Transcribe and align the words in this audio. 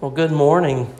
Well, 0.00 0.12
good 0.12 0.30
morning. 0.30 0.94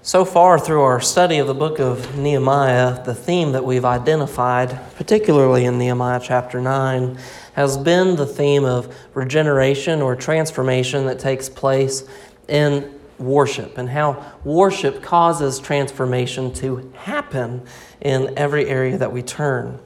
So 0.00 0.24
far 0.24 0.58
through 0.58 0.80
our 0.80 1.02
study 1.02 1.36
of 1.36 1.48
the 1.48 1.54
book 1.54 1.78
of 1.78 2.16
Nehemiah, 2.16 3.04
the 3.04 3.14
theme 3.14 3.52
that 3.52 3.62
we've 3.62 3.84
identified, 3.84 4.80
particularly 4.96 5.66
in 5.66 5.78
Nehemiah 5.78 6.20
chapter 6.22 6.62
9, 6.62 7.18
has 7.52 7.76
been 7.76 8.16
the 8.16 8.24
theme 8.24 8.64
of 8.64 8.96
regeneration 9.12 10.00
or 10.00 10.16
transformation 10.16 11.04
that 11.08 11.18
takes 11.18 11.50
place 11.50 12.04
in 12.48 12.98
worship 13.18 13.76
and 13.76 13.90
how 13.90 14.32
worship 14.42 15.02
causes 15.02 15.58
transformation 15.58 16.54
to 16.54 16.90
happen 17.00 17.60
in 18.00 18.32
every 18.38 18.64
area 18.64 18.96
that 18.96 19.12
we 19.12 19.20
turn. 19.20 19.78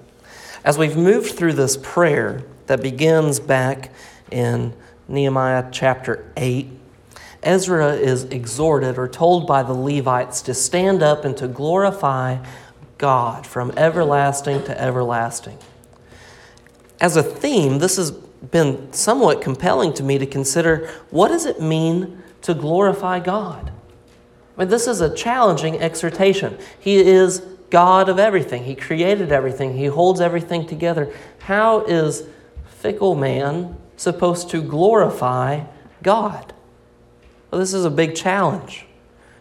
As 0.65 0.79
we've 0.79 0.97
moved 0.97 1.33
through 1.33 1.55
this 1.55 1.77
prayer 1.79 2.45
that 2.67 2.81
begins 2.81 3.41
back 3.41 3.91
in 4.31 4.73
Nehemiah 5.09 5.69
chapter 5.73 6.31
8, 6.37 6.69
Ezra 7.45 7.93
is 7.93 8.25
exhorted 8.25 8.99
or 8.99 9.09
told 9.09 9.47
by 9.47 9.63
the 9.63 9.73
Levites 9.73 10.43
to 10.43 10.55
stand 10.55 11.03
up 11.03 11.25
and 11.25 11.37
to 11.37 11.47
glorify 11.47 12.39
God 12.99 13.47
from 13.47 13.73
everlasting 13.77 14.65
to 14.65 14.81
everlasting. 14.81 15.59
As 17.01 17.17
a 17.17 17.23
theme, 17.23 17.79
this 17.79 17.97
has 17.97 18.11
been 18.11 18.93
somewhat 18.93 19.43
compelling 19.43 19.93
to 19.95 20.03
me 20.03 20.19
to 20.19 20.27
consider 20.27 20.89
what 21.11 21.29
does 21.29 21.45
it 21.45 21.61
mean 21.61 22.23
to 22.43 22.55
glorify 22.55 23.21
God? 23.21 23.73
I 24.57 24.61
mean, 24.61 24.69
this 24.69 24.87
is 24.87 25.01
a 25.01 25.15
challenging 25.15 25.81
exhortation. 25.81 26.57
He 26.79 26.97
is 26.97 27.41
God 27.71 28.09
of 28.09 28.19
everything. 28.19 28.65
He 28.65 28.75
created 28.75 29.33
everything. 29.33 29.77
He 29.77 29.87
holds 29.87 30.21
everything 30.21 30.67
together. 30.67 31.13
How 31.41 31.81
is 31.85 32.25
fickle 32.67 33.17
man 33.17 33.77
supposed 33.97 34.51
to 34.51 34.63
glorify 34.63 35.65
God? 36.03 36.54
Well, 37.55 37.61
this 37.61 37.73
is 37.73 37.85
a 37.85 37.91
big 37.91 38.17
challenge. 38.17 38.85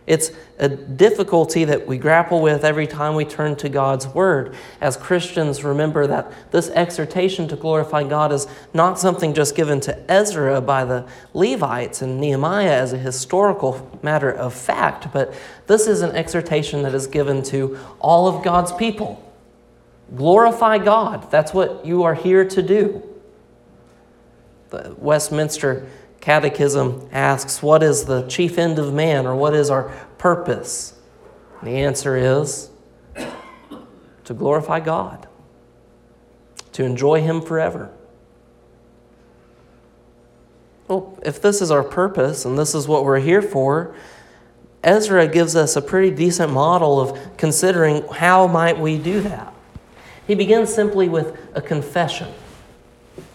It's 0.06 0.30
a 0.60 0.70
difficulty 0.70 1.66
that 1.66 1.88
we 1.88 1.98
grapple 1.98 2.44
with 2.44 2.64
every 2.64 2.86
time 2.86 3.16
we 3.16 3.26
turn 3.26 3.56
to 3.56 3.70
God's 3.70 4.06
Word. 4.06 4.54
As 4.80 4.96
Christians, 4.96 5.64
remember 5.64 6.06
that 6.06 6.32
this 6.52 6.70
exhortation 6.70 7.48
to 7.48 7.56
glorify 7.56 8.04
God 8.04 8.32
is 8.32 8.46
not 8.72 9.00
something 9.00 9.34
just 9.34 9.56
given 9.56 9.80
to 9.80 10.12
Ezra 10.12 10.62
by 10.62 10.86
the 10.86 11.08
Levites 11.34 12.04
and 12.04 12.22
Nehemiah 12.22 12.70
as 12.70 12.94
a 12.94 13.00
historical 13.00 14.00
matter 14.04 14.32
of 14.32 14.54
fact, 14.54 15.12
but 15.12 15.34
this 15.66 15.88
is 15.88 16.04
an 16.04 16.12
exhortation 16.12 16.84
that 16.84 16.94
is 16.94 17.08
given 17.08 17.42
to 17.46 17.80
all 18.00 18.28
of 18.28 18.44
God's 18.44 18.74
people. 18.74 19.28
Glorify 20.16 20.78
God. 20.78 21.32
That's 21.32 21.52
what 21.52 21.84
you 21.84 22.04
are 22.04 22.14
here 22.14 22.46
to 22.48 22.62
do. 22.62 23.02
The 24.70 24.96
Westminster 25.00 25.88
Catechism 26.24 27.10
asks, 27.12 27.62
What 27.62 27.84
is 27.84 28.06
the 28.06 28.22
chief 28.30 28.58
end 28.58 28.80
of 28.80 28.94
man, 28.94 29.26
or 29.26 29.36
what 29.36 29.54
is 29.54 29.70
our 29.70 29.90
purpose? 30.18 30.98
And 31.60 31.68
the 31.68 31.80
answer 31.80 32.16
is 32.16 32.70
to 34.24 34.34
glorify 34.34 34.80
God, 34.80 35.28
to 36.72 36.86
enjoy 36.86 37.20
Him 37.20 37.42
forever. 37.42 37.92
Well, 40.88 41.20
if 41.26 41.42
this 41.42 41.62
is 41.62 41.70
our 41.72 41.84
purpose 41.84 42.46
and 42.46 42.58
this 42.58 42.74
is 42.74 42.88
what 42.88 43.04
we're 43.04 43.20
here 43.20 43.42
for, 43.42 43.94
Ezra 44.82 45.28
gives 45.28 45.58
us 45.58 45.76
a 45.76 45.82
pretty 45.82 46.16
decent 46.16 46.54
model 46.54 47.02
of 47.02 47.20
considering 47.36 48.02
how 48.08 48.48
might 48.48 48.80
we 48.80 48.98
do 48.98 49.20
that. 49.20 49.54
He 50.26 50.36
begins 50.36 50.74
simply 50.74 51.10
with 51.10 51.38
a 51.54 51.62
confession 51.62 52.34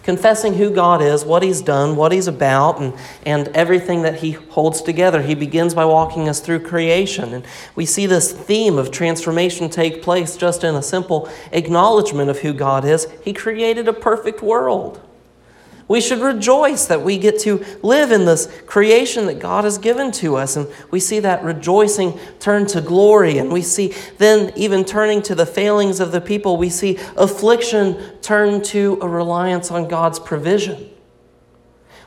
confessing 0.08 0.54
who 0.54 0.70
God 0.70 1.02
is, 1.02 1.22
what 1.22 1.42
He's 1.42 1.60
done, 1.60 1.94
what 1.94 2.12
He's 2.12 2.28
about, 2.28 2.80
and, 2.80 2.94
and 3.26 3.48
everything 3.48 4.00
that 4.00 4.14
He 4.14 4.30
holds 4.30 4.80
together. 4.80 5.20
He 5.20 5.34
begins 5.34 5.74
by 5.74 5.84
walking 5.84 6.30
us 6.30 6.40
through 6.40 6.60
creation. 6.60 7.34
And 7.34 7.44
we 7.74 7.84
see 7.84 8.06
this 8.06 8.32
theme 8.32 8.78
of 8.78 8.90
transformation 8.90 9.68
take 9.68 10.00
place 10.00 10.38
just 10.38 10.64
in 10.64 10.74
a 10.74 10.82
simple 10.82 11.28
acknowledgement 11.52 12.30
of 12.30 12.38
who 12.38 12.54
God 12.54 12.86
is. 12.86 13.06
He 13.22 13.34
created 13.34 13.86
a 13.86 13.92
perfect 13.92 14.40
world. 14.40 15.06
We 15.88 16.02
should 16.02 16.20
rejoice 16.20 16.84
that 16.86 17.02
we 17.02 17.16
get 17.16 17.40
to 17.40 17.64
live 17.82 18.12
in 18.12 18.26
this 18.26 18.46
creation 18.66 19.26
that 19.26 19.40
God 19.40 19.64
has 19.64 19.78
given 19.78 20.12
to 20.12 20.36
us. 20.36 20.54
And 20.54 20.68
we 20.90 21.00
see 21.00 21.18
that 21.20 21.42
rejoicing 21.42 22.18
turn 22.38 22.66
to 22.66 22.82
glory. 22.82 23.38
And 23.38 23.50
we 23.50 23.62
see 23.62 23.94
then, 24.18 24.52
even 24.54 24.84
turning 24.84 25.22
to 25.22 25.34
the 25.34 25.46
failings 25.46 25.98
of 25.98 26.12
the 26.12 26.20
people, 26.20 26.58
we 26.58 26.68
see 26.68 26.98
affliction 27.16 28.18
turn 28.20 28.62
to 28.64 28.98
a 29.00 29.08
reliance 29.08 29.70
on 29.70 29.88
God's 29.88 30.18
provision. 30.18 30.90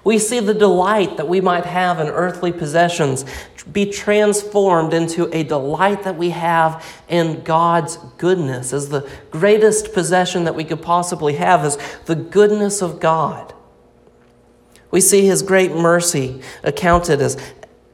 We 0.03 0.17
see 0.17 0.39
the 0.39 0.53
delight 0.53 1.17
that 1.17 1.27
we 1.27 1.41
might 1.41 1.65
have 1.65 1.99
in 1.99 2.07
earthly 2.07 2.51
possessions 2.51 3.25
be 3.71 3.85
transformed 3.85 4.93
into 4.93 5.29
a 5.35 5.43
delight 5.43 6.03
that 6.03 6.17
we 6.17 6.31
have 6.31 6.83
in 7.07 7.43
God's 7.43 7.97
goodness, 8.17 8.73
as 8.73 8.89
the 8.89 9.07
greatest 9.29 9.93
possession 9.93 10.43
that 10.45 10.55
we 10.55 10.63
could 10.63 10.81
possibly 10.81 11.35
have 11.35 11.63
is 11.65 11.77
the 12.05 12.15
goodness 12.15 12.81
of 12.81 12.99
God. 12.99 13.53
We 14.91 15.01
see 15.01 15.25
his 15.25 15.41
great 15.41 15.71
mercy 15.71 16.41
accounted 16.63 17.21
as 17.21 17.37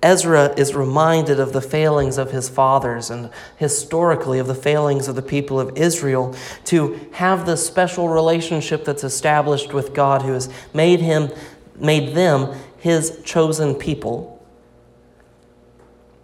Ezra 0.04 0.54
is 0.58 0.76
reminded 0.76 1.40
of 1.40 1.54
the 1.54 1.62
failings 1.62 2.18
of 2.18 2.32
his 2.32 2.50
fathers 2.50 3.10
and 3.10 3.30
historically 3.58 4.40
of 4.40 4.48
the 4.48 4.56
failings 4.56 5.08
of 5.08 5.16
the 5.16 5.22
people 5.22 5.60
of 5.60 5.76
Israel 5.78 6.36
to 6.66 7.00
have 7.14 7.46
this 7.46 7.66
special 7.66 8.10
relationship 8.10 8.86
that's 8.86 9.04
established 9.04 9.74
with 9.74 9.94
God 9.94 10.22
who 10.22 10.34
has 10.34 10.50
made 10.74 11.00
him 11.00 11.32
made 11.80 12.16
them 12.16 12.56
his 12.80 13.22
chosen 13.24 13.76
people 13.76 14.46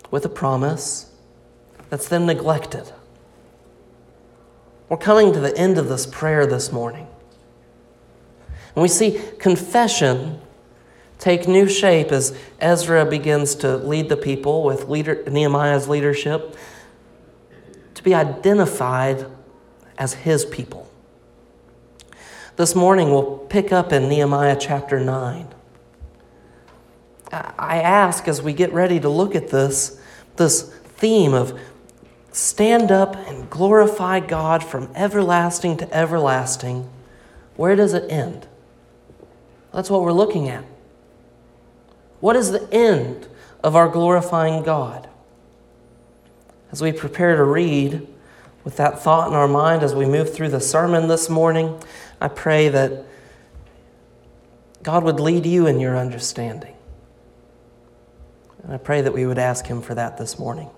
with 0.10 0.26
a 0.26 0.30
promise 0.30 1.12
that's 1.90 2.08
then 2.08 2.26
neglected. 2.26 2.92
We're 4.90 4.98
coming 4.98 5.34
to 5.34 5.40
the 5.40 5.56
end 5.58 5.78
of 5.78 5.90
this 5.90 6.06
prayer 6.06 6.46
this 6.46 6.72
morning. 6.72 7.08
And 8.76 8.82
we 8.82 8.88
see 8.88 9.20
confession 9.40 10.40
take 11.24 11.48
new 11.48 11.70
shape 11.70 12.12
as 12.12 12.38
Ezra 12.60 13.06
begins 13.06 13.56
to 13.56 13.78
lead 13.78 14.10
the 14.10 14.18
people 14.18 14.62
with 14.62 14.90
leader, 14.90 15.24
Nehemiah's 15.26 15.88
leadership 15.88 16.58
to 17.94 18.04
be 18.04 18.14
identified 18.14 19.26
as 19.98 20.16
his 20.16 20.44
people. 20.44 20.92
This 22.58 22.76
morning 22.76 23.10
we'll 23.12 23.38
pick 23.38 23.72
up 23.72 23.94
in 23.94 24.10
Nehemiah 24.10 24.58
chapter 24.60 25.00
9. 25.00 25.48
I 27.32 27.78
ask 27.78 28.28
as 28.28 28.42
we 28.42 28.52
get 28.52 28.74
ready 28.74 29.00
to 29.00 29.08
look 29.08 29.34
at 29.34 29.48
this, 29.48 29.98
this 30.36 30.64
theme 30.74 31.34
of 31.34 31.58
stand 32.34 32.92
up 32.92 33.16
and 33.16 33.50
glorify 33.50 34.20
God 34.20 34.62
from 34.62 34.92
everlasting 34.94 35.78
to 35.78 35.96
everlasting, 35.96 36.90
where 37.56 37.78
does 37.78 37.94
it 37.94 38.12
end? 38.12 38.46
That's 39.74 39.90
what 39.90 40.02
we're 40.02 40.12
looking 40.12 40.50
at. 40.50 40.66
What 42.24 42.38
is 42.38 42.52
the 42.52 42.74
end 42.74 43.28
of 43.66 43.76
our 43.76 43.90
glorifying 43.90 44.64
God? 44.64 45.10
As 46.72 46.82
we 46.82 46.94
prepare 46.94 47.36
to 47.36 47.44
read 47.44 48.08
with 48.64 48.78
that 48.78 49.04
thought 49.04 49.28
in 49.28 49.34
our 49.34 49.50
mind 49.50 49.84
as 49.84 49.94
we 49.94 50.06
move 50.06 50.34
through 50.34 50.48
the 50.48 50.62
sermon 50.62 51.10
this 51.10 51.30
morning, 51.30 51.78
I 52.22 52.30
pray 52.30 52.70
that 52.70 53.04
God 54.84 55.04
would 55.04 55.20
lead 55.20 55.46
you 55.46 55.68
in 55.68 55.82
your 55.82 55.98
understanding. 55.98 56.74
And 58.64 58.72
I 58.72 58.78
pray 58.78 59.02
that 59.02 59.12
we 59.12 59.26
would 59.26 59.38
ask 59.38 59.66
Him 59.66 59.82
for 59.82 59.94
that 59.94 60.18
this 60.18 60.40
morning. 60.40 60.70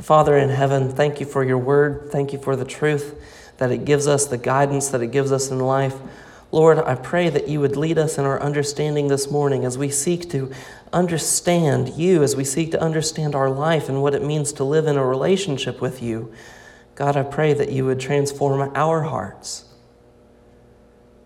Father 0.00 0.38
in 0.38 0.48
heaven, 0.48 0.90
thank 0.90 1.20
you 1.20 1.26
for 1.26 1.44
your 1.44 1.58
word. 1.58 2.08
Thank 2.10 2.32
you 2.32 2.38
for 2.38 2.56
the 2.56 2.64
truth 2.64 3.14
that 3.58 3.70
it 3.70 3.84
gives 3.84 4.06
us, 4.06 4.24
the 4.24 4.38
guidance 4.38 4.88
that 4.88 5.02
it 5.02 5.08
gives 5.08 5.32
us 5.32 5.50
in 5.50 5.58
life. 5.58 5.96
Lord, 6.54 6.78
I 6.78 6.94
pray 6.94 7.30
that 7.30 7.48
you 7.48 7.58
would 7.58 7.76
lead 7.76 7.98
us 7.98 8.16
in 8.16 8.24
our 8.24 8.40
understanding 8.40 9.08
this 9.08 9.28
morning 9.28 9.64
as 9.64 9.76
we 9.76 9.88
seek 9.88 10.30
to 10.30 10.52
understand 10.92 11.94
you, 11.96 12.22
as 12.22 12.36
we 12.36 12.44
seek 12.44 12.70
to 12.70 12.80
understand 12.80 13.34
our 13.34 13.50
life 13.50 13.88
and 13.88 14.00
what 14.00 14.14
it 14.14 14.22
means 14.22 14.52
to 14.52 14.62
live 14.62 14.86
in 14.86 14.96
a 14.96 15.04
relationship 15.04 15.80
with 15.80 16.00
you. 16.00 16.32
God, 16.94 17.16
I 17.16 17.24
pray 17.24 17.54
that 17.54 17.72
you 17.72 17.84
would 17.86 17.98
transform 17.98 18.70
our 18.76 19.02
hearts. 19.02 19.64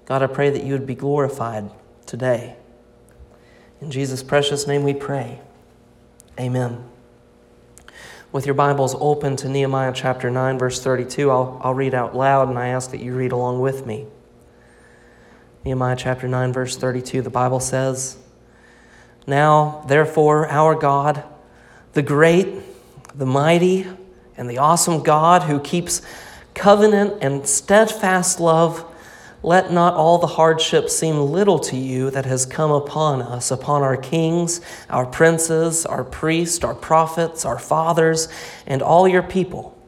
God, 0.07 0.23
I 0.23 0.29
pray 0.29 0.49
that 0.49 0.65
you 0.65 0.73
would 0.73 0.87
be 0.87 0.95
glorified 0.95 1.73
today. 2.07 2.57
In 3.83 3.91
Jesus' 3.91 4.23
precious 4.23 4.67
name 4.67 4.83
we 4.83 4.95
pray. 4.95 5.43
Amen. 6.41 6.89
With 8.33 8.47
your 8.47 8.55
Bibles 8.55 8.97
open 8.99 9.37
to 9.37 9.49
Nehemiah 9.51 9.93
chapter 9.95 10.31
9, 10.31 10.59
verse 10.59 10.83
32, 10.83 11.31
I'll, 11.31 11.61
I'll 11.63 11.75
read 11.75 11.93
out 11.93 12.17
loud 12.17 12.49
and 12.49 12.59
I 12.59 12.69
ask 12.69 12.93
that 12.93 13.03
you 13.03 13.15
read 13.15 13.33
along 13.33 13.61
with 13.61 13.85
me. 13.85 14.07
Nehemiah 15.65 15.97
chapter 15.97 16.29
9, 16.29 16.53
verse 16.53 16.77
32, 16.77 17.23
the 17.23 17.31
Bible 17.31 17.61
says, 17.61 18.17
Now, 19.27 19.85
therefore, 19.89 20.49
our 20.49 20.75
God, 20.75 21.23
the 21.93 22.03
great, 22.03 22.49
the 23.15 23.27
mighty, 23.27 23.87
and 24.37 24.49
the 24.49 24.59
awesome 24.59 25.03
God 25.03 25.43
who 25.43 25.59
keeps 25.61 26.01
covenant 26.55 27.19
and 27.23 27.47
steadfast 27.47 28.41
love 28.41 28.85
let 29.43 29.73
not 29.73 29.95
all 29.95 30.19
the 30.19 30.27
hardship 30.27 30.91
seem 30.91 31.17
little 31.19 31.59
to 31.61 31.77
you 31.77 32.11
that 32.11 32.27
has 32.27 32.45
come 32.45 32.73
upon 32.73 33.23
us, 33.23 33.51
upon 33.51 33.83
our 33.83 33.97
kings, 33.97 34.61
our 34.91 35.07
princes, 35.07 35.87
our 35.87 36.03
priests, 36.03 36.65
our 36.65 36.75
prophets, 36.75 37.45
our 37.45 37.59
fathers, 37.59 38.29
and 38.67 38.83
all 38.83 39.07
your 39.07 39.23
people, 39.23 39.81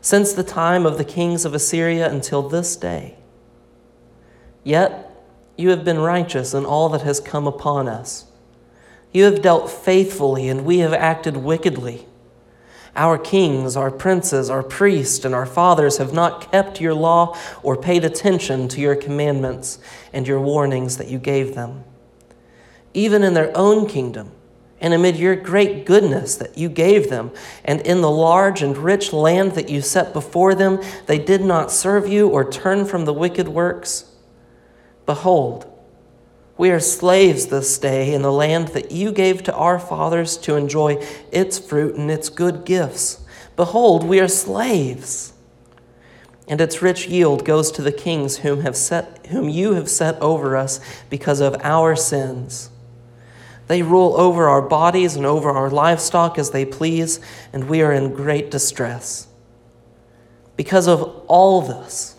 since 0.00 0.32
the 0.32 0.44
time 0.44 0.86
of 0.86 0.98
the 0.98 1.04
kings 1.04 1.44
of 1.44 1.52
Assyria 1.52 2.08
until 2.08 2.48
this 2.48 2.76
day. 2.76 3.16
Yet 4.64 5.10
you 5.56 5.70
have 5.70 5.84
been 5.84 5.98
righteous 5.98 6.54
in 6.54 6.64
all 6.64 6.88
that 6.88 7.02
has 7.02 7.20
come 7.20 7.46
upon 7.46 7.86
us. 7.86 8.24
You 9.12 9.24
have 9.24 9.42
dealt 9.42 9.70
faithfully, 9.70 10.48
and 10.48 10.64
we 10.64 10.78
have 10.78 10.92
acted 10.92 11.36
wickedly. 11.36 12.06
Our 12.96 13.18
kings, 13.18 13.76
our 13.76 13.90
princes, 13.90 14.50
our 14.50 14.62
priests, 14.62 15.24
and 15.24 15.34
our 15.34 15.46
fathers 15.46 15.98
have 15.98 16.12
not 16.12 16.50
kept 16.50 16.80
your 16.80 16.94
law 16.94 17.36
or 17.62 17.76
paid 17.76 18.04
attention 18.04 18.68
to 18.68 18.80
your 18.80 18.96
commandments 18.96 19.78
and 20.12 20.26
your 20.26 20.40
warnings 20.40 20.96
that 20.96 21.08
you 21.08 21.18
gave 21.18 21.54
them. 21.54 21.84
Even 22.92 23.22
in 23.22 23.34
their 23.34 23.56
own 23.56 23.88
kingdom, 23.88 24.30
and 24.80 24.92
amid 24.92 25.16
your 25.16 25.34
great 25.34 25.86
goodness 25.86 26.36
that 26.36 26.58
you 26.58 26.68
gave 26.68 27.08
them, 27.08 27.30
and 27.64 27.80
in 27.82 28.00
the 28.00 28.10
large 28.10 28.62
and 28.62 28.76
rich 28.76 29.12
land 29.12 29.52
that 29.52 29.68
you 29.68 29.80
set 29.80 30.12
before 30.12 30.54
them, 30.54 30.80
they 31.06 31.18
did 31.18 31.40
not 31.40 31.70
serve 31.70 32.08
you 32.08 32.28
or 32.28 32.48
turn 32.48 32.84
from 32.84 33.04
the 33.04 33.12
wicked 33.12 33.48
works. 33.48 34.13
Behold, 35.06 35.70
we 36.56 36.70
are 36.70 36.80
slaves 36.80 37.46
this 37.46 37.78
day 37.78 38.14
in 38.14 38.22
the 38.22 38.32
land 38.32 38.68
that 38.68 38.92
you 38.92 39.10
gave 39.12 39.42
to 39.44 39.54
our 39.54 39.78
fathers 39.78 40.36
to 40.38 40.56
enjoy 40.56 41.04
its 41.32 41.58
fruit 41.58 41.96
and 41.96 42.10
its 42.10 42.28
good 42.28 42.64
gifts. 42.64 43.24
Behold, 43.56 44.04
we 44.04 44.20
are 44.20 44.28
slaves. 44.28 45.32
And 46.46 46.60
its 46.60 46.82
rich 46.82 47.08
yield 47.08 47.44
goes 47.44 47.72
to 47.72 47.82
the 47.82 47.92
kings 47.92 48.38
whom, 48.38 48.60
have 48.60 48.76
set, 48.76 49.26
whom 49.28 49.48
you 49.48 49.74
have 49.74 49.88
set 49.88 50.20
over 50.20 50.56
us 50.56 50.78
because 51.10 51.40
of 51.40 51.56
our 51.62 51.96
sins. 51.96 52.70
They 53.66 53.82
rule 53.82 54.14
over 54.20 54.48
our 54.48 54.62
bodies 54.62 55.16
and 55.16 55.24
over 55.24 55.50
our 55.50 55.70
livestock 55.70 56.38
as 56.38 56.50
they 56.50 56.66
please, 56.66 57.18
and 57.52 57.68
we 57.68 57.80
are 57.80 57.92
in 57.92 58.14
great 58.14 58.50
distress. 58.50 59.26
Because 60.56 60.86
of 60.86 61.02
all 61.26 61.62
this, 61.62 62.13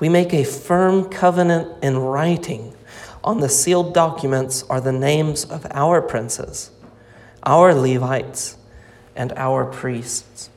we 0.00 0.08
make 0.08 0.32
a 0.32 0.44
firm 0.44 1.08
covenant 1.08 1.68
in 1.82 1.98
writing 1.98 2.74
on 3.22 3.40
the 3.40 3.48
sealed 3.48 3.92
documents 3.92 4.62
are 4.64 4.80
the 4.80 4.92
names 4.92 5.44
of 5.44 5.66
our 5.70 6.00
princes, 6.00 6.70
our 7.42 7.74
Levites, 7.74 8.56
and 9.14 9.32
our 9.36 9.66
priests. 9.66 10.48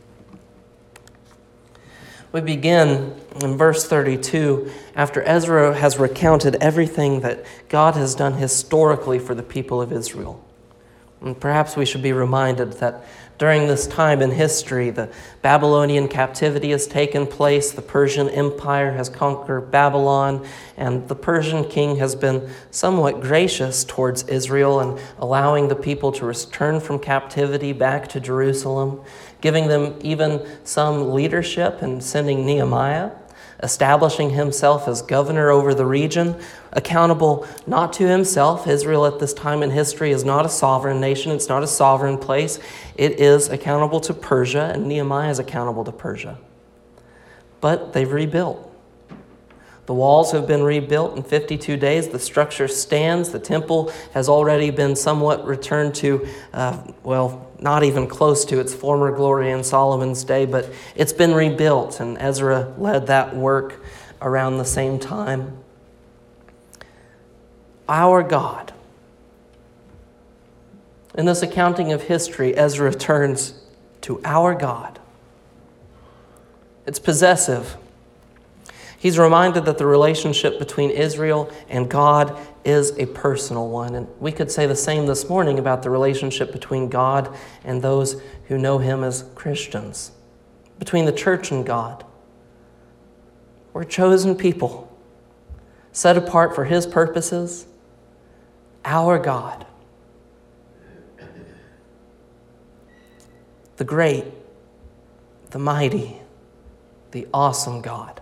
We 2.32 2.42
begin 2.42 3.16
in 3.42 3.58
verse 3.58 3.86
32 3.86 4.72
after 4.96 5.22
Ezra 5.24 5.76
has 5.76 6.00
recounted 6.00 6.56
everything 6.56 7.20
that 7.20 7.46
God 7.70 7.96
has 7.96 8.16
done 8.16 8.34
historically 8.34 9.20
for 9.20 9.36
the 9.36 9.44
people 9.44 9.82
of 9.82 9.92
Israel. 9.92 10.44
And 11.22 11.40
perhaps 11.40 11.76
we 11.76 11.86
should 11.86 12.02
be 12.02 12.12
reminded 12.12 12.74
that 12.74 13.06
during 13.38 13.68
this 13.68 13.88
time 13.88 14.22
in 14.22 14.32
history, 14.32 14.90
the 14.90 15.10
Babylonian 15.42 16.08
captivity 16.08 16.72
has 16.72 16.88
taken 16.88 17.26
place, 17.26 17.72
the 17.72 17.82
Persian 17.82 18.30
Empire 18.30 18.92
has 18.92 19.10
conquered 19.10 19.72
Babylon, 19.72 20.46
and 20.78 21.08
the 21.08 21.16
Persian 21.16 21.64
king 21.68 21.98
has 21.98 22.16
been 22.16 22.50
somewhat 22.72 23.22
gracious 23.22 23.84
towards 23.84 24.24
Israel 24.24 24.80
and 24.80 25.00
allowing 25.18 25.68
the 25.68 25.76
people 25.76 26.12
to 26.14 26.26
return 26.26 26.80
from 26.80 27.00
captivity 27.00 27.74
back 27.74 28.08
to 28.10 28.20
Jerusalem, 28.20 29.02
giving 29.42 29.68
them 29.68 29.96
even 30.02 30.46
some 30.64 31.12
leadership 31.14 31.82
and 31.82 32.04
sending 32.04 32.46
Nehemiah 32.46 33.12
establishing 33.64 34.32
himself 34.32 34.88
as 34.88 35.02
governor 35.02 35.50
over 35.50 35.74
the 35.74 35.86
region, 35.86 36.36
accountable 36.74 37.48
not 37.66 37.94
to 37.94 38.08
himself. 38.08 38.68
Israel 38.68 39.06
at 39.06 39.20
this 39.20 39.34
time 39.34 39.64
in 39.64 39.72
history 39.72 40.12
is 40.12 40.24
not 40.24 40.46
a 40.46 40.50
sovereign 40.50 41.00
nation, 41.00 41.32
it's 41.32 41.50
not 41.50 41.64
a 41.64 41.68
sovereign 41.68 42.18
place. 42.18 42.60
It 42.96 43.20
is 43.20 43.50
accountable 43.50 44.02
to 44.02 44.14
Persia, 44.14 44.72
and 44.74 44.86
Nehemiah 44.86 45.32
is 45.32 45.40
accountable 45.40 45.86
to 45.86 45.92
Persia. 45.92 46.38
But 47.62 47.94
they've 47.94 48.12
rebuilt. 48.12 48.73
The 49.86 49.94
walls 49.94 50.32
have 50.32 50.48
been 50.48 50.64
rebuilt 50.64 51.18
in 51.18 51.24
52 51.24 51.76
days. 51.76 52.08
The 52.08 52.20
structure 52.20 52.68
stands. 52.70 53.30
The 53.30 53.40
temple 53.40 53.92
has 54.14 54.30
already 54.30 54.70
been 54.70 54.96
somewhat 54.96 55.46
returned 55.46 55.96
to, 55.96 56.26
uh, 56.54 56.82
well, 57.04 57.52
not 57.60 57.84
even 57.84 58.08
close 58.08 58.46
to 58.46 58.60
its 58.60 58.74
former 58.74 59.14
glory 59.14 59.52
in 59.52 59.64
Solomon's 59.64 60.24
day, 60.24 60.46
but 60.46 60.70
it's 60.96 61.14
been 61.14 61.34
rebuilt, 61.34 62.00
and 62.00 62.18
Ezra 62.18 62.74
led 62.78 63.08
that 63.08 63.36
work 63.36 63.84
around 64.22 64.58
the 64.58 64.66
same 64.66 65.00
time. 65.00 65.58
Our 67.90 68.24
God. 68.24 68.74
In 71.16 71.26
this 71.26 71.42
accounting 71.42 71.92
of 71.92 72.04
history, 72.04 72.56
Ezra 72.56 72.94
turns 72.94 73.54
to 74.02 74.22
our 74.24 74.56
God. 74.56 75.00
It's 76.86 77.00
possessive. 77.00 77.78
He's 79.04 79.20
reminded 79.20 79.66
that 79.66 79.78
the 79.78 79.86
relationship 79.86 80.58
between 80.60 80.90
Israel 80.90 81.52
and 81.68 81.90
God 81.90 82.40
is 82.64 82.98
a 82.98 83.06
personal 83.08 83.68
one. 83.68 83.96
And 83.96 84.08
we 84.22 84.32
could 84.32 84.50
say 84.50 84.66
the 84.66 84.78
same 84.78 85.08
this 85.08 85.28
morning 85.28 85.60
about 85.60 85.84
the 85.84 85.90
relationship 85.90 86.54
between 86.54 86.88
God 86.88 87.36
and 87.66 87.82
those 87.82 88.22
who 88.48 88.58
know 88.58 88.78
Him 88.78 89.04
as 89.04 89.26
Christians, 89.36 90.14
between 90.80 91.04
the 91.04 91.12
church 91.12 91.52
and 91.52 91.66
God. 91.66 92.06
We're 93.74 93.84
chosen 93.84 94.36
people, 94.36 94.98
set 95.92 96.16
apart 96.16 96.56
for 96.56 96.64
His 96.64 96.88
purposes, 96.88 97.66
our 98.86 99.20
God. 99.20 99.66
The 103.76 103.84
great, 103.84 104.24
the 105.50 105.60
mighty, 105.60 106.22
the 107.12 107.28
awesome 107.34 107.82
God. 107.82 108.22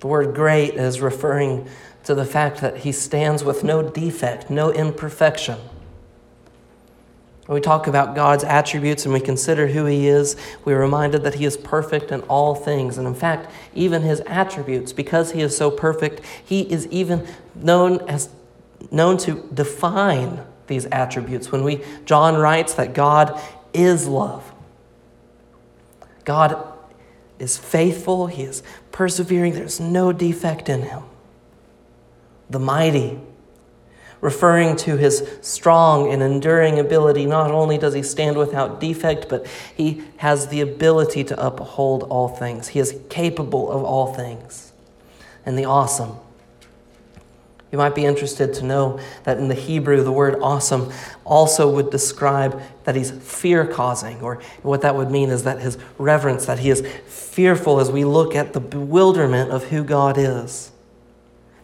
The 0.00 0.06
word 0.06 0.34
great 0.34 0.74
is 0.74 1.00
referring 1.00 1.68
to 2.04 2.14
the 2.14 2.24
fact 2.24 2.60
that 2.62 2.78
he 2.78 2.92
stands 2.92 3.44
with 3.44 3.62
no 3.62 3.82
defect, 3.82 4.50
no 4.50 4.72
imperfection. 4.72 5.58
When 7.46 7.56
we 7.56 7.60
talk 7.60 7.86
about 7.86 8.14
God's 8.14 8.44
attributes 8.44 9.04
and 9.04 9.12
we 9.12 9.20
consider 9.20 9.66
who 9.66 9.84
he 9.84 10.06
is, 10.06 10.36
we're 10.64 10.80
reminded 10.80 11.24
that 11.24 11.34
he 11.34 11.44
is 11.44 11.56
perfect 11.56 12.12
in 12.12 12.20
all 12.22 12.54
things. 12.54 12.96
And 12.96 13.06
in 13.06 13.14
fact, 13.14 13.50
even 13.74 14.02
his 14.02 14.20
attributes, 14.20 14.92
because 14.92 15.32
he 15.32 15.40
is 15.40 15.56
so 15.56 15.70
perfect, 15.70 16.24
he 16.44 16.62
is 16.62 16.86
even 16.88 17.26
known 17.54 18.00
as 18.08 18.30
known 18.90 19.18
to 19.18 19.48
define 19.52 20.40
these 20.68 20.86
attributes. 20.86 21.50
When 21.50 21.64
we 21.64 21.84
John 22.04 22.36
writes 22.36 22.74
that 22.74 22.94
God 22.94 23.38
is 23.74 24.06
love. 24.06 24.52
God 26.24 26.69
is 27.40 27.56
faithful, 27.56 28.26
he 28.26 28.42
is 28.42 28.62
persevering, 28.92 29.54
there's 29.54 29.80
no 29.80 30.12
defect 30.12 30.68
in 30.68 30.82
him. 30.82 31.02
The 32.48 32.58
mighty, 32.58 33.18
referring 34.20 34.76
to 34.76 34.96
his 34.96 35.26
strong 35.40 36.12
and 36.12 36.22
enduring 36.22 36.78
ability, 36.78 37.26
not 37.26 37.50
only 37.50 37.78
does 37.78 37.94
he 37.94 38.02
stand 38.02 38.36
without 38.36 38.80
defect, 38.80 39.28
but 39.28 39.46
he 39.74 40.02
has 40.18 40.48
the 40.48 40.60
ability 40.60 41.24
to 41.24 41.46
uphold 41.46 42.02
all 42.04 42.28
things. 42.28 42.68
He 42.68 42.78
is 42.80 43.00
capable 43.08 43.70
of 43.70 43.82
all 43.82 44.12
things. 44.12 44.72
And 45.46 45.58
the 45.58 45.64
awesome, 45.64 46.16
you 47.72 47.78
might 47.78 47.94
be 47.94 48.04
interested 48.04 48.52
to 48.54 48.64
know 48.64 48.98
that 49.22 49.38
in 49.38 49.48
the 49.48 49.54
Hebrew, 49.54 50.02
the 50.02 50.12
word 50.12 50.36
awesome 50.42 50.92
also 51.24 51.72
would 51.72 51.90
describe 51.90 52.60
that 52.84 52.96
he's 52.96 53.12
fear 53.12 53.64
causing, 53.64 54.20
or 54.22 54.40
what 54.62 54.82
that 54.82 54.96
would 54.96 55.10
mean 55.10 55.30
is 55.30 55.44
that 55.44 55.60
his 55.60 55.78
reverence, 55.96 56.46
that 56.46 56.58
he 56.58 56.70
is 56.70 56.86
fearful 57.06 57.78
as 57.78 57.90
we 57.90 58.04
look 58.04 58.34
at 58.34 58.52
the 58.52 58.60
bewilderment 58.60 59.50
of 59.50 59.64
who 59.64 59.84
God 59.84 60.18
is. 60.18 60.72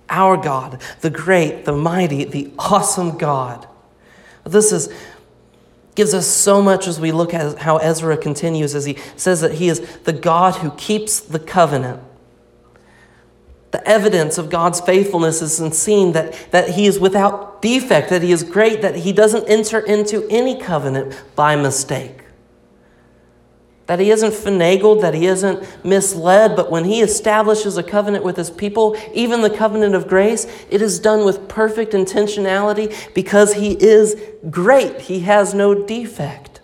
Our 0.09 0.37
God, 0.37 0.81
the 1.01 1.11
great, 1.11 1.65
the 1.65 1.73
mighty, 1.73 2.25
the 2.25 2.53
awesome 2.59 3.19
God. 3.19 3.67
This 4.45 4.71
is 4.71 4.93
gives 5.97 6.13
us 6.13 6.27
so 6.27 6.61
much 6.61 6.87
as 6.87 7.01
we 7.01 7.11
look 7.11 7.33
at 7.33 7.59
how 7.59 7.79
Ezra 7.79 8.19
continues 8.19 8.75
as 8.75 8.85
he 8.85 8.99
says 9.17 9.41
that 9.41 9.53
he 9.53 9.69
is 9.69 9.81
the 10.05 10.13
God 10.13 10.57
who 10.57 10.71
keeps 10.73 11.19
the 11.21 11.39
covenant 11.39 12.03
the 13.77 13.87
evidence 13.87 14.39
of 14.39 14.49
God's 14.49 14.81
faithfulness 14.81 15.43
is 15.43 15.59
seen 15.79 16.13
that, 16.13 16.51
that 16.51 16.71
He 16.71 16.87
is 16.87 16.99
without 16.99 17.61
defect, 17.61 18.09
that 18.09 18.23
He 18.23 18.33
is 18.33 18.43
great, 18.43 18.81
that 18.81 18.97
He 18.97 19.13
doesn't 19.13 19.47
enter 19.47 19.81
into 19.81 20.27
any 20.31 20.59
covenant 20.59 21.23
by 21.35 21.57
mistake. 21.57 22.23
That 23.85 24.01
He 24.01 24.11
isn't 24.11 24.33
finagled, 24.33 25.03
that 25.03 25.13
He 25.13 25.27
isn't 25.27 25.85
misled, 25.85 26.57
but 26.57 26.71
when 26.71 26.87
He 26.87 27.03
establishes 27.03 27.77
a 27.77 27.83
covenant 27.83 28.25
with 28.25 28.39
His 28.39 28.51
people, 28.51 28.97
even 29.13 29.43
the 29.43 29.51
covenant 29.51 29.95
of 29.95 30.09
grace, 30.09 30.47
it 30.71 30.81
is 30.81 30.99
done 30.99 31.27
with 31.27 31.47
perfect 31.47 31.93
intentionality 31.93 33.13
because 33.13 33.53
He 33.53 33.73
is 33.73 34.19
great. 34.49 35.03
He 35.03 35.21
has 35.21 35.53
no 35.53 35.75
defect. 35.87 36.56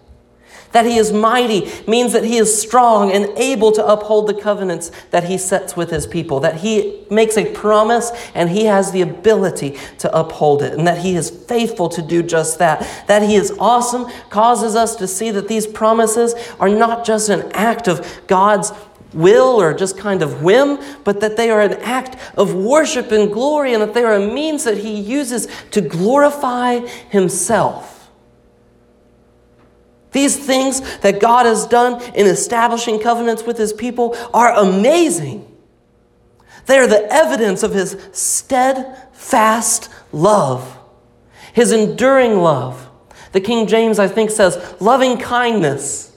That 0.72 0.86
he 0.86 0.96
is 0.96 1.12
mighty 1.12 1.70
means 1.86 2.12
that 2.12 2.24
he 2.24 2.38
is 2.38 2.60
strong 2.60 3.12
and 3.12 3.26
able 3.38 3.72
to 3.72 3.86
uphold 3.86 4.26
the 4.26 4.34
covenants 4.34 4.90
that 5.10 5.24
he 5.24 5.38
sets 5.38 5.76
with 5.76 5.90
his 5.90 6.06
people, 6.06 6.40
that 6.40 6.56
he 6.56 7.04
makes 7.10 7.36
a 7.36 7.52
promise 7.52 8.10
and 8.34 8.50
he 8.50 8.64
has 8.64 8.90
the 8.90 9.02
ability 9.02 9.78
to 9.98 10.14
uphold 10.18 10.62
it, 10.62 10.72
and 10.72 10.86
that 10.86 10.98
he 10.98 11.14
is 11.14 11.30
faithful 11.30 11.88
to 11.90 12.02
do 12.02 12.22
just 12.22 12.58
that. 12.58 12.80
That 13.06 13.22
he 13.22 13.36
is 13.36 13.54
awesome 13.58 14.06
causes 14.30 14.74
us 14.74 14.96
to 14.96 15.06
see 15.06 15.30
that 15.30 15.48
these 15.48 15.66
promises 15.66 16.34
are 16.58 16.68
not 16.68 17.04
just 17.04 17.28
an 17.28 17.50
act 17.52 17.86
of 17.86 18.22
God's 18.26 18.72
will 19.12 19.60
or 19.60 19.74
just 19.74 19.98
kind 19.98 20.22
of 20.22 20.42
whim, 20.42 20.78
but 21.04 21.20
that 21.20 21.36
they 21.36 21.50
are 21.50 21.60
an 21.60 21.74
act 21.82 22.16
of 22.38 22.54
worship 22.54 23.12
and 23.12 23.30
glory, 23.30 23.74
and 23.74 23.82
that 23.82 23.92
they 23.92 24.04
are 24.04 24.14
a 24.14 24.26
means 24.26 24.64
that 24.64 24.78
he 24.78 24.98
uses 24.98 25.48
to 25.70 25.82
glorify 25.82 26.78
himself. 27.10 28.01
These 30.12 30.44
things 30.44 30.98
that 30.98 31.20
God 31.20 31.46
has 31.46 31.66
done 31.66 32.02
in 32.14 32.26
establishing 32.26 33.00
covenants 33.00 33.44
with 33.44 33.58
his 33.58 33.72
people 33.72 34.16
are 34.32 34.52
amazing. 34.52 35.48
They 36.66 36.78
are 36.78 36.86
the 36.86 37.10
evidence 37.12 37.62
of 37.62 37.72
his 37.72 37.96
steadfast 38.12 39.88
love, 40.12 40.78
his 41.52 41.72
enduring 41.72 42.36
love. 42.36 42.90
The 43.32 43.40
King 43.40 43.66
James, 43.66 43.98
I 43.98 44.08
think, 44.08 44.30
says 44.30 44.76
loving 44.80 45.16
kindness. 45.18 46.14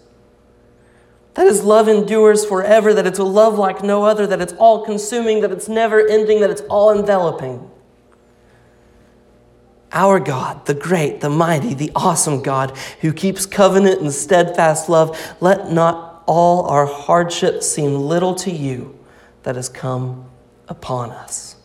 That 1.36 1.48
his 1.48 1.64
love 1.64 1.88
endures 1.88 2.46
forever, 2.46 2.94
that 2.94 3.08
it's 3.08 3.20
a 3.20 3.24
love 3.24 3.58
like 3.58 3.84
no 3.84 4.04
other, 4.04 4.28
that 4.28 4.42
it's 4.42 4.54
all 4.54 4.86
consuming, 4.86 5.42
that 5.42 5.52
it's 5.52 5.68
never 5.68 6.06
ending, 6.06 6.42
that 6.42 6.50
it's 6.50 6.62
all 6.62 6.92
enveloping. 6.92 7.70
Our 9.96 10.20
God, 10.20 10.66
the 10.66 10.74
great, 10.74 11.22
the 11.22 11.30
mighty, 11.30 11.74
the 11.74 11.92
awesome 11.96 12.44
God 12.44 12.78
who 13.00 13.14
keeps 13.14 13.46
covenant 13.46 14.02
and 14.02 14.12
steadfast 14.12 14.90
love, 14.90 15.18
let 15.40 15.72
not 15.72 16.22
all 16.28 16.68
our 16.68 16.86
hardships 16.86 17.66
seem 17.66 17.96
little 17.96 18.36
to 18.36 18.52
you 18.52 19.00
that 19.44 19.56
has 19.56 19.70
come 19.70 20.30
upon 20.68 21.12
us. 21.12 21.56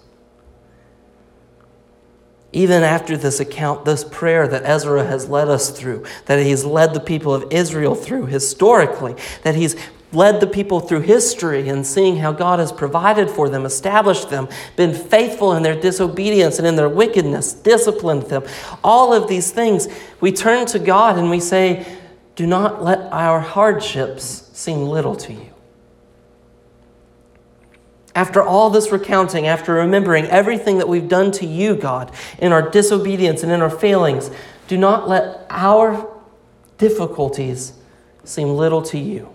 Even 2.52 2.84
after 2.84 3.16
this 3.16 3.40
account, 3.40 3.84
this 3.84 4.04
prayer 4.04 4.46
that 4.46 4.62
Ezra 4.64 5.04
has 5.04 5.28
led 5.28 5.48
us 5.48 5.70
through, 5.70 6.04
that 6.26 6.40
he's 6.40 6.64
led 6.64 6.94
the 6.94 7.00
people 7.00 7.34
of 7.34 7.52
Israel 7.52 7.96
through 7.96 8.26
historically, 8.26 9.16
that 9.42 9.56
he's 9.56 9.76
led 10.12 10.40
the 10.40 10.46
people 10.46 10.80
through 10.80 11.00
history 11.00 11.68
and 11.68 11.86
seeing 11.86 12.16
how 12.16 12.32
God 12.32 12.58
has 12.58 12.72
provided 12.72 13.30
for 13.30 13.48
them, 13.48 13.64
established 13.64 14.30
them, 14.30 14.48
been 14.76 14.94
faithful 14.94 15.52
in 15.52 15.62
their 15.62 15.78
disobedience 15.78 16.58
and 16.58 16.66
in 16.66 16.76
their 16.76 16.88
wickedness, 16.88 17.52
disciplined 17.52 18.24
them. 18.24 18.42
All 18.82 19.12
of 19.12 19.28
these 19.28 19.50
things, 19.50 19.88
we 20.20 20.32
turn 20.32 20.66
to 20.66 20.78
God 20.78 21.16
and 21.16 21.30
we 21.30 21.40
say, 21.40 21.86
Do 22.34 22.46
not 22.46 22.82
let 22.82 23.00
our 23.12 23.40
hardships 23.40 24.50
seem 24.52 24.82
little 24.82 25.14
to 25.16 25.32
you. 25.32 25.50
After 28.14 28.42
all 28.42 28.70
this 28.70 28.90
recounting, 28.90 29.46
after 29.46 29.74
remembering 29.74 30.24
everything 30.26 30.78
that 30.78 30.88
we've 30.88 31.08
done 31.08 31.30
to 31.32 31.46
you, 31.46 31.76
God, 31.76 32.12
in 32.38 32.52
our 32.52 32.68
disobedience 32.68 33.44
and 33.44 33.52
in 33.52 33.62
our 33.62 33.70
failings, 33.70 34.30
do 34.66 34.76
not 34.76 35.08
let 35.08 35.46
our 35.48 36.08
difficulties 36.76 37.72
seem 38.24 38.48
little 38.48 38.82
to 38.82 38.98
you. 38.98 39.32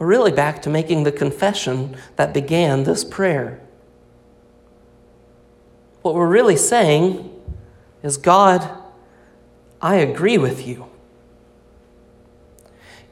We're 0.00 0.06
really 0.06 0.32
back 0.32 0.62
to 0.62 0.70
making 0.70 1.04
the 1.04 1.12
confession 1.12 1.94
that 2.16 2.32
began 2.32 2.84
this 2.84 3.04
prayer. 3.04 3.60
What 6.00 6.14
we're 6.14 6.26
really 6.26 6.56
saying 6.56 7.30
is 8.02 8.16
God, 8.16 8.66
I 9.82 9.96
agree 9.96 10.38
with 10.38 10.66
you. 10.66 10.86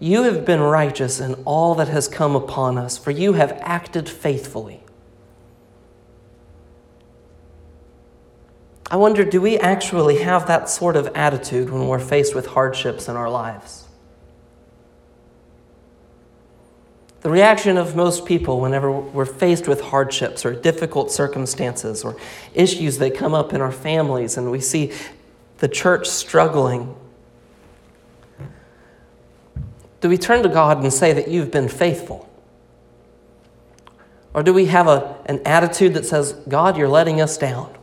You 0.01 0.23
have 0.23 0.47
been 0.47 0.61
righteous 0.61 1.21
in 1.21 1.35
all 1.45 1.75
that 1.75 1.89
has 1.89 2.09
come 2.09 2.35
upon 2.35 2.79
us, 2.79 2.97
for 2.97 3.11
you 3.11 3.35
have 3.35 3.53
acted 3.61 4.09
faithfully. 4.09 4.83
I 8.91 8.97
wonder 8.97 9.27
do 9.27 9.43
we 9.43 9.59
actually 9.59 10.23
have 10.23 10.47
that 10.47 10.71
sort 10.71 10.97
of 10.97 11.09
attitude 11.09 11.69
when 11.69 11.87
we're 11.87 11.99
faced 11.99 12.35
with 12.35 12.47
hardships 12.47 13.09
in 13.09 13.17
our 13.17 13.29
lives? 13.29 13.88
The 17.21 17.31
reaction 17.31 17.77
of 17.77 17.97
most 17.97 18.27
people 18.27 18.61
whenever 18.61 18.93
we're 18.93 19.25
faced 19.25 19.67
with 19.67 19.81
hardships 19.81 20.47
or 20.47 20.55
difficult 20.55 21.11
circumstances 21.11 22.05
or 22.05 22.17
issues 22.55 22.99
that 22.99 23.17
come 23.17 23.35
up 23.35 23.53
in 23.53 23.61
our 23.61 23.73
families 23.73 24.37
and 24.37 24.51
we 24.51 24.61
see 24.61 24.93
the 25.59 25.69
church 25.69 26.07
struggling, 26.09 26.95
do 30.01 30.09
we 30.09 30.17
turn 30.17 30.45
to 30.45 30.49
God 30.49 30.83
and 30.83 30.93
say 30.93 31.13
that 31.13 31.29
you've 31.29 31.51
been 31.51 31.69
faithful? 31.69 32.29
Or 34.33 34.45
do 34.45 34.55
we 34.55 34.67
have 34.67 34.87
a, 34.87 35.17
an 35.27 35.41
attitude 35.45 35.95
that 35.95 36.07
says, 36.07 36.35
God, 36.49 36.77
you're 36.77 36.89
letting 36.89 37.21
us 37.21 37.37
down? 37.37 37.75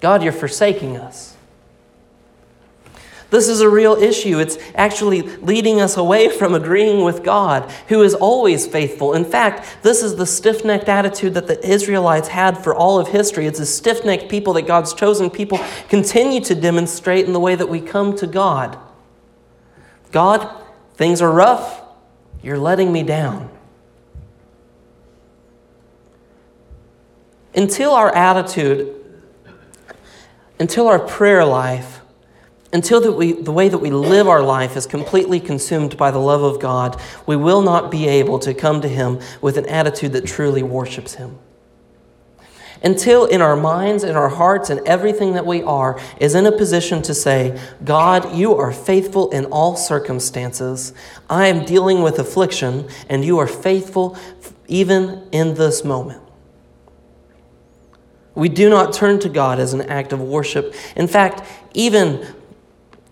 God, 0.00 0.22
you're 0.22 0.32
forsaking 0.32 0.96
us. 0.96 1.36
This 3.30 3.48
is 3.48 3.60
a 3.60 3.68
real 3.68 3.94
issue. 3.94 4.38
It's 4.38 4.56
actually 4.74 5.22
leading 5.22 5.80
us 5.80 5.96
away 5.96 6.28
from 6.38 6.54
agreeing 6.54 7.04
with 7.04 7.22
God, 7.22 7.70
who 7.88 8.02
is 8.02 8.14
always 8.14 8.66
faithful. 8.66 9.12
In 9.12 9.24
fact, 9.24 9.82
this 9.82 10.02
is 10.02 10.16
the 10.16 10.26
stiff 10.26 10.64
necked 10.64 10.88
attitude 10.88 11.34
that 11.34 11.46
the 11.46 11.64
Israelites 11.66 12.28
had 12.28 12.62
for 12.62 12.74
all 12.74 12.98
of 12.98 13.08
history. 13.08 13.46
It's 13.46 13.60
a 13.60 13.66
stiff 13.66 14.04
necked 14.04 14.28
people 14.28 14.54
that 14.54 14.66
God's 14.66 14.94
chosen 14.94 15.28
people 15.28 15.60
continue 15.88 16.40
to 16.42 16.54
demonstrate 16.54 17.26
in 17.26 17.32
the 17.32 17.40
way 17.40 17.54
that 17.54 17.68
we 17.68 17.80
come 17.80 18.16
to 18.16 18.26
God. 18.26 18.78
God, 20.10 20.64
things 20.94 21.20
are 21.20 21.30
rough. 21.30 21.82
You're 22.42 22.58
letting 22.58 22.92
me 22.92 23.02
down. 23.02 23.50
Until 27.54 27.90
our 27.90 28.14
attitude, 28.14 28.94
until 30.58 30.86
our 30.86 30.98
prayer 30.98 31.44
life 31.44 31.97
until 32.72 33.00
the, 33.00 33.12
we, 33.12 33.32
the 33.32 33.52
way 33.52 33.68
that 33.68 33.78
we 33.78 33.90
live 33.90 34.28
our 34.28 34.42
life 34.42 34.76
is 34.76 34.86
completely 34.86 35.40
consumed 35.40 35.96
by 35.96 36.10
the 36.10 36.18
love 36.18 36.42
of 36.42 36.60
God, 36.60 37.00
we 37.26 37.36
will 37.36 37.62
not 37.62 37.90
be 37.90 38.06
able 38.06 38.38
to 38.40 38.52
come 38.52 38.82
to 38.82 38.88
Him 38.88 39.20
with 39.40 39.56
an 39.56 39.66
attitude 39.66 40.12
that 40.12 40.26
truly 40.26 40.62
worships 40.62 41.14
Him. 41.14 41.38
Until 42.82 43.24
in 43.24 43.40
our 43.40 43.56
minds, 43.56 44.04
in 44.04 44.14
our 44.14 44.28
hearts, 44.28 44.70
and 44.70 44.86
everything 44.86 45.32
that 45.32 45.46
we 45.46 45.62
are 45.62 46.00
is 46.20 46.34
in 46.34 46.46
a 46.46 46.52
position 46.52 47.02
to 47.02 47.14
say, 47.14 47.58
God, 47.84 48.36
you 48.36 48.54
are 48.54 48.70
faithful 48.70 49.30
in 49.30 49.46
all 49.46 49.74
circumstances. 49.74 50.92
I 51.28 51.48
am 51.48 51.64
dealing 51.64 52.02
with 52.02 52.18
affliction, 52.18 52.88
and 53.08 53.24
you 53.24 53.38
are 53.38 53.48
faithful 53.48 54.16
even 54.68 55.26
in 55.32 55.54
this 55.54 55.84
moment. 55.84 56.22
We 58.34 58.48
do 58.48 58.68
not 58.68 58.92
turn 58.92 59.18
to 59.20 59.28
God 59.28 59.58
as 59.58 59.74
an 59.74 59.80
act 59.80 60.12
of 60.12 60.20
worship. 60.20 60.72
In 60.94 61.08
fact, 61.08 61.42
even 61.74 62.24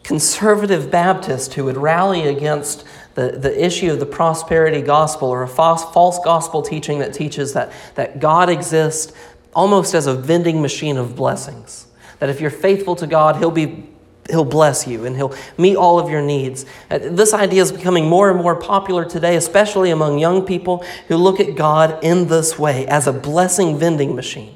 conservative 0.06 0.88
Baptist 0.88 1.54
who 1.54 1.64
would 1.64 1.76
rally 1.76 2.28
against 2.28 2.84
the, 3.14 3.32
the 3.32 3.64
issue 3.64 3.90
of 3.90 3.98
the 3.98 4.06
prosperity 4.06 4.80
gospel 4.80 5.28
or 5.28 5.42
a 5.42 5.48
false, 5.48 5.82
false 5.92 6.20
gospel 6.24 6.62
teaching 6.62 7.00
that 7.00 7.12
teaches 7.12 7.54
that, 7.54 7.72
that 7.96 8.20
God 8.20 8.48
exists 8.48 9.12
almost 9.52 9.94
as 9.94 10.06
a 10.06 10.14
vending 10.14 10.62
machine 10.62 10.96
of 10.96 11.16
blessings. 11.16 11.88
That 12.20 12.28
if 12.30 12.40
you're 12.40 12.50
faithful 12.50 12.94
to 12.96 13.06
God, 13.08 13.36
He'll 13.36 13.50
be 13.50 13.88
He'll 14.30 14.44
bless 14.44 14.86
you 14.86 15.06
and 15.06 15.16
He'll 15.16 15.34
meet 15.58 15.74
all 15.76 15.98
of 15.98 16.08
your 16.08 16.22
needs. 16.22 16.66
Uh, 16.88 16.98
this 16.98 17.34
idea 17.34 17.62
is 17.62 17.72
becoming 17.72 18.08
more 18.08 18.30
and 18.30 18.40
more 18.40 18.54
popular 18.54 19.04
today, 19.04 19.34
especially 19.34 19.90
among 19.90 20.20
young 20.20 20.46
people 20.46 20.84
who 21.08 21.16
look 21.16 21.40
at 21.40 21.56
God 21.56 22.02
in 22.04 22.28
this 22.28 22.56
way 22.56 22.86
as 22.86 23.08
a 23.08 23.12
blessing 23.12 23.76
vending 23.76 24.14
machine. 24.14 24.55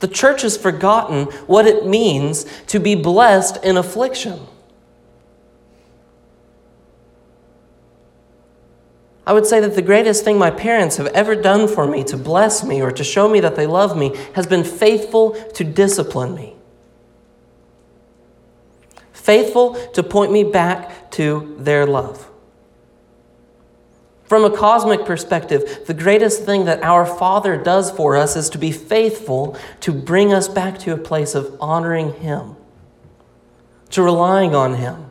The 0.00 0.08
church 0.08 0.42
has 0.42 0.56
forgotten 0.56 1.24
what 1.46 1.66
it 1.66 1.86
means 1.86 2.44
to 2.66 2.78
be 2.78 2.94
blessed 2.94 3.62
in 3.64 3.76
affliction. 3.76 4.46
I 9.26 9.32
would 9.32 9.46
say 9.46 9.60
that 9.60 9.74
the 9.74 9.82
greatest 9.82 10.24
thing 10.24 10.38
my 10.38 10.50
parents 10.50 10.98
have 10.98 11.06
ever 11.08 11.34
done 11.34 11.66
for 11.66 11.86
me 11.86 12.04
to 12.04 12.16
bless 12.16 12.62
me 12.62 12.82
or 12.82 12.90
to 12.92 13.02
show 13.02 13.28
me 13.28 13.40
that 13.40 13.56
they 13.56 13.66
love 13.66 13.96
me 13.96 14.14
has 14.34 14.46
been 14.46 14.64
faithful 14.64 15.30
to 15.52 15.64
discipline 15.64 16.34
me. 16.34 16.54
Faithful 19.12 19.74
to 19.92 20.02
point 20.02 20.30
me 20.30 20.44
back 20.44 21.10
to 21.12 21.56
their 21.58 21.86
love. 21.86 22.28
From 24.26 24.44
a 24.44 24.56
cosmic 24.56 25.04
perspective, 25.04 25.82
the 25.86 25.94
greatest 25.94 26.44
thing 26.44 26.64
that 26.64 26.82
our 26.82 27.04
Father 27.04 27.56
does 27.56 27.90
for 27.90 28.16
us 28.16 28.36
is 28.36 28.48
to 28.50 28.58
be 28.58 28.72
faithful 28.72 29.56
to 29.80 29.92
bring 29.92 30.32
us 30.32 30.48
back 30.48 30.78
to 30.80 30.92
a 30.92 30.96
place 30.96 31.34
of 31.34 31.56
honoring 31.60 32.14
Him, 32.14 32.56
to 33.90 34.02
relying 34.02 34.54
on 34.54 34.74
Him. 34.74 35.10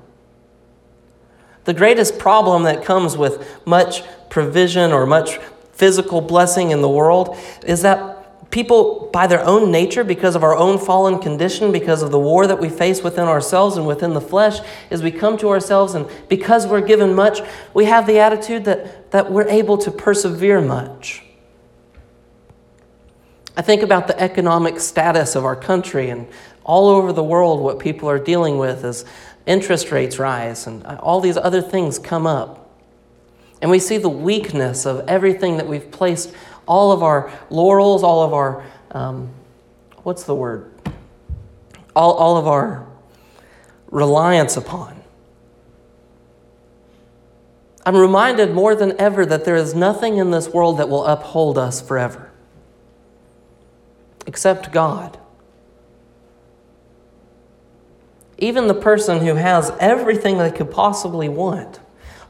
The 1.66 1.74
greatest 1.74 2.18
problem 2.18 2.64
that 2.64 2.84
comes 2.84 3.16
with 3.16 3.66
much 3.66 4.04
provision 4.30 4.92
or 4.92 5.06
much 5.06 5.38
physical 5.72 6.20
blessing 6.22 6.72
in 6.72 6.82
the 6.82 6.90
world 6.90 7.38
is 7.66 7.84
that 7.84 8.13
people, 8.54 9.10
by 9.12 9.26
their 9.26 9.44
own 9.44 9.72
nature, 9.72 10.04
because 10.04 10.36
of 10.36 10.44
our 10.44 10.56
own 10.56 10.78
fallen 10.78 11.18
condition, 11.18 11.72
because 11.72 12.04
of 12.04 12.12
the 12.12 12.20
war 12.20 12.46
that 12.46 12.60
we 12.60 12.70
face 12.70 13.02
within 13.02 13.28
ourselves 13.28 13.78
and 13.78 13.88
within 13.88 14.14
the 14.14 14.22
flesh, 14.22 14.60
as 14.92 15.02
we 15.02 15.10
come 15.10 15.38
to 15.40 15.50
ourselves 15.50 15.96
and 15.96 16.08
because 16.30 16.68
we're 16.68 16.80
given 16.80 17.16
much, 17.16 17.42
we 17.74 17.86
have 17.86 18.06
the 18.06 18.20
attitude 18.20 18.64
that, 18.66 19.10
that 19.10 19.32
we're 19.32 19.48
able 19.48 19.76
to 19.76 19.90
persevere 19.90 20.62
much. 20.62 21.24
I 23.58 23.64
think 23.64 23.82
about 23.82 24.06
the 24.06 24.20
economic 24.22 24.80
status 24.80 25.36
of 25.36 25.46
our 25.46 25.56
country 25.56 26.12
and 26.12 26.28
all 26.64 26.90
over 26.90 27.12
the 27.12 27.24
world, 27.24 27.60
what 27.60 27.80
people 27.80 28.08
are 28.08 28.20
dealing 28.20 28.60
with 28.60 28.84
as 28.86 29.04
interest 29.48 29.92
rates 29.92 30.20
rise 30.20 30.68
and 30.68 30.86
uh, 30.86 31.00
all 31.02 31.22
these 31.22 31.38
other 31.38 31.62
things 31.62 31.98
come 31.98 32.28
up. 32.28 32.70
And 33.64 33.72
we 33.72 33.80
see 33.80 33.98
the 33.98 34.10
weakness 34.10 34.86
of 34.86 35.08
everything 35.08 35.58
that 35.58 35.68
we've 35.68 35.90
placed 35.90 36.36
all 36.68 36.92
of 36.92 37.04
our 37.04 37.32
laurels, 37.50 38.04
all 38.04 38.24
of 38.24 38.34
our, 38.34 38.64
um, 38.92 39.30
what's 40.04 40.24
the 40.24 40.36
word? 40.36 40.72
All, 41.96 42.14
all 42.14 42.38
of 42.38 42.48
our 42.48 42.88
reliance 43.90 44.58
upon. 44.58 45.02
I'm 47.86 47.96
reminded 47.96 48.54
more 48.54 48.76
than 48.76 49.00
ever 49.00 49.26
that 49.26 49.46
there 49.46 49.56
is 49.56 49.76
nothing 49.76 50.18
in 50.18 50.32
this 50.32 50.48
world 50.50 50.78
that 50.80 50.90
will 50.90 51.06
uphold 51.06 51.58
us 51.58 51.82
forever 51.82 52.32
except 54.26 54.72
God. 54.72 55.20
Even 58.38 58.68
the 58.68 58.74
person 58.74 59.20
who 59.20 59.36
has 59.36 59.72
everything 59.80 60.38
they 60.38 60.52
could 60.52 60.72
possibly 60.72 61.30
want 61.30 61.80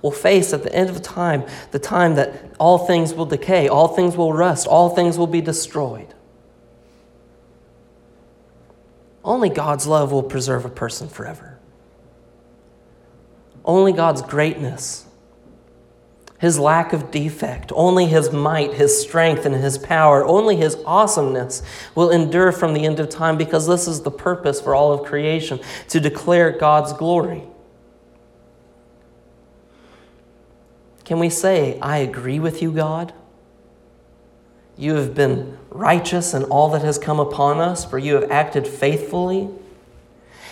will 0.04 0.12
face 0.12 0.54
at 0.54 0.62
the 0.62 0.76
end 0.76 0.92
of 0.92 1.02
time 1.02 1.44
the 1.72 1.80
time 1.80 2.14
that 2.16 2.54
all 2.60 2.86
things 2.86 3.16
will 3.16 3.26
decay, 3.26 3.68
all 3.68 3.88
things 3.88 4.16
will 4.16 4.34
rust, 4.34 4.68
all 4.68 4.90
things 4.90 5.18
will 5.18 5.26
be 5.26 5.42
destroyed. 5.42 6.14
Only 9.24 9.50
God's 9.50 9.88
love 9.88 10.12
will 10.12 10.22
preserve 10.22 10.66
a 10.66 10.70
person 10.70 11.08
forever. 11.08 11.58
Only 13.66 13.94
God's 13.94 14.22
greatness, 14.22 15.06
His 16.38 16.60
lack 16.60 16.92
of 16.92 17.10
defect, 17.10 17.72
only 17.74 18.08
His 18.08 18.34
might, 18.34 18.74
His 18.74 19.02
strength, 19.02 19.46
and 19.46 19.56
His 19.56 19.78
power, 19.78 20.26
only 20.26 20.58
His 20.58 20.76
awesomeness 20.86 21.64
will 21.96 22.12
endure 22.12 22.52
from 22.52 22.74
the 22.74 22.86
end 22.86 23.00
of 23.00 23.08
time 23.08 23.38
because 23.38 23.66
this 23.66 23.88
is 23.88 24.02
the 24.02 24.12
purpose 24.12 24.60
for 24.60 24.76
all 24.76 24.92
of 24.92 25.08
creation 25.08 25.62
to 25.88 26.02
declare 26.02 26.52
God's 26.52 26.92
glory. 26.92 27.44
Can 31.06 31.20
we 31.20 31.30
say, 31.30 31.80
I 31.80 31.98
agree 31.98 32.40
with 32.40 32.62
you, 32.62 32.72
God? 32.72 33.14
You 34.78 34.96
have 34.96 35.14
been 35.14 35.58
righteous 35.70 36.34
in 36.34 36.44
all 36.46 36.70
that 36.72 36.82
has 36.82 36.98
come 36.98 37.20
upon 37.20 37.60
us, 37.60 37.86
for 37.86 37.98
you 38.00 38.16
have 38.16 38.32
acted 38.32 38.68
faithfully. 38.68 39.50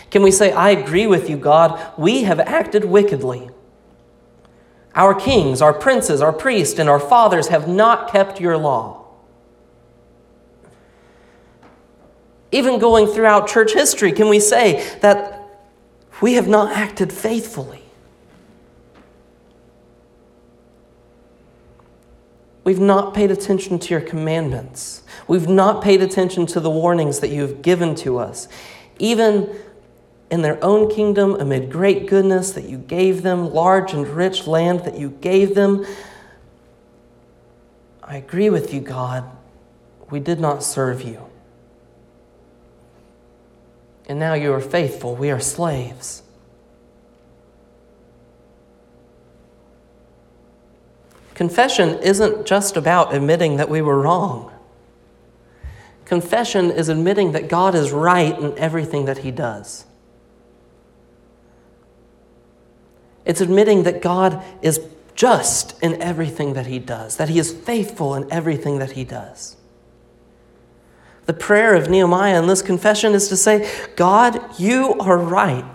Can 0.09 0.23
we 0.23 0.31
say, 0.31 0.51
I 0.51 0.71
agree 0.71 1.07
with 1.07 1.29
you, 1.29 1.37
God? 1.37 1.79
We 1.97 2.23
have 2.23 2.39
acted 2.39 2.85
wickedly. 2.85 3.49
Our 4.93 5.15
kings, 5.15 5.61
our 5.61 5.73
princes, 5.73 6.21
our 6.21 6.33
priests, 6.33 6.77
and 6.77 6.89
our 6.89 6.99
fathers 6.99 7.47
have 7.47 7.67
not 7.67 8.11
kept 8.11 8.41
your 8.41 8.57
law. 8.57 9.05
Even 12.51 12.77
going 12.79 13.07
throughout 13.07 13.47
church 13.47 13.73
history, 13.73 14.11
can 14.11 14.27
we 14.27 14.41
say 14.41 14.97
that 14.99 15.47
we 16.21 16.33
have 16.33 16.49
not 16.49 16.75
acted 16.75 17.13
faithfully? 17.13 17.80
We've 22.63 22.79
not 22.79 23.13
paid 23.13 23.31
attention 23.31 23.79
to 23.79 23.89
your 23.89 24.01
commandments. 24.01 25.03
We've 25.27 25.47
not 25.47 25.83
paid 25.83 26.01
attention 26.01 26.45
to 26.47 26.59
the 26.59 26.69
warnings 26.69 27.19
that 27.19 27.29
you 27.29 27.41
have 27.41 27.61
given 27.61 27.95
to 27.95 28.19
us. 28.19 28.47
Even 28.99 29.49
in 30.29 30.43
their 30.43 30.63
own 30.63 30.89
kingdom, 30.89 31.35
amid 31.35 31.71
great 31.71 32.07
goodness 32.07 32.51
that 32.51 32.65
you 32.65 32.77
gave 32.77 33.23
them, 33.23 33.51
large 33.51 33.93
and 33.93 34.07
rich 34.07 34.47
land 34.47 34.81
that 34.81 34.97
you 34.97 35.09
gave 35.09 35.55
them. 35.55 35.85
I 38.03 38.17
agree 38.17 38.49
with 38.49 38.73
you, 38.73 38.79
God. 38.79 39.23
We 40.09 40.19
did 40.19 40.39
not 40.39 40.63
serve 40.63 41.01
you. 41.01 41.25
And 44.07 44.19
now 44.19 44.33
you 44.33 44.53
are 44.53 44.61
faithful. 44.61 45.15
We 45.15 45.31
are 45.31 45.39
slaves. 45.39 46.21
Confession 51.41 51.97
isn't 52.03 52.45
just 52.45 52.77
about 52.77 53.15
admitting 53.15 53.57
that 53.57 53.67
we 53.67 53.81
were 53.81 53.99
wrong. 53.99 54.51
Confession 56.05 56.69
is 56.69 56.87
admitting 56.87 57.31
that 57.31 57.49
God 57.49 57.73
is 57.73 57.91
right 57.91 58.37
in 58.37 58.55
everything 58.59 59.05
that 59.05 59.17
He 59.17 59.31
does. 59.31 59.85
It's 63.25 63.41
admitting 63.41 63.81
that 63.85 64.03
God 64.03 64.43
is 64.61 64.81
just 65.15 65.81
in 65.81 65.99
everything 65.99 66.53
that 66.53 66.67
He 66.67 66.77
does, 66.77 67.17
that 67.17 67.29
He 67.29 67.39
is 67.39 67.51
faithful 67.51 68.13
in 68.13 68.31
everything 68.31 68.77
that 68.77 68.91
He 68.91 69.03
does. 69.03 69.57
The 71.25 71.33
prayer 71.33 71.73
of 71.73 71.89
Nehemiah 71.89 72.39
in 72.39 72.45
this 72.45 72.61
confession 72.61 73.13
is 73.13 73.29
to 73.29 73.35
say, 73.35 73.67
God, 73.95 74.59
you 74.59 74.93
are 74.99 75.17
right. 75.17 75.65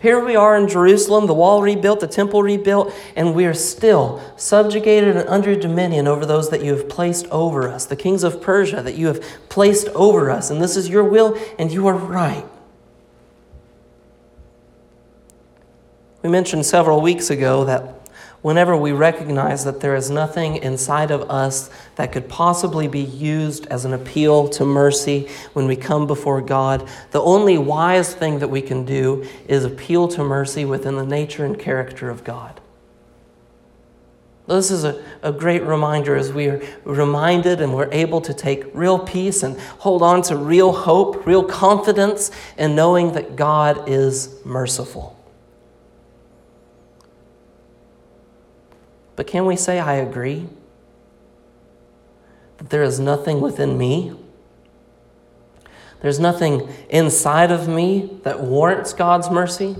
Here 0.00 0.24
we 0.24 0.36
are 0.36 0.56
in 0.56 0.68
Jerusalem, 0.68 1.26
the 1.26 1.34
wall 1.34 1.60
rebuilt, 1.60 1.98
the 1.98 2.06
temple 2.06 2.40
rebuilt, 2.42 2.94
and 3.16 3.34
we 3.34 3.46
are 3.46 3.54
still 3.54 4.22
subjugated 4.36 5.16
and 5.16 5.28
under 5.28 5.56
dominion 5.56 6.06
over 6.06 6.24
those 6.24 6.50
that 6.50 6.62
you 6.62 6.76
have 6.76 6.88
placed 6.88 7.26
over 7.26 7.68
us, 7.68 7.84
the 7.86 7.96
kings 7.96 8.22
of 8.22 8.40
Persia 8.40 8.80
that 8.82 8.94
you 8.94 9.08
have 9.08 9.20
placed 9.48 9.88
over 9.88 10.30
us. 10.30 10.50
And 10.50 10.62
this 10.62 10.76
is 10.76 10.88
your 10.88 11.02
will, 11.02 11.36
and 11.58 11.72
you 11.72 11.88
are 11.88 11.96
right. 11.96 12.44
We 16.22 16.28
mentioned 16.28 16.64
several 16.64 17.00
weeks 17.00 17.30
ago 17.30 17.64
that 17.64 17.97
whenever 18.42 18.76
we 18.76 18.92
recognize 18.92 19.64
that 19.64 19.80
there 19.80 19.96
is 19.96 20.10
nothing 20.10 20.56
inside 20.56 21.10
of 21.10 21.28
us 21.30 21.70
that 21.96 22.12
could 22.12 22.28
possibly 22.28 22.86
be 22.86 23.00
used 23.00 23.66
as 23.66 23.84
an 23.84 23.92
appeal 23.92 24.48
to 24.48 24.64
mercy 24.64 25.28
when 25.54 25.66
we 25.66 25.76
come 25.76 26.06
before 26.06 26.40
God, 26.40 26.88
the 27.10 27.20
only 27.20 27.58
wise 27.58 28.14
thing 28.14 28.38
that 28.38 28.48
we 28.48 28.62
can 28.62 28.84
do 28.84 29.26
is 29.48 29.64
appeal 29.64 30.08
to 30.08 30.22
mercy 30.22 30.64
within 30.64 30.96
the 30.96 31.06
nature 31.06 31.44
and 31.44 31.58
character 31.58 32.10
of 32.10 32.24
God. 32.24 32.60
This 34.46 34.70
is 34.70 34.84
a, 34.84 35.04
a 35.22 35.30
great 35.30 35.62
reminder 35.62 36.16
as 36.16 36.32
we 36.32 36.46
are 36.46 36.62
reminded 36.84 37.60
and 37.60 37.74
we're 37.74 37.92
able 37.92 38.22
to 38.22 38.32
take 38.32 38.64
real 38.72 38.98
peace 38.98 39.42
and 39.42 39.60
hold 39.60 40.00
on 40.00 40.22
to 40.22 40.36
real 40.36 40.72
hope, 40.72 41.26
real 41.26 41.44
confidence 41.44 42.30
in 42.56 42.74
knowing 42.74 43.12
that 43.12 43.36
God 43.36 43.90
is 43.90 44.42
merciful. 44.46 45.17
But 49.18 49.26
can 49.26 49.46
we 49.46 49.56
say, 49.56 49.80
I 49.80 49.94
agree? 49.94 50.46
That 52.58 52.70
there 52.70 52.84
is 52.84 53.00
nothing 53.00 53.40
within 53.40 53.76
me, 53.76 54.16
there's 56.00 56.20
nothing 56.20 56.68
inside 56.88 57.50
of 57.50 57.66
me 57.66 58.20
that 58.22 58.38
warrants 58.40 58.92
God's 58.92 59.28
mercy? 59.28 59.74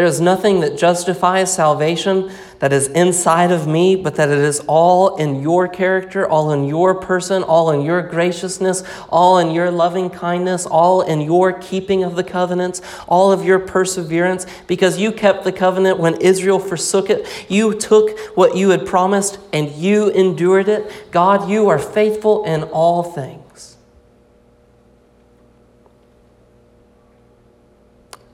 There 0.00 0.06
is 0.06 0.18
nothing 0.18 0.60
that 0.60 0.78
justifies 0.78 1.54
salvation 1.54 2.32
that 2.60 2.72
is 2.72 2.86
inside 2.86 3.52
of 3.52 3.66
me, 3.66 3.96
but 3.96 4.14
that 4.14 4.30
it 4.30 4.38
is 4.38 4.60
all 4.60 5.16
in 5.16 5.42
your 5.42 5.68
character, 5.68 6.26
all 6.26 6.52
in 6.52 6.64
your 6.64 6.94
person, 6.94 7.42
all 7.42 7.70
in 7.70 7.82
your 7.82 8.00
graciousness, 8.00 8.82
all 9.10 9.36
in 9.36 9.50
your 9.50 9.70
loving 9.70 10.08
kindness, 10.08 10.64
all 10.64 11.02
in 11.02 11.20
your 11.20 11.52
keeping 11.52 12.02
of 12.02 12.16
the 12.16 12.24
covenants, 12.24 12.80
all 13.08 13.30
of 13.30 13.44
your 13.44 13.58
perseverance, 13.58 14.46
because 14.66 14.98
you 14.98 15.12
kept 15.12 15.44
the 15.44 15.52
covenant 15.52 15.98
when 15.98 16.14
Israel 16.22 16.58
forsook 16.58 17.10
it. 17.10 17.28
You 17.50 17.78
took 17.78 18.18
what 18.34 18.56
you 18.56 18.70
had 18.70 18.86
promised 18.86 19.38
and 19.52 19.68
you 19.70 20.08
endured 20.08 20.68
it. 20.68 21.10
God, 21.10 21.50
you 21.50 21.68
are 21.68 21.78
faithful 21.78 22.46
in 22.46 22.62
all 22.62 23.02
things. 23.02 23.76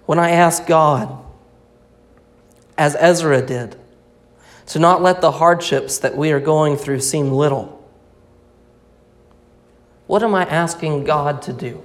When 0.04 0.20
I 0.20 0.30
ask 0.30 0.64
God, 0.68 1.24
as 2.78 2.96
Ezra 2.98 3.42
did, 3.42 3.76
to 4.66 4.78
not 4.78 5.02
let 5.02 5.20
the 5.20 5.32
hardships 5.32 5.98
that 5.98 6.16
we 6.16 6.32
are 6.32 6.40
going 6.40 6.76
through 6.76 7.00
seem 7.00 7.32
little. 7.32 7.72
What 10.06 10.22
am 10.22 10.34
I 10.34 10.44
asking 10.44 11.04
God 11.04 11.42
to 11.42 11.52
do? 11.52 11.82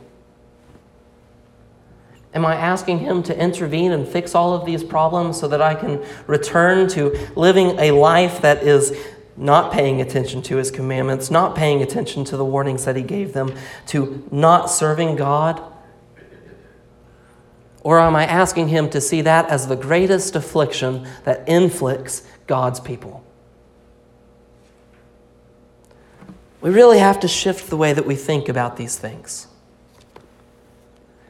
Am 2.33 2.45
I 2.45 2.55
asking 2.55 2.99
Him 2.99 3.23
to 3.23 3.37
intervene 3.37 3.91
and 3.91 4.07
fix 4.07 4.35
all 4.35 4.53
of 4.53 4.65
these 4.65 4.83
problems 4.83 5.39
so 5.39 5.47
that 5.47 5.61
I 5.61 5.75
can 5.75 6.03
return 6.27 6.87
to 6.89 7.17
living 7.35 7.77
a 7.79 7.91
life 7.91 8.41
that 8.41 8.63
is 8.63 8.95
not 9.35 9.73
paying 9.73 10.01
attention 10.01 10.41
to 10.43 10.57
His 10.57 10.71
commandments, 10.71 11.29
not 11.29 11.55
paying 11.55 11.81
attention 11.81 12.23
to 12.25 12.37
the 12.37 12.45
warnings 12.45 12.85
that 12.85 12.95
He 12.95 13.03
gave 13.03 13.33
them, 13.33 13.53
to 13.87 14.27
not 14.31 14.69
serving 14.69 15.17
God? 15.17 15.61
Or 17.81 17.99
am 17.99 18.15
I 18.15 18.25
asking 18.25 18.67
him 18.69 18.89
to 18.91 19.01
see 19.01 19.21
that 19.21 19.49
as 19.49 19.67
the 19.67 19.75
greatest 19.75 20.35
affliction 20.35 21.07
that 21.23 21.47
inflicts 21.47 22.23
God's 22.47 22.79
people? 22.79 23.23
we 26.61 26.69
really 26.69 26.99
have 26.99 27.19
to 27.19 27.27
shift 27.27 27.69
the 27.69 27.77
way 27.77 27.91
that 27.91 28.05
we 28.05 28.15
think 28.15 28.47
about 28.47 28.77
these 28.77 28.97
things. 28.97 29.47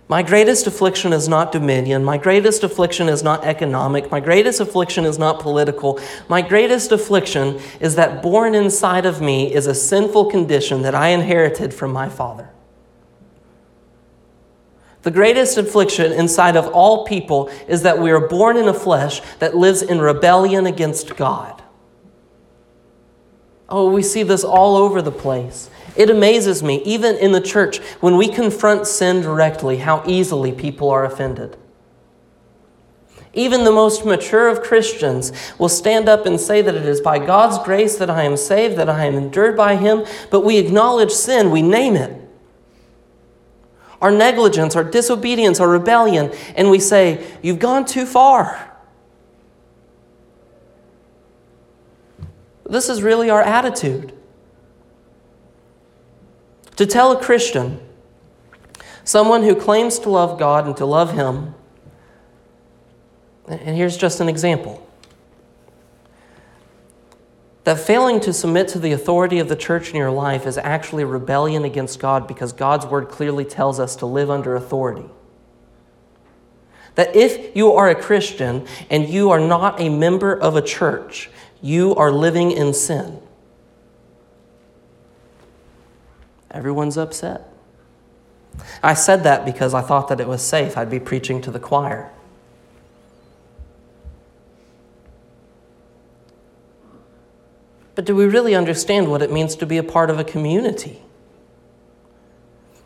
My 0.10 0.24
greatest 0.24 0.68
affliction 0.68 1.14
is 1.14 1.30
not 1.30 1.54
dominion. 1.54 2.04
My 2.04 2.18
greatest 2.18 2.66
affliction 2.66 3.08
is 3.08 3.24
not 3.24 3.46
economic. 3.46 4.12
My 4.12 4.20
greatest 4.20 4.60
affliction 4.60 5.06
is 5.06 5.18
not 5.18 5.40
political. 5.40 6.02
My 6.28 6.42
greatest 6.42 6.92
affliction 6.92 7.62
is 7.80 7.96
that 7.96 8.22
born 8.22 8.54
inside 8.54 9.06
of 9.06 9.22
me 9.22 9.54
is 9.54 9.68
a 9.68 9.74
sinful 9.74 10.26
condition 10.26 10.82
that 10.82 10.94
I 10.94 11.10
inherited 11.10 11.74
from 11.74 11.94
my 11.94 12.10
father. 12.10 12.50
The 15.04 15.12
greatest 15.12 15.58
affliction 15.58 16.12
inside 16.12 16.56
of 16.56 16.68
all 16.68 17.06
people 17.06 17.50
is 17.68 17.82
that 17.84 18.00
we 18.00 18.12
are 18.12 18.28
born 18.28 18.56
in 18.58 18.68
a 18.68 18.74
flesh 18.74 19.22
that 19.40 19.56
lives 19.56 19.82
in 19.82 20.00
rebellion 20.00 20.68
against 20.68 21.16
God. 21.16 21.62
Oh, 23.68 23.90
we 23.90 24.04
see 24.04 24.24
this 24.24 24.44
all 24.44 24.76
over 24.76 25.02
the 25.02 25.12
place. 25.12 25.70
It 25.96 26.10
amazes 26.10 26.62
me, 26.62 26.84
even 26.84 27.16
in 27.16 27.32
the 27.32 27.42
church, 27.42 27.80
when 28.00 28.18
we 28.18 28.28
confront 28.28 28.86
sin 28.86 29.22
directly, 29.22 29.78
how 29.78 30.04
easily 30.06 30.52
people 30.52 30.90
are 30.90 31.06
offended. 31.06 31.58
Even 33.34 33.64
the 33.64 33.72
most 33.72 34.06
mature 34.06 34.50
of 34.50 34.62
Christians 34.62 35.32
will 35.58 35.70
stand 35.70 36.10
up 36.10 36.26
and 36.26 36.40
say 36.40 36.62
that 36.62 36.76
it 36.76 36.86
is 36.86 37.00
by 37.00 37.18
God's 37.18 37.64
grace 37.64 37.98
that 37.98 38.10
I 38.10 38.24
am 38.24 38.36
saved, 38.36 38.76
that 38.76 38.90
I 38.90 39.06
am 39.06 39.16
endured 39.16 39.56
by 39.56 39.78
Him, 39.78 40.06
but 40.30 40.42
we 40.42 40.58
acknowledge 40.58 41.12
sin, 41.12 41.50
we 41.50 41.62
name 41.62 41.96
it. 41.96 42.21
Our 44.02 44.12
negligence, 44.12 44.76
our 44.76 44.84
disobedience, 44.84 45.60
our 45.60 45.70
rebellion, 45.70 46.32
and 46.56 46.70
we 46.70 46.80
say, 46.80 47.26
You've 47.42 47.60
gone 47.60 47.86
too 47.86 48.06
far. 48.06 48.72
This 52.66 52.90
is 52.90 53.04
really 53.04 53.30
our 53.30 53.42
attitude. 53.42 54.14
To 56.78 56.86
tell 56.86 57.12
a 57.12 57.22
Christian, 57.22 57.80
someone 59.04 59.44
who 59.44 59.56
claims 59.56 60.00
to 60.00 60.10
love 60.10 60.40
God 60.40 60.66
and 60.66 60.76
to 60.78 60.86
love 60.86 61.14
Him, 61.14 61.54
and 63.48 63.76
here's 63.76 63.98
just 63.98 64.20
an 64.20 64.30
example 64.30 64.88
that 67.64 67.80
failing 67.80 68.20
to 68.22 68.34
submit 68.34 68.68
to 68.70 68.80
the 68.80 68.92
authority 68.92 69.40
of 69.40 69.48
the 69.48 69.56
church 69.56 69.92
in 69.92 69.96
your 69.96 70.12
life 70.12 70.48
is 70.48 70.58
actually 70.58 71.04
rebellion 71.04 71.64
against 71.64 72.00
God 72.00 72.28
because 72.28 72.54
God's 72.54 72.86
word 72.86 73.10
clearly 73.10 73.46
tells 73.46 73.80
us 73.80 73.96
to 73.98 74.06
live 74.06 74.32
under 74.32 74.56
authority. 74.56 75.08
That 76.96 77.16
if 77.16 77.56
you 77.56 77.74
are 77.74 77.90
a 77.90 77.96
Christian 77.96 78.66
and 78.90 79.08
you 79.08 79.30
are 79.30 79.40
not 79.40 79.80
a 79.80 79.90
member 79.90 80.34
of 80.34 80.56
a 80.56 80.62
church, 80.62 81.30
you 81.62 81.96
are 81.96 82.12
living 82.12 82.52
in 82.52 82.74
sin. 82.74 83.22
Everyone's 86.50 86.98
upset. 86.98 87.48
I 88.84 88.96
said 88.96 89.24
that 89.24 89.46
because 89.46 89.74
I 89.74 89.82
thought 89.82 90.10
that 90.10 90.20
it 90.20 90.28
was 90.28 90.42
safe. 90.42 90.78
I'd 90.78 90.90
be 90.90 91.00
preaching 91.00 91.42
to 91.44 91.52
the 91.52 91.60
choir. 91.60 92.12
But 98.02 98.08
do 98.08 98.16
we 98.16 98.26
really 98.26 98.56
understand 98.56 99.12
what 99.12 99.22
it 99.22 99.32
means 99.32 99.56
to 99.58 99.68
be 99.68 99.78
a 99.78 99.84
part 99.84 100.10
of 100.10 100.18
a 100.18 100.24
community? 100.24 101.04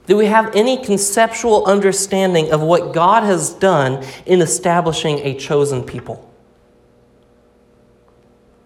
Do 0.08 0.18
we 0.18 0.26
have 0.26 0.54
any 0.54 0.76
conceptual 0.76 1.64
understanding 1.64 2.52
of 2.52 2.62
what 2.62 2.94
God 2.94 3.24
has 3.24 3.52
done 3.52 4.04
in 4.26 4.42
establishing 4.42 5.20
a 5.20 5.34
chosen 5.34 5.84
people? 5.84 6.30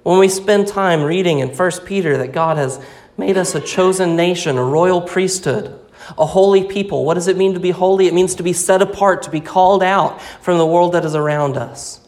When 0.02 0.18
we 0.18 0.28
spend 0.28 0.68
time 0.68 1.04
reading 1.04 1.38
in 1.38 1.50
1 1.50 1.72
Peter 1.86 2.18
that 2.18 2.32
God 2.32 2.58
has 2.58 2.84
made 3.16 3.38
us 3.38 3.54
a 3.54 3.62
chosen 3.62 4.16
nation, 4.16 4.58
a 4.58 4.64
royal 4.64 5.02
priesthood, 5.02 5.80
a 6.18 6.26
holy 6.26 6.64
people. 6.64 7.06
What 7.06 7.14
does 7.14 7.28
it 7.28 7.38
mean 7.38 7.54
to 7.54 7.60
be 7.60 7.70
holy? 7.70 8.08
It 8.08 8.16
means 8.16 8.34
to 8.34 8.42
be 8.42 8.54
set 8.54 8.82
apart, 8.82 9.22
to 9.22 9.30
be 9.30 9.40
called 9.40 9.84
out 9.84 10.20
from 10.42 10.58
the 10.58 10.66
world 10.66 10.94
that 10.94 11.06
is 11.06 11.14
around 11.14 11.58
us. 11.58 12.00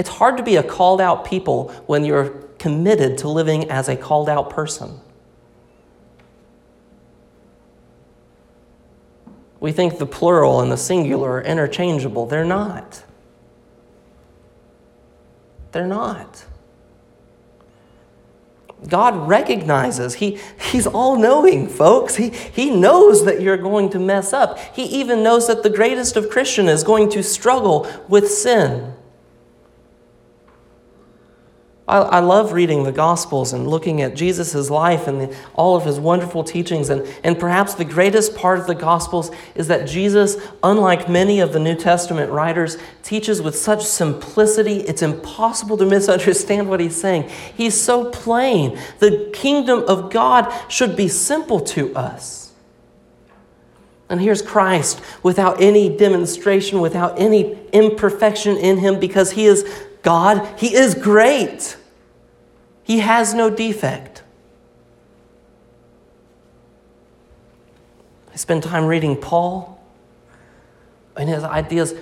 It's 0.00 0.08
hard 0.08 0.38
to 0.38 0.42
be 0.42 0.56
a 0.56 0.62
called 0.62 0.98
out 0.98 1.26
people 1.26 1.68
when 1.84 2.06
you're 2.06 2.30
committed 2.58 3.18
to 3.18 3.28
living 3.28 3.70
as 3.70 3.86
a 3.86 3.94
called 3.94 4.30
out 4.30 4.48
person. 4.48 4.98
We 9.60 9.72
think 9.72 9.98
the 9.98 10.06
plural 10.06 10.62
and 10.62 10.72
the 10.72 10.78
singular 10.78 11.32
are 11.32 11.42
interchangeable. 11.42 12.24
They're 12.24 12.46
not. 12.46 13.04
They're 15.72 15.86
not. 15.86 16.46
God 18.88 19.28
recognizes. 19.28 20.14
He, 20.14 20.38
he's 20.72 20.86
all 20.86 21.18
knowing, 21.18 21.68
folks. 21.68 22.16
He, 22.16 22.30
he 22.30 22.70
knows 22.70 23.26
that 23.26 23.42
you're 23.42 23.58
going 23.58 23.90
to 23.90 23.98
mess 23.98 24.32
up. 24.32 24.58
He 24.74 24.84
even 24.84 25.22
knows 25.22 25.46
that 25.48 25.62
the 25.62 25.68
greatest 25.68 26.16
of 26.16 26.30
Christian 26.30 26.68
is 26.68 26.84
going 26.84 27.10
to 27.10 27.22
struggle 27.22 27.86
with 28.08 28.30
sin. 28.30 28.94
I, 31.90 31.98
I 31.98 32.20
love 32.20 32.52
reading 32.52 32.84
the 32.84 32.92
Gospels 32.92 33.52
and 33.52 33.66
looking 33.66 34.00
at 34.00 34.14
Jesus' 34.14 34.70
life 34.70 35.08
and 35.08 35.22
the, 35.22 35.36
all 35.54 35.74
of 35.74 35.84
his 35.84 35.98
wonderful 35.98 36.44
teachings. 36.44 36.88
And, 36.88 37.04
and 37.24 37.36
perhaps 37.36 37.74
the 37.74 37.84
greatest 37.84 38.36
part 38.36 38.60
of 38.60 38.68
the 38.68 38.76
Gospels 38.76 39.32
is 39.56 39.66
that 39.66 39.88
Jesus, 39.88 40.36
unlike 40.62 41.08
many 41.08 41.40
of 41.40 41.52
the 41.52 41.58
New 41.58 41.74
Testament 41.74 42.30
writers, 42.30 42.78
teaches 43.02 43.42
with 43.42 43.56
such 43.56 43.84
simplicity, 43.84 44.82
it's 44.82 45.02
impossible 45.02 45.76
to 45.78 45.84
misunderstand 45.84 46.68
what 46.68 46.78
he's 46.78 46.94
saying. 46.94 47.28
He's 47.56 47.78
so 47.78 48.08
plain. 48.10 48.78
The 49.00 49.28
kingdom 49.32 49.82
of 49.88 50.12
God 50.12 50.52
should 50.70 50.94
be 50.94 51.08
simple 51.08 51.58
to 51.60 51.92
us. 51.96 52.52
And 54.08 54.20
here's 54.20 54.42
Christ 54.42 55.00
without 55.24 55.60
any 55.60 55.96
demonstration, 55.96 56.80
without 56.80 57.18
any 57.18 57.58
imperfection 57.72 58.56
in 58.56 58.78
him, 58.78 59.00
because 59.00 59.32
he 59.32 59.46
is 59.46 59.68
God. 60.02 60.46
He 60.56 60.74
is 60.74 60.94
great. 60.94 61.78
He 62.90 62.98
has 62.98 63.34
no 63.34 63.50
defect. 63.50 64.24
I 68.32 68.36
spend 68.36 68.64
time 68.64 68.84
reading 68.84 69.16
Paul 69.16 69.80
and 71.16 71.28
his 71.28 71.44
ideas. 71.44 71.94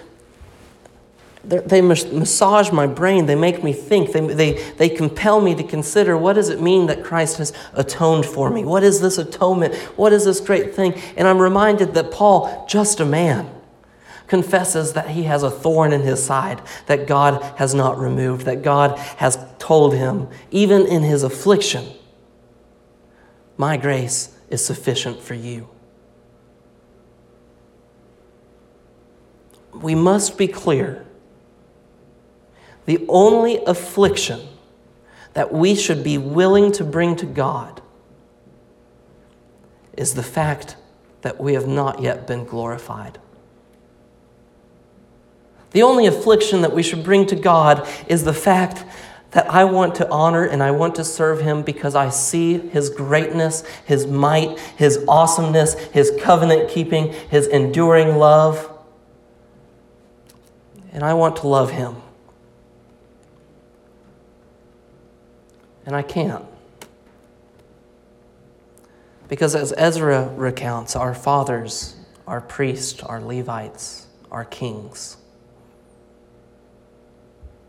They 1.44 1.83
massage 1.83 2.72
my 2.72 2.87
brain. 2.87 3.27
They 3.27 3.35
make 3.35 3.62
me 3.62 3.74
think. 3.74 4.12
They, 4.12 4.29
they, 4.29 4.72
they 4.79 4.88
compel 4.88 5.42
me 5.42 5.55
to 5.57 5.62
consider 5.62 6.16
what 6.16 6.33
does 6.33 6.48
it 6.48 6.62
mean 6.62 6.87
that 6.87 7.05
Christ 7.05 7.37
has 7.37 7.53
atoned 7.74 8.24
for 8.24 8.48
me? 8.48 8.64
What 8.64 8.83
is 8.83 9.03
this 9.03 9.18
atonement? 9.18 9.74
What 9.98 10.14
is 10.14 10.24
this 10.24 10.40
great 10.40 10.74
thing? 10.74 10.94
And 11.18 11.29
I'm 11.29 11.38
reminded 11.38 11.92
that 11.92 12.12
Paul, 12.12 12.64
just 12.66 12.98
a 13.01 13.05
man, 13.05 13.51
confesses 14.28 14.92
that 14.92 15.10
he 15.10 15.24
has 15.24 15.42
a 15.42 15.50
thorn 15.50 15.92
in 15.92 16.02
his 16.02 16.22
side 16.22 16.62
that 16.86 17.06
God 17.06 17.42
has 17.56 17.74
not 17.74 17.98
removed, 17.98 18.44
that 18.46 18.62
God 18.62 18.98
has 19.16 19.38
told 19.58 19.94
him, 19.94 20.28
even 20.50 20.86
in 20.86 21.02
his 21.02 21.22
affliction, 21.22 21.86
My 23.56 23.76
grace 23.76 24.36
is 24.50 24.64
sufficient 24.64 25.20
for 25.20 25.34
you. 25.34 25.68
We 29.72 29.94
must 29.94 30.38
be 30.38 30.48
clear. 30.48 31.04
The 32.86 33.04
only 33.08 33.62
affliction 33.64 34.40
that 35.34 35.52
we 35.52 35.74
should 35.74 36.02
be 36.02 36.18
willing 36.18 36.72
to 36.72 36.84
bring 36.84 37.16
to 37.16 37.26
God 37.26 37.82
is 39.96 40.14
the 40.14 40.22
fact 40.22 40.76
that 41.22 41.40
we 41.40 41.54
have 41.54 41.66
not 41.66 42.00
yet 42.00 42.26
been 42.26 42.44
glorified. 42.44 43.18
The 45.72 45.83
only 45.83 46.07
affliction 46.07 46.62
that 46.62 46.74
we 46.74 46.83
should 46.83 47.04
bring 47.04 47.26
to 47.26 47.37
God 47.37 47.87
is 48.09 48.24
the 48.24 48.33
fact 48.33 48.85
that 49.33 49.50
I 49.50 49.64
want 49.64 49.96
to 49.96 50.09
honor 50.11 50.44
and 50.44 50.62
I 50.62 50.70
want 50.70 50.94
to 50.94 51.04
serve 51.04 51.40
Him 51.42 51.62
because 51.62 51.94
I 51.94 52.09
see 52.09 52.59
His 52.59 52.88
greatness, 52.88 53.62
His 53.85 54.07
might, 54.07 54.59
His 54.76 55.04
awesomeness, 55.07 55.74
His 55.74 56.12
covenant 56.20 56.70
keeping, 56.70 57.12
His 57.31 57.46
enduring 57.46 58.16
love. 58.16 58.70
And 60.92 61.04
I 61.04 61.12
want 61.14 61.37
to 61.37 61.48
love 61.48 61.70
Him. 61.70 61.96
And 65.85 65.94
I 65.94 66.02
can't. 66.02 66.44
Because 69.28 69.54
as 69.54 69.74
Ezra 69.76 70.28
recounts, 70.37 70.96
our 70.96 71.14
fathers, 71.14 71.96
our 72.26 72.40
priests, 72.40 73.02
our 73.02 73.20
Levites, 73.20 74.07
our 74.31 74.46
kings, 74.46 75.18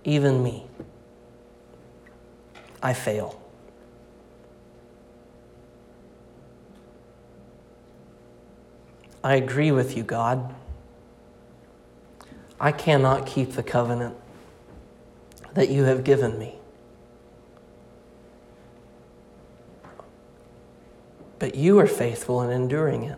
even 0.09 0.43
me. 0.43 0.65
I 2.81 2.93
fail. 2.93 3.41
I 9.23 9.35
agree 9.35 9.71
with 9.71 9.95
you, 9.95 10.03
God. 10.03 10.55
I 12.59 12.71
cannot 12.71 13.25
keep 13.25 13.53
the 13.53 13.63
covenant 13.63 14.15
that 15.53 15.69
you 15.69 15.83
have 15.83 16.03
given 16.03 16.39
me. 16.39 16.59
but 21.39 21.55
you 21.55 21.79
are 21.79 21.87
faithful 21.87 22.41
in 22.41 22.51
enduring 22.51 23.03
it. 23.03 23.17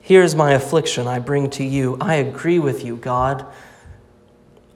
Here's 0.00 0.34
my 0.34 0.54
affliction 0.54 1.06
I 1.06 1.20
bring 1.20 1.50
to 1.50 1.64
you. 1.64 1.98
I 2.00 2.14
agree 2.16 2.58
with 2.58 2.84
you, 2.84 2.96
God. 2.96 3.46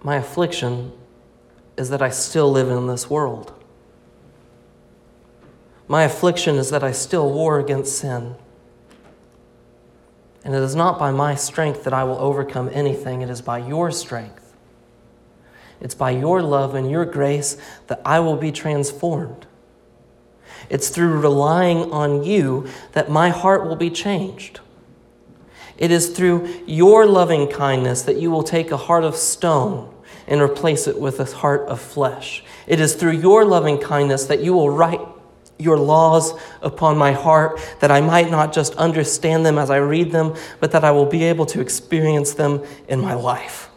My 0.05 0.17
affliction 0.17 0.93
is 1.79 1.89
that 1.89 2.03
I 2.03 2.11
still 2.11 2.53
live 2.53 2.69
in 2.69 2.87
this 2.87 3.09
world. 3.09 3.55
My 5.89 6.05
affliction 6.05 6.57
is 6.57 6.69
that 6.71 6.85
I 6.85 6.93
still 6.93 7.33
war 7.33 7.59
against 7.59 7.99
sin. 7.99 8.37
And 10.45 10.55
it 10.55 10.63
is 10.63 10.77
not 10.77 10.99
by 10.99 11.11
my 11.11 11.35
strength 11.35 11.85
that 11.85 11.95
I 11.95 12.05
will 12.05 12.19
overcome 12.19 12.69
anything, 12.73 13.23
it 13.23 13.31
is 13.31 13.41
by 13.41 13.59
your 13.59 13.91
strength. 13.91 14.55
It's 15.81 15.95
by 15.95 16.11
your 16.11 16.43
love 16.43 16.75
and 16.75 16.91
your 16.91 17.07
grace 17.07 17.57
that 17.87 18.03
I 18.05 18.21
will 18.21 18.37
be 18.37 18.53
transformed. 18.53 19.47
It's 20.69 20.91
through 20.91 21.19
relying 21.21 21.91
on 21.91 22.25
you 22.25 22.69
that 22.93 23.11
my 23.11 23.31
heart 23.31 23.67
will 23.67 23.77
be 23.77 23.91
changed. 23.91 24.61
It 25.79 25.91
is 25.91 26.11
through 26.11 26.63
your 26.67 27.07
loving 27.07 27.49
kindness 27.49 28.03
that 28.03 28.21
you 28.21 28.31
will 28.31 28.43
take 28.43 28.71
a 28.71 28.77
heart 28.77 29.05
of 29.05 29.17
stone 29.17 29.94
and 30.27 30.41
replace 30.41 30.87
it 30.87 30.99
with 30.99 31.21
a 31.21 31.25
heart 31.25 31.69
of 31.69 31.81
flesh. 31.81 32.43
It 32.67 32.81
is 32.81 32.95
through 32.95 33.13
your 33.13 33.45
loving 33.45 33.79
kindness 33.79 34.27
that 34.27 34.43
you 34.43 34.55
will 34.55 34.71
write 34.71 35.01
your 35.59 35.79
laws 35.79 36.35
upon 36.63 36.99
my 36.99 37.13
heart, 37.13 37.61
that 37.81 37.91
I 37.91 38.01
might 38.01 38.31
not 38.31 38.53
just 38.53 38.75
understand 38.75 39.47
them 39.47 39.59
as 39.59 39.71
I 39.71 39.77
read 39.77 40.11
them, 40.11 40.35
but 40.61 40.73
that 40.73 40.85
I 40.85 40.91
will 40.91 41.07
be 41.07 41.25
able 41.25 41.47
to 41.47 41.61
experience 41.61 42.35
them 42.35 42.65
in 42.89 43.01
my 43.01 43.15
life. 43.15 43.71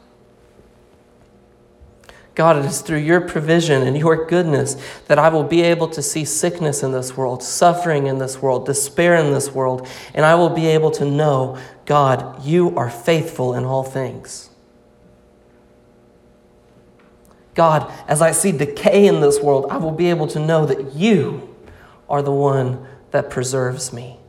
God, 2.38 2.58
it 2.58 2.66
is 2.66 2.82
through 2.82 3.00
your 3.00 3.22
provision 3.22 3.82
and 3.82 3.98
your 3.98 4.28
goodness 4.28 4.76
that 5.08 5.18
I 5.18 5.30
will 5.30 5.44
be 5.44 5.64
able 5.64 5.88
to 5.90 6.04
see 6.04 6.24
sickness 6.24 6.84
in 6.84 6.92
this 6.92 7.18
world, 7.18 7.42
suffering 7.42 8.06
in 8.06 8.20
this 8.20 8.40
world, 8.40 8.68
despair 8.68 9.16
in 9.16 9.34
this 9.34 9.52
world, 9.52 9.88
and 10.14 10.24
I 10.24 10.36
will 10.36 10.50
be 10.50 10.68
able 10.68 10.92
to 10.92 11.06
know, 11.06 11.58
God, 11.86 12.46
you 12.46 12.76
are 12.78 12.92
faithful 12.92 13.56
in 13.56 13.66
all 13.66 13.84
things. 13.84 14.47
God, 17.58 17.92
as 18.08 18.22
I 18.22 18.32
see 18.32 18.52
decay 18.52 19.08
in 19.08 19.20
this 19.20 19.42
world, 19.42 19.66
I 19.72 19.78
will 19.78 19.92
be 19.92 20.12
able 20.12 20.28
to 20.28 20.40
know 20.40 20.68
that 20.68 20.94
you 20.94 21.56
are 22.08 22.22
the 22.22 22.32
one 22.32 22.86
that 23.10 23.32
preserves 23.32 23.92
me. 23.92 24.20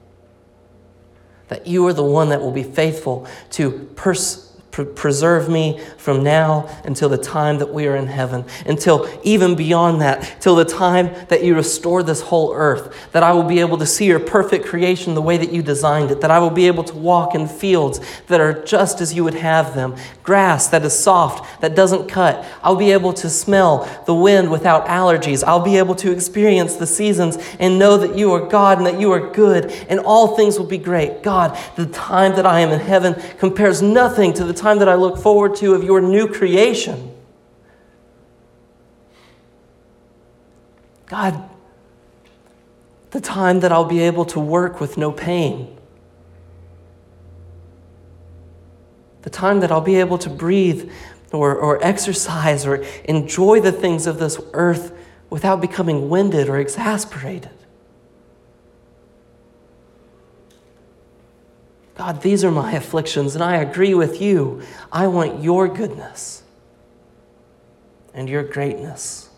That 1.49 1.67
you 1.67 1.87
are 1.87 1.93
the 1.93 2.03
one 2.03 2.31
that 2.31 2.41
will 2.41 2.53
be 2.53 2.63
faithful 2.63 3.27
to 3.51 3.71
pers- 3.97 4.48
preserve 4.85 5.49
me 5.49 5.81
from 5.97 6.23
now 6.23 6.69
until 6.85 7.09
the 7.09 7.19
time 7.19 7.59
that 7.59 7.73
we 7.73 7.87
are 7.87 7.97
in 7.97 8.07
heaven, 8.07 8.45
until 8.67 9.09
even 9.23 9.55
beyond 9.55 10.01
that, 10.01 10.37
till 10.41 10.55
the 10.55 10.65
time 10.65 11.11
that 11.29 11.45
you 11.45 11.55
restore 11.55 12.03
this 12.03 12.21
whole 12.21 12.53
earth, 12.55 13.11
that 13.13 13.23
I 13.23 13.33
will 13.33 13.43
be 13.43 13.61
able 13.61 13.79
to 13.79 13.87
see 13.87 14.07
your 14.07 14.21
perfect 14.21 14.67
creation 14.67 15.15
the 15.15 15.23
way 15.23 15.37
that 15.37 15.53
you 15.53 15.63
designed 15.63 16.11
it, 16.11 16.21
that 16.21 16.31
I 16.31 16.39
will 16.39 16.51
be 16.51 16.67
able 16.67 16.85
to 16.85 16.95
walk 16.95 17.35
in 17.35 17.49
fields 17.49 18.01
that 18.27 18.41
are 18.41 18.65
just 18.65 19.01
as 19.01 19.15
you 19.15 19.25
would 19.25 19.35
have 19.35 19.75
them, 19.75 19.97
grass 20.23 20.69
that 20.69 20.85
is 20.85 20.99
soft, 20.99 21.61
that 21.61 21.75
doesn't 21.75 22.09
cut. 22.09 22.45
I'll 22.63 22.77
be 22.77 22.93
able 22.93 23.13
to 23.15 23.31
smell 23.31 23.89
the 24.07 24.15
wind 24.15 24.51
without 24.51 24.87
allergies. 24.87 25.43
I'll 25.43 25.65
be 25.65 25.79
able 25.79 25.95
to 25.97 26.13
experience 26.13 26.75
the 26.77 26.87
seasons 26.87 27.39
and 27.59 27.79
know 27.79 27.97
that 27.97 28.17
you 28.17 28.33
are 28.33 28.47
God 28.47 28.79
and 28.79 28.87
that 28.87 29.01
you 29.01 29.11
are 29.13 29.33
good 29.33 29.73
and 29.89 30.01
all 30.01 30.37
things 30.37 30.59
will 30.59 30.67
be 30.67 30.79
great. 30.79 31.23
God, 31.23 31.59
the 31.77 31.87
time 31.87 32.37
that 32.37 32.47
I 32.47 32.61
am 32.61 32.71
in 32.71 32.81
heaven 32.81 33.15
compares 33.39 33.81
nothing 33.81 34.33
to 34.35 34.45
the 34.45 34.53
time 34.53 34.68
time 34.69 34.81
that 34.81 34.89
I 34.89 34.97
look 34.97 35.17
forward 35.17 35.57
to 35.57 35.73
of 35.73 35.83
your 35.83 36.03
new 36.03 36.29
creation. 36.29 37.15
God, 41.07 41.49
the 43.13 43.21
time 43.21 43.61
that 43.61 43.73
I'll 43.73 43.87
be 43.87 44.01
able 44.01 44.27
to 44.27 44.39
work 44.39 44.79
with 44.79 44.99
no 44.99 45.11
pain. 45.11 45.75
The 49.23 49.31
time 49.31 49.61
that 49.61 49.73
I'll 49.73 49.81
be 49.81 49.97
able 49.97 50.19
to 50.19 50.29
breathe 50.29 50.91
or, 51.33 51.57
or 51.57 51.83
exercise 51.83 52.67
or 52.67 52.85
enjoy 53.05 53.63
the 53.63 53.73
things 53.73 54.07
of 54.07 54.19
this 54.19 54.39
earth 54.53 54.93
without 55.31 55.63
becoming 55.63 56.11
winded 56.11 56.51
or 56.51 56.59
exasperated. 56.59 57.58
God, 61.99 62.23
these 62.23 62.45
are 62.45 62.53
my 62.53 62.75
afflictions, 62.75 63.35
and 63.35 63.43
I 63.43 63.57
agree 63.57 63.93
with 63.93 64.23
you. 64.23 64.63
I 64.93 65.09
want 65.09 65.43
your 65.43 65.67
goodness 65.67 66.45
and 68.15 68.29
your 68.29 68.45
greatness. 68.45 69.29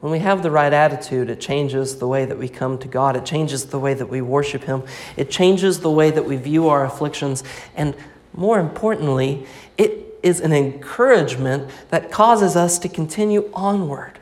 When 0.00 0.12
we 0.12 0.18
have 0.18 0.42
the 0.42 0.50
right 0.50 0.74
attitude, 0.74 1.30
it 1.30 1.40
changes 1.40 1.96
the 1.96 2.06
way 2.06 2.26
that 2.26 2.36
we 2.36 2.50
come 2.50 2.76
to 2.80 2.86
God. 2.86 3.16
It 3.16 3.24
changes 3.24 3.64
the 3.64 3.78
way 3.78 3.94
that 3.94 4.10
we 4.10 4.20
worship 4.20 4.64
Him. 4.64 4.82
It 5.16 5.30
changes 5.30 5.80
the 5.80 5.90
way 5.90 6.10
that 6.10 6.26
we 6.26 6.36
view 6.36 6.68
our 6.68 6.84
afflictions. 6.84 7.44
And 7.74 7.96
more 8.34 8.60
importantly, 8.60 9.46
it 9.78 10.18
is 10.22 10.40
an 10.40 10.52
encouragement 10.52 11.70
that 11.88 12.12
causes 12.12 12.56
us 12.56 12.78
to 12.80 12.90
continue 12.90 13.48
onward. 13.54 14.15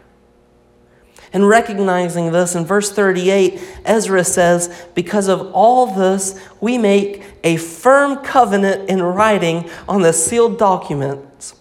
And 1.34 1.48
recognizing 1.48 2.30
this, 2.30 2.54
in 2.54 2.64
verse 2.64 2.92
38, 2.92 3.60
Ezra 3.84 4.22
says, 4.22 4.86
Because 4.94 5.26
of 5.26 5.50
all 5.52 5.86
this, 5.86 6.40
we 6.60 6.78
make 6.78 7.24
a 7.42 7.56
firm 7.56 8.24
covenant 8.24 8.88
in 8.88 9.02
writing 9.02 9.68
on 9.88 10.02
the 10.02 10.12
sealed 10.12 10.60
documents. 10.60 11.56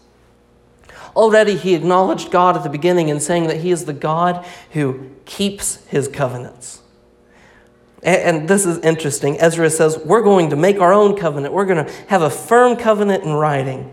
Already, 1.16 1.58
he 1.58 1.74
acknowledged 1.74 2.30
God 2.30 2.56
at 2.56 2.62
the 2.62 2.70
beginning 2.70 3.10
in 3.10 3.20
saying 3.20 3.48
that 3.48 3.62
he 3.62 3.72
is 3.72 3.86
the 3.86 3.94
God 3.94 4.46
who 4.74 5.10
keeps 5.26 5.84
his 5.88 6.08
covenants. 6.08 6.82
And 8.04 8.48
this 8.48 8.68
is 8.68 8.78
interesting. 8.80 9.40
Ezra 9.40 9.72
says, 9.72 9.98
We're 9.98 10.22
going 10.22 10.52
to 10.52 10.56
make 10.56 10.80
our 10.80 10.94
own 10.94 11.18
covenant. 11.18 11.52
We're 11.52 11.66
going 11.66 11.84
to 11.84 11.92
have 12.10 12.22
a 12.22 12.30
firm 12.30 12.76
covenant 12.76 13.24
in 13.24 13.34
writing. 13.34 13.92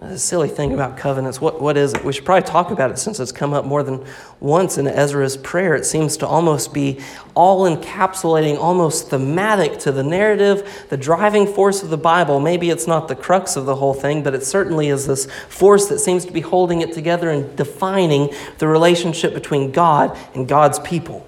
A 0.00 0.16
silly 0.16 0.48
thing 0.48 0.72
about 0.72 0.96
covenants. 0.96 1.40
What, 1.40 1.60
what 1.60 1.76
is 1.76 1.92
it? 1.92 2.04
We 2.04 2.12
should 2.12 2.24
probably 2.24 2.48
talk 2.48 2.70
about 2.70 2.92
it 2.92 2.98
since 2.98 3.18
it's 3.18 3.32
come 3.32 3.52
up 3.52 3.64
more 3.64 3.82
than 3.82 4.04
once 4.38 4.78
in 4.78 4.86
Ezra's 4.86 5.36
prayer. 5.36 5.74
It 5.74 5.84
seems 5.84 6.16
to 6.18 6.26
almost 6.26 6.72
be 6.72 7.00
all 7.34 7.64
encapsulating, 7.64 8.58
almost 8.58 9.10
thematic 9.10 9.80
to 9.80 9.90
the 9.90 10.04
narrative, 10.04 10.86
the 10.88 10.96
driving 10.96 11.48
force 11.48 11.82
of 11.82 11.90
the 11.90 11.98
Bible. 11.98 12.38
Maybe 12.38 12.70
it's 12.70 12.86
not 12.86 13.08
the 13.08 13.16
crux 13.16 13.56
of 13.56 13.66
the 13.66 13.74
whole 13.74 13.94
thing, 13.94 14.22
but 14.22 14.34
it 14.34 14.44
certainly 14.44 14.88
is 14.88 15.08
this 15.08 15.26
force 15.48 15.88
that 15.88 15.98
seems 15.98 16.24
to 16.26 16.32
be 16.32 16.42
holding 16.42 16.80
it 16.80 16.92
together 16.92 17.30
and 17.30 17.56
defining 17.56 18.32
the 18.58 18.68
relationship 18.68 19.34
between 19.34 19.72
God 19.72 20.16
and 20.32 20.46
God's 20.46 20.78
people. 20.78 21.26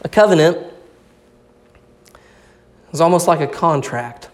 A 0.00 0.08
covenant 0.08 0.58
is 2.90 3.02
almost 3.02 3.28
like 3.28 3.40
a 3.40 3.46
contract 3.46 4.30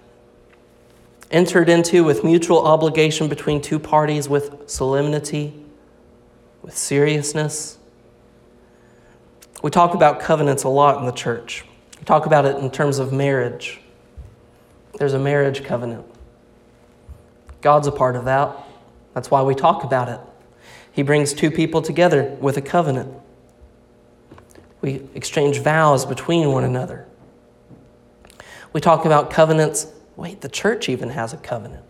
entered 1.30 1.68
into 1.68 2.02
with 2.04 2.24
mutual 2.24 2.66
obligation 2.66 3.28
between 3.28 3.60
two 3.60 3.78
parties 3.78 4.28
with 4.28 4.68
solemnity, 4.68 5.54
with 6.62 6.76
seriousness. 6.76 7.78
We 9.62 9.70
talk 9.70 9.94
about 9.94 10.20
covenants 10.20 10.64
a 10.64 10.68
lot 10.68 10.98
in 10.98 11.06
the 11.06 11.12
church. 11.12 11.64
We 11.98 12.04
talk 12.04 12.26
about 12.26 12.46
it 12.46 12.56
in 12.56 12.70
terms 12.70 12.98
of 12.98 13.12
marriage. 13.12 13.80
There's 14.98 15.14
a 15.14 15.18
marriage 15.18 15.62
covenant. 15.62 16.06
God's 17.60 17.86
a 17.86 17.92
part 17.92 18.16
of 18.16 18.24
that. 18.24 18.56
That's 19.14 19.30
why 19.30 19.42
we 19.42 19.54
talk 19.54 19.84
about 19.84 20.08
it. 20.08 20.20
He 20.92 21.02
brings 21.02 21.32
two 21.32 21.50
people 21.50 21.82
together 21.82 22.36
with 22.40 22.56
a 22.56 22.62
covenant. 22.62 23.14
We 24.80 25.02
exchange 25.14 25.58
vows 25.58 26.06
between 26.06 26.52
one 26.52 26.64
another. 26.64 27.06
We 28.72 28.80
talk 28.80 29.04
about 29.04 29.30
covenants 29.30 29.86
Wait, 30.20 30.42
the 30.42 30.50
church 30.50 30.90
even 30.90 31.08
has 31.08 31.32
a 31.32 31.38
covenant. 31.38 31.82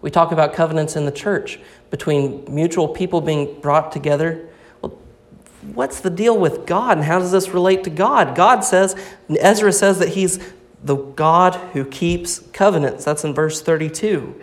We 0.00 0.12
talk 0.12 0.30
about 0.30 0.54
covenants 0.54 0.94
in 0.94 1.06
the 1.06 1.10
church 1.12 1.58
between 1.90 2.44
mutual 2.48 2.86
people 2.86 3.20
being 3.20 3.60
brought 3.60 3.90
together. 3.90 4.48
Well, 4.80 4.96
what's 5.74 5.98
the 5.98 6.08
deal 6.08 6.38
with 6.38 6.66
God 6.66 6.98
and 6.98 7.04
how 7.04 7.18
does 7.18 7.32
this 7.32 7.48
relate 7.48 7.82
to 7.82 7.90
God? 7.90 8.36
God 8.36 8.60
says, 8.60 8.94
Ezra 9.28 9.72
says 9.72 9.98
that 9.98 10.10
he's 10.10 10.38
the 10.84 10.94
God 10.94 11.56
who 11.72 11.84
keeps 11.84 12.38
covenants. 12.38 13.04
That's 13.04 13.24
in 13.24 13.34
verse 13.34 13.60
32. 13.60 14.40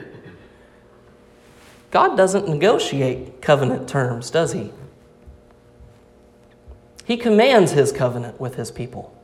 God 1.92 2.18
doesn't 2.18 2.50
negotiate 2.50 3.42
covenant 3.42 3.88
terms, 3.88 4.30
does 4.30 4.52
he? 4.52 4.74
He 7.06 7.16
commands 7.16 7.72
his 7.72 7.94
covenant 7.94 8.42
with 8.42 8.56
his 8.56 8.72
people. 8.72 9.16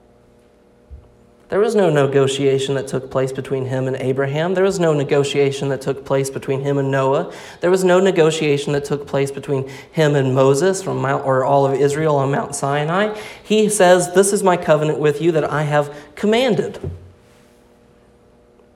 There 1.56 1.62
was 1.62 1.74
no 1.74 1.90
negotiation 1.90 2.76
that 2.76 2.86
took 2.86 3.10
place 3.10 3.32
between 3.32 3.68
him 3.68 3.88
and 3.88 3.96
Abraham. 3.96 4.56
There 4.56 4.66
was 4.66 4.78
no 4.78 4.94
negotiation 4.94 5.70
that 5.70 5.80
took 5.80 6.04
place 6.04 6.30
between 6.30 6.60
him 6.60 6.78
and 6.78 6.92
Noah. 6.92 7.32
There 7.62 7.72
was 7.72 7.82
no 7.82 8.02
negotiation 8.02 8.74
that 8.74 8.84
took 8.84 9.08
place 9.08 9.32
between 9.32 9.70
him 9.90 10.16
and 10.16 10.36
Moses 10.36 10.84
from 10.84 10.98
Mount, 10.98 11.26
or 11.26 11.46
all 11.46 11.66
of 11.66 11.80
Israel 11.80 12.18
on 12.18 12.30
Mount 12.30 12.56
Sinai. 12.56 13.18
He 13.42 13.70
says, 13.70 14.14
This 14.14 14.34
is 14.34 14.44
my 14.44 14.58
covenant 14.58 15.00
with 15.00 15.22
you 15.22 15.32
that 15.32 15.50
I 15.50 15.64
have 15.64 15.96
commanded. 16.16 16.92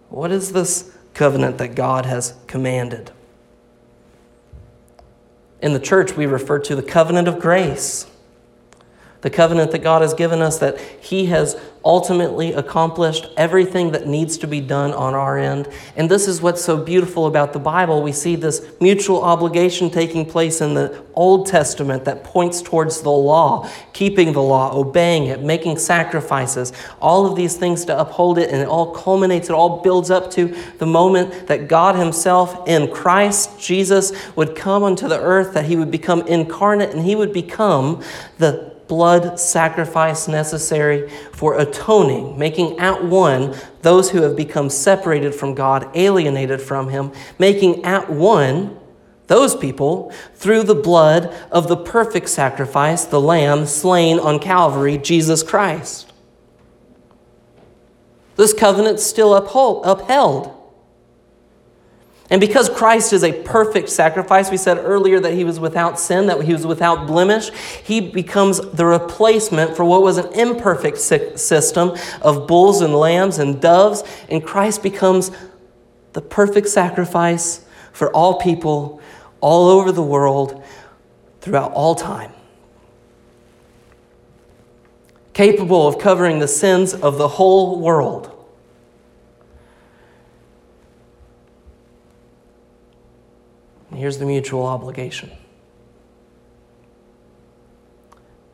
What 0.08 0.32
is 0.32 0.54
this 0.54 0.96
covenant 1.14 1.58
that 1.58 1.76
God 1.76 2.06
has 2.06 2.34
commanded. 2.48 3.12
In 5.62 5.74
the 5.74 5.82
church, 5.82 6.16
we 6.16 6.26
refer 6.26 6.60
to 6.60 6.78
the 6.78 6.82
covenant 6.82 7.28
of 7.28 7.42
grace 7.42 8.06
the 9.22 9.30
covenant 9.30 9.72
that 9.72 9.80
God 9.80 10.02
has 10.02 10.14
given 10.14 10.42
us, 10.42 10.60
that 10.60 10.80
He 10.80 11.26
has 11.28 11.60
ultimately 11.84 12.52
accomplished 12.52 13.28
everything 13.38 13.92
that 13.92 14.06
needs 14.06 14.38
to 14.38 14.48
be 14.48 14.60
done 14.60 14.92
on 14.92 15.14
our 15.14 15.38
end. 15.38 15.68
And 15.96 16.12
this 16.12 16.28
is 16.28 16.42
what's 16.42 16.62
so 16.62 16.78
beautiful 16.78 17.26
about 17.26 17.54
the 17.54 17.60
Bible. 17.60 18.02
We 18.02 18.12
see 18.12 18.36
this 18.36 18.66
mutual 18.82 19.24
obligation 19.24 19.90
taking 19.90 20.26
place 20.26 20.60
in 20.60 20.74
the 20.74 21.04
Old 21.14 21.48
Testament 21.48 22.06
that 22.06 22.24
points 22.24 22.62
towards 22.62 23.02
the 23.02 23.10
law, 23.10 23.70
keeping 23.94 24.34
the 24.34 24.42
law, 24.42 24.76
obeying 24.78 25.28
it, 25.28 25.42
making 25.42 25.78
sacrifices, 25.78 26.74
all 27.02 27.26
of 27.26 27.36
these 27.36 27.56
things 27.56 27.86
to 27.86 27.98
uphold 27.98 28.38
it, 28.38 28.50
and 28.50 28.62
it 28.62 28.68
all 28.68 28.94
culminates, 28.94 29.50
it 29.50 29.54
all 29.54 29.82
builds 29.82 30.12
up 30.12 30.30
to 30.32 30.56
the 30.80 30.86
moment 30.86 31.48
that 31.48 31.68
God 31.68 31.96
Himself 31.96 32.68
in 32.68 32.92
Christ 32.94 33.60
Jesus 33.60 34.12
would 34.36 34.56
come 34.56 34.84
unto 34.84 35.08
the 35.08 35.20
earth, 35.20 35.54
that 35.54 35.66
He 35.66 35.78
would 35.78 35.92
become 35.92 36.22
incarnate, 36.28 36.92
and 36.92 37.06
He 37.06 37.16
would 37.16 37.34
become 37.34 38.04
the 38.38 38.69
blood 38.90 39.40
sacrifice 39.40 40.28
necessary 40.28 41.10
for 41.32 41.58
atoning, 41.58 42.38
making 42.38 42.78
at 42.80 43.06
one 43.06 43.56
those 43.82 44.10
who 44.10 44.24
have 44.24 44.36
become 44.36 44.70
separated 44.70 45.34
from 45.34 45.56
God, 45.56 45.90
alienated 45.96 46.62
from 46.62 46.90
Him, 46.90 47.14
making 47.38 47.86
at 47.86 48.10
one 48.10 48.78
those 49.28 49.56
people 49.56 50.12
through 50.34 50.64
the 50.64 50.76
blood 50.76 51.34
of 51.52 51.70
the 51.70 51.78
perfect 51.78 52.28
sacrifice, 52.28 53.06
the 53.06 53.22
Lamb 53.22 53.66
slain 53.68 54.20
on 54.20 54.40
Calvary, 54.40 54.98
Jesus 54.98 55.44
Christ. 55.44 56.12
This 58.36 58.54
covenant's 58.54 59.04
still 59.04 59.36
uphold, 59.36 59.86
upheld. 59.86 60.59
And 62.32 62.40
because 62.40 62.70
Christ 62.70 63.12
is 63.12 63.24
a 63.24 63.32
perfect 63.44 63.90
sacrifice, 63.90 64.52
we 64.52 64.58
said 64.58 64.78
earlier 64.78 65.20
that 65.20 65.34
he 65.34 65.44
was 65.44 65.60
without 65.60 66.00
sin, 66.00 66.28
that 66.28 66.44
he 66.44 66.54
was 66.54 66.66
without 66.66 67.08
blemish, 67.08 67.50
he 67.84 68.02
becomes 68.02 68.60
the 68.60 68.86
replacement 68.86 69.76
for 69.76 69.84
what 69.84 70.04
was 70.04 70.18
an 70.18 70.32
imperfect 70.34 71.00
system 71.00 71.98
of 72.22 72.48
bulls 72.48 72.82
and 72.82 72.94
lambs 72.94 73.40
and 73.40 73.60
doves. 73.60 74.04
And 74.30 74.44
Christ 74.46 74.84
becomes 74.84 75.32
the 76.14 76.22
perfect 76.22 76.68
sacrifice 76.68 77.66
for 77.94 78.12
all 78.14 78.40
people 78.40 79.02
all 79.42 79.70
over 79.70 79.92
the 79.92 80.04
world 80.04 80.64
throughout 81.42 81.72
all 81.72 81.96
time. 81.96 82.32
Capable 85.34 85.88
of 85.88 85.98
covering 85.98 86.38
the 86.40 86.48
sins 86.48 86.94
of 86.94 87.18
the 87.18 87.28
whole 87.28 87.80
world. 87.80 88.36
Here's 94.00 94.18
the 94.18 94.26
mutual 94.26 94.66
obligation. 94.66 95.32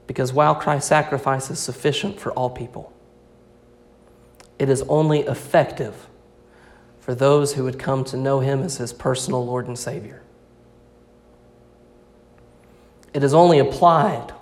Because 0.08 0.34
while 0.34 0.56
Christ's 0.56 0.90
sacrifice 0.90 1.50
is 1.50 1.60
sufficient 1.60 2.20
for 2.20 2.32
all 2.34 2.50
people, 2.50 2.94
it 4.60 4.70
is 4.70 4.82
only 4.84 5.22
effective 5.22 6.08
for 7.00 7.14
those 7.14 7.54
who 7.54 7.64
would 7.64 7.78
come 7.78 8.04
to 8.06 8.18
know 8.18 8.40
him 8.40 8.62
as 8.64 8.78
his 8.78 8.94
personal 8.94 9.46
Lord 9.46 9.68
and 9.68 9.78
Savior. 9.78 10.22
It 13.14 13.24
is 13.24 13.34
only 13.34 13.60
applied 13.60 14.34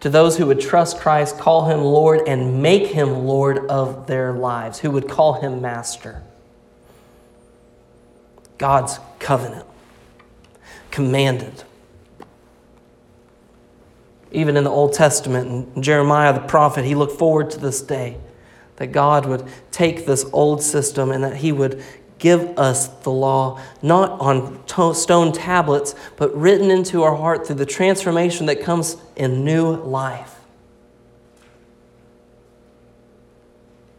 to 0.00 0.10
those 0.10 0.36
who 0.36 0.46
would 0.46 0.60
trust 0.60 1.00
Christ, 1.00 1.38
call 1.38 1.66
him 1.68 1.80
Lord, 1.80 2.28
and 2.28 2.62
make 2.62 2.88
him 2.88 3.26
Lord 3.26 3.58
of 3.66 4.06
their 4.06 4.32
lives, 4.32 4.78
who 4.78 4.90
would 4.90 5.08
call 5.08 5.34
him 5.34 5.60
Master. 5.60 6.22
God's 8.58 8.98
covenant 9.18 9.66
commanded. 10.90 11.64
Even 14.30 14.56
in 14.56 14.64
the 14.64 14.70
Old 14.70 14.92
Testament, 14.92 15.74
and 15.74 15.82
Jeremiah 15.84 16.34
the 16.34 16.40
prophet, 16.40 16.84
he 16.84 16.94
looked 16.94 17.18
forward 17.18 17.50
to 17.50 17.58
this 17.58 17.80
day 17.80 18.18
that 18.76 18.88
God 18.88 19.26
would 19.26 19.44
take 19.70 20.06
this 20.06 20.26
old 20.32 20.62
system 20.62 21.10
and 21.10 21.24
that 21.24 21.36
he 21.36 21.50
would 21.50 21.82
give 22.18 22.58
us 22.58 22.88
the 22.88 23.10
law 23.10 23.60
not 23.80 24.20
on 24.20 24.62
to- 24.66 24.94
stone 24.94 25.32
tablets, 25.32 25.94
but 26.16 26.34
written 26.36 26.70
into 26.70 27.02
our 27.02 27.14
heart 27.14 27.46
through 27.46 27.56
the 27.56 27.66
transformation 27.66 28.46
that 28.46 28.60
comes 28.60 28.96
in 29.16 29.44
new 29.44 29.76
life. 29.76 30.34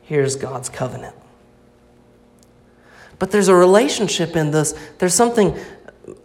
Here's 0.01 0.35
God's 0.35 0.69
covenant. 0.69 1.15
But 3.19 3.31
there's 3.31 3.49
a 3.49 3.55
relationship 3.55 4.35
in 4.35 4.51
this. 4.51 4.73
There's 4.97 5.13
something 5.13 5.57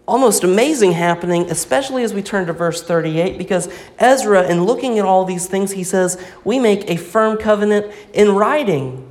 almost 0.07 0.45
amazing 0.45 0.93
happening, 0.93 1.51
especially 1.51 2.05
as 2.05 2.15
we 2.15 2.23
turn 2.23 2.47
to 2.47 2.53
verse 2.53 2.83
38, 2.83 3.37
because 3.37 3.69
Ezra, 3.99 4.49
in 4.49 4.65
looking 4.65 4.99
at 4.99 5.05
all 5.05 5.25
these 5.25 5.47
things, 5.47 5.73
he 5.73 5.85
says, 5.85 6.23
We 6.45 6.59
make 6.59 6.89
a 6.89 6.97
firm 6.97 7.37
covenant 7.37 7.93
in 8.13 8.31
writing. 8.35 9.11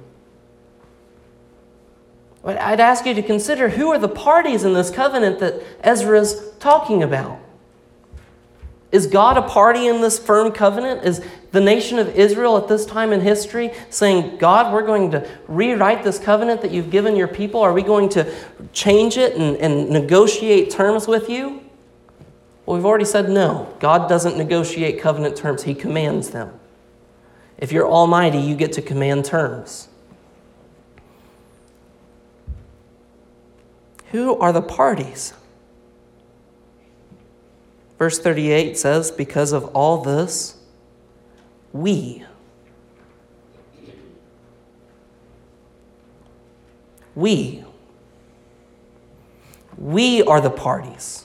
I'd 2.46 2.82
ask 2.82 3.06
you 3.06 3.14
to 3.14 3.24
consider 3.24 3.70
who 3.70 3.90
are 3.90 3.98
the 3.98 4.10
parties 4.10 4.64
in 4.64 4.74
this 4.74 4.90
covenant 4.90 5.40
that 5.40 5.62
Ezra's 5.82 6.52
talking 6.60 7.02
about. 7.02 7.40
Is 8.94 9.08
God 9.08 9.38
a 9.38 9.42
party 9.42 9.88
in 9.88 10.02
this 10.02 10.20
firm 10.20 10.52
covenant? 10.52 11.04
Is 11.04 11.26
the 11.52 11.60
nation 11.60 11.98
of 11.98 12.16
Israel 12.16 12.58
at 12.58 12.68
this 12.68 12.86
time 12.86 13.12
in 13.12 13.22
history 13.22 13.72
saying, 13.90 14.38
God, 14.38 14.72
we're 14.72 14.86
going 14.86 15.10
to 15.12 15.28
rewrite 15.48 16.04
this 16.04 16.20
covenant 16.20 16.62
that 16.62 16.70
you've 16.70 16.92
given 16.92 17.16
your 17.16 17.28
people? 17.28 17.60
Are 17.60 17.74
we 17.74 17.82
going 17.82 18.08
to 18.10 18.32
change 18.72 19.18
it 19.18 19.36
and, 19.36 19.58
and 19.58 19.90
negotiate 19.90 20.70
terms 20.70 21.08
with 21.08 21.28
you? 21.28 21.64
Well, 22.68 22.78
we've 22.78 22.86
already 22.86 23.06
said 23.06 23.30
no. 23.30 23.76
God 23.80 24.08
doesn't 24.08 24.38
negotiate 24.38 25.02
covenant 25.02 25.36
terms, 25.36 25.64
He 25.64 25.74
commands 25.74 26.30
them. 26.30 26.60
If 27.58 27.72
you're 27.72 27.90
almighty, 27.90 28.38
you 28.38 28.56
get 28.56 28.74
to 28.74 28.82
command 28.84 29.26
terms. 29.26 29.88
Who 34.12 34.38
are 34.38 34.54
the 34.54 34.62
parties? 34.62 35.34
Verse 38.04 38.20
38 38.20 38.78
says, 38.78 39.12
Because 39.12 39.54
of 39.54 39.64
all 39.68 40.04
this, 40.04 40.58
we, 41.72 42.26
we, 47.16 47.64
we 49.78 50.22
are 50.24 50.42
the 50.42 50.50
parties 50.50 51.23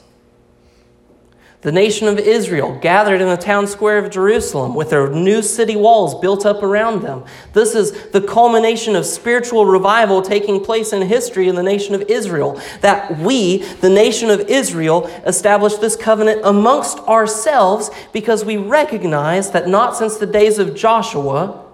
the 1.61 1.71
nation 1.73 2.07
of 2.07 2.17
Israel 2.17 2.79
gathered 2.79 3.19
in 3.19 3.27
the 3.27 3.35
town 3.35 3.67
square 3.67 3.97
of 3.97 4.09
Jerusalem 4.09 4.75
with 4.75 4.91
their 4.91 5.09
new 5.09 5.41
city 5.41 5.75
walls 5.75 6.17
built 6.21 6.45
up 6.45 6.63
around 6.63 7.01
them. 7.01 7.25
This 7.51 7.75
is 7.75 7.91
the 8.11 8.21
culmination 8.21 8.95
of 8.95 9.05
spiritual 9.05 9.65
revival 9.65 10.21
taking 10.21 10.63
place 10.63 10.93
in 10.93 11.01
history 11.01 11.49
in 11.49 11.55
the 11.55 11.63
nation 11.63 11.95
of 11.95 12.03
Israel. 12.03 12.61
That 12.79 13.19
we, 13.19 13.57
the 13.81 13.89
nation 13.89 14.29
of 14.29 14.39
Israel, 14.41 15.07
established 15.25 15.81
this 15.81 15.97
covenant 15.97 16.41
amongst 16.45 16.99
ourselves 16.99 17.89
because 18.13 18.45
we 18.45 18.55
recognize 18.55 19.51
that 19.51 19.67
not 19.67 19.97
since 19.97 20.15
the 20.15 20.25
days 20.25 20.59
of 20.59 20.75
Joshua, 20.75 21.65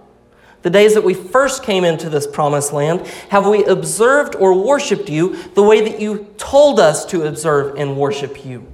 the 0.63 0.71
days 0.71 0.95
that 0.95 1.03
we 1.03 1.13
first 1.13 1.61
came 1.61 1.83
into 1.83 2.09
this 2.09 2.25
promised 2.25 2.73
land, 2.73 3.05
have 3.29 3.45
we 3.45 3.63
observed 3.65 4.33
or 4.33 4.65
worshiped 4.65 5.09
you 5.09 5.35
the 5.53 5.61
way 5.61 5.87
that 5.87 6.01
you 6.01 6.33
told 6.39 6.79
us 6.79 7.05
to 7.05 7.27
observe 7.27 7.75
and 7.75 7.95
worship 7.95 8.43
you. 8.43 8.65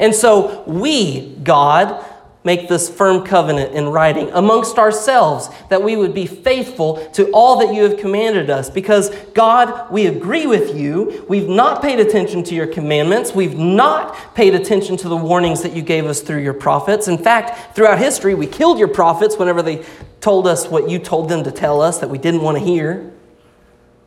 And 0.00 0.14
so 0.14 0.64
we, 0.66 1.36
God, 1.44 2.04
make 2.42 2.68
this 2.68 2.88
firm 2.88 3.22
covenant 3.24 3.74
in 3.74 3.86
writing 3.88 4.30
amongst 4.32 4.78
ourselves 4.78 5.50
that 5.68 5.82
we 5.82 5.94
would 5.94 6.14
be 6.14 6.26
faithful 6.26 7.06
to 7.10 7.30
all 7.32 7.58
that 7.58 7.74
you 7.74 7.82
have 7.82 7.98
commanded 7.98 8.48
us. 8.48 8.70
Because, 8.70 9.10
God, 9.34 9.92
we 9.92 10.06
agree 10.06 10.46
with 10.46 10.74
you. 10.74 11.24
We've 11.28 11.48
not 11.48 11.82
paid 11.82 12.00
attention 12.00 12.42
to 12.44 12.54
your 12.54 12.66
commandments. 12.66 13.34
We've 13.34 13.58
not 13.58 14.34
paid 14.34 14.54
attention 14.54 14.96
to 14.98 15.08
the 15.08 15.16
warnings 15.16 15.62
that 15.62 15.74
you 15.74 15.82
gave 15.82 16.06
us 16.06 16.22
through 16.22 16.42
your 16.42 16.54
prophets. 16.54 17.08
In 17.08 17.18
fact, 17.18 17.76
throughout 17.76 17.98
history, 17.98 18.34
we 18.34 18.46
killed 18.46 18.78
your 18.78 18.88
prophets 18.88 19.36
whenever 19.36 19.60
they 19.60 19.84
told 20.22 20.46
us 20.46 20.66
what 20.66 20.88
you 20.88 20.98
told 20.98 21.28
them 21.28 21.44
to 21.44 21.50
tell 21.50 21.82
us 21.82 21.98
that 21.98 22.08
we 22.08 22.18
didn't 22.18 22.40
want 22.40 22.56
to 22.56 22.64
hear. 22.64 23.12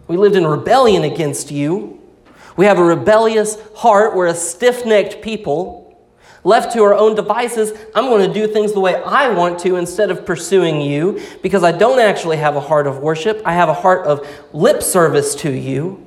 We 0.08 0.18
lived 0.18 0.36
in 0.36 0.46
rebellion 0.46 1.04
against 1.04 1.52
you. 1.52 2.02
We 2.58 2.66
have 2.66 2.80
a 2.80 2.84
rebellious 2.84 3.58
heart. 3.76 4.16
We're 4.16 4.28
a 4.28 4.36
stiff 4.36 4.86
necked 4.86 5.22
people. 5.22 5.83
Left 6.44 6.74
to 6.74 6.84
our 6.84 6.94
own 6.94 7.16
devices, 7.16 7.72
I'm 7.96 8.06
going 8.06 8.28
to 8.28 8.34
do 8.34 8.52
things 8.52 8.74
the 8.74 8.80
way 8.82 8.96
I 8.96 9.30
want 9.34 9.60
to 9.60 9.78
instead 9.78 10.12
of 10.12 10.26
pursuing 10.26 10.82
you 10.82 11.22
because 11.42 11.64
I 11.64 11.72
don't 11.72 12.00
actually 12.00 12.38
have 12.38 12.56
a 12.56 12.62
heart 12.62 12.86
of 12.86 13.00
worship. 13.00 13.42
I 13.46 13.54
have 13.54 13.70
a 13.70 13.74
heart 13.74 14.06
of 14.06 14.28
lip 14.52 14.84
service 14.84 15.36
to 15.36 15.52
you. 15.52 16.03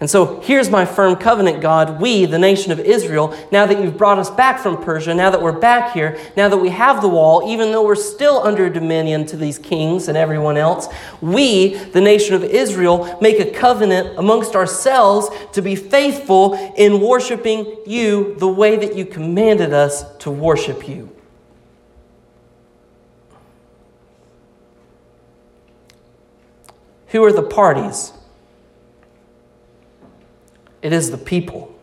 And 0.00 0.08
so 0.08 0.40
here's 0.40 0.70
my 0.70 0.86
firm 0.86 1.16
covenant, 1.16 1.60
God. 1.60 2.00
We, 2.00 2.24
the 2.24 2.38
nation 2.38 2.72
of 2.72 2.80
Israel, 2.80 3.36
now 3.52 3.66
that 3.66 3.82
you've 3.82 3.98
brought 3.98 4.18
us 4.18 4.30
back 4.30 4.58
from 4.58 4.82
Persia, 4.82 5.14
now 5.14 5.28
that 5.28 5.42
we're 5.42 5.52
back 5.52 5.92
here, 5.92 6.18
now 6.38 6.48
that 6.48 6.56
we 6.56 6.70
have 6.70 7.02
the 7.02 7.08
wall, 7.08 7.46
even 7.46 7.70
though 7.70 7.84
we're 7.84 7.94
still 7.94 8.38
under 8.42 8.70
dominion 8.70 9.26
to 9.26 9.36
these 9.36 9.58
kings 9.58 10.08
and 10.08 10.16
everyone 10.16 10.56
else, 10.56 10.88
we, 11.20 11.74
the 11.74 12.00
nation 12.00 12.34
of 12.34 12.42
Israel, 12.42 13.18
make 13.20 13.40
a 13.40 13.50
covenant 13.50 14.18
amongst 14.18 14.56
ourselves 14.56 15.28
to 15.52 15.60
be 15.60 15.76
faithful 15.76 16.54
in 16.76 17.02
worshiping 17.02 17.76
you 17.86 18.36
the 18.38 18.48
way 18.48 18.76
that 18.76 18.96
you 18.96 19.04
commanded 19.04 19.74
us 19.74 20.16
to 20.16 20.30
worship 20.30 20.88
you. 20.88 21.14
Who 27.08 27.22
are 27.22 27.32
the 27.32 27.42
parties? 27.42 28.14
It 30.82 30.92
is 30.92 31.10
the 31.10 31.18
people. 31.18 31.74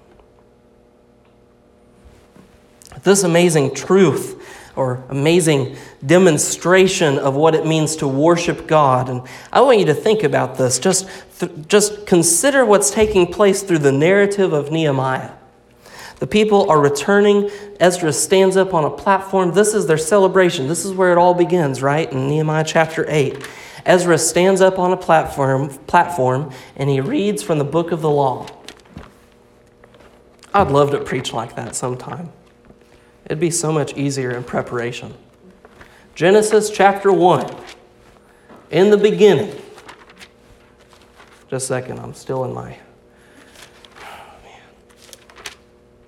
This 3.03 3.23
amazing 3.23 3.75
truth 3.75 4.43
or 4.75 5.03
amazing 5.09 5.75
demonstration 6.05 7.17
of 7.17 7.35
what 7.35 7.55
it 7.55 7.65
means 7.65 7.95
to 7.97 8.07
worship 8.07 8.67
God. 8.67 9.09
And 9.09 9.21
I 9.51 9.61
want 9.61 9.79
you 9.79 9.85
to 9.85 9.93
think 9.93 10.23
about 10.23 10.57
this. 10.57 10.77
Just, 10.77 11.09
th- 11.39 11.51
just 11.67 12.05
consider 12.05 12.65
what's 12.65 12.91
taking 12.91 13.31
place 13.31 13.63
through 13.63 13.79
the 13.79 13.91
narrative 13.91 14.53
of 14.53 14.71
Nehemiah. 14.71 15.31
The 16.19 16.27
people 16.27 16.69
are 16.69 16.79
returning. 16.79 17.49
Ezra 17.79 18.11
stands 18.13 18.57
up 18.57 18.73
on 18.73 18.83
a 18.83 18.89
platform. 18.89 19.53
This 19.53 19.73
is 19.73 19.87
their 19.87 19.97
celebration. 19.97 20.67
This 20.67 20.85
is 20.85 20.91
where 20.91 21.11
it 21.11 21.17
all 21.17 21.33
begins, 21.33 21.81
right? 21.81 22.11
In 22.11 22.27
Nehemiah 22.27 22.63
chapter 22.65 23.05
8. 23.07 23.47
Ezra 23.85 24.17
stands 24.17 24.59
up 24.59 24.79
on 24.79 24.91
a 24.91 24.97
platform, 24.97 25.69
platform 25.69 26.51
and 26.75 26.89
he 26.89 26.99
reads 26.99 27.41
from 27.41 27.57
the 27.57 27.63
book 27.63 27.91
of 27.91 28.01
the 28.01 28.09
law. 28.09 28.45
I'd 30.57 30.71
love 30.71 30.89
to 30.89 30.99
preach 30.99 31.33
like 31.33 31.55
that 31.55 31.75
sometime. 31.75 32.31
It'd 33.25 33.39
be 33.39 33.51
so 33.51 33.71
much 33.71 33.95
easier 33.95 34.35
in 34.35 34.43
preparation. 34.43 35.13
Genesis 36.15 36.71
chapter 36.71 37.13
1. 37.13 37.55
In 38.71 38.89
the 38.89 38.97
beginning. 38.97 39.55
Just 41.47 41.65
a 41.65 41.67
second, 41.67 41.99
I'm 41.99 42.15
still 42.15 42.43
in 42.43 42.55
my 42.55 42.79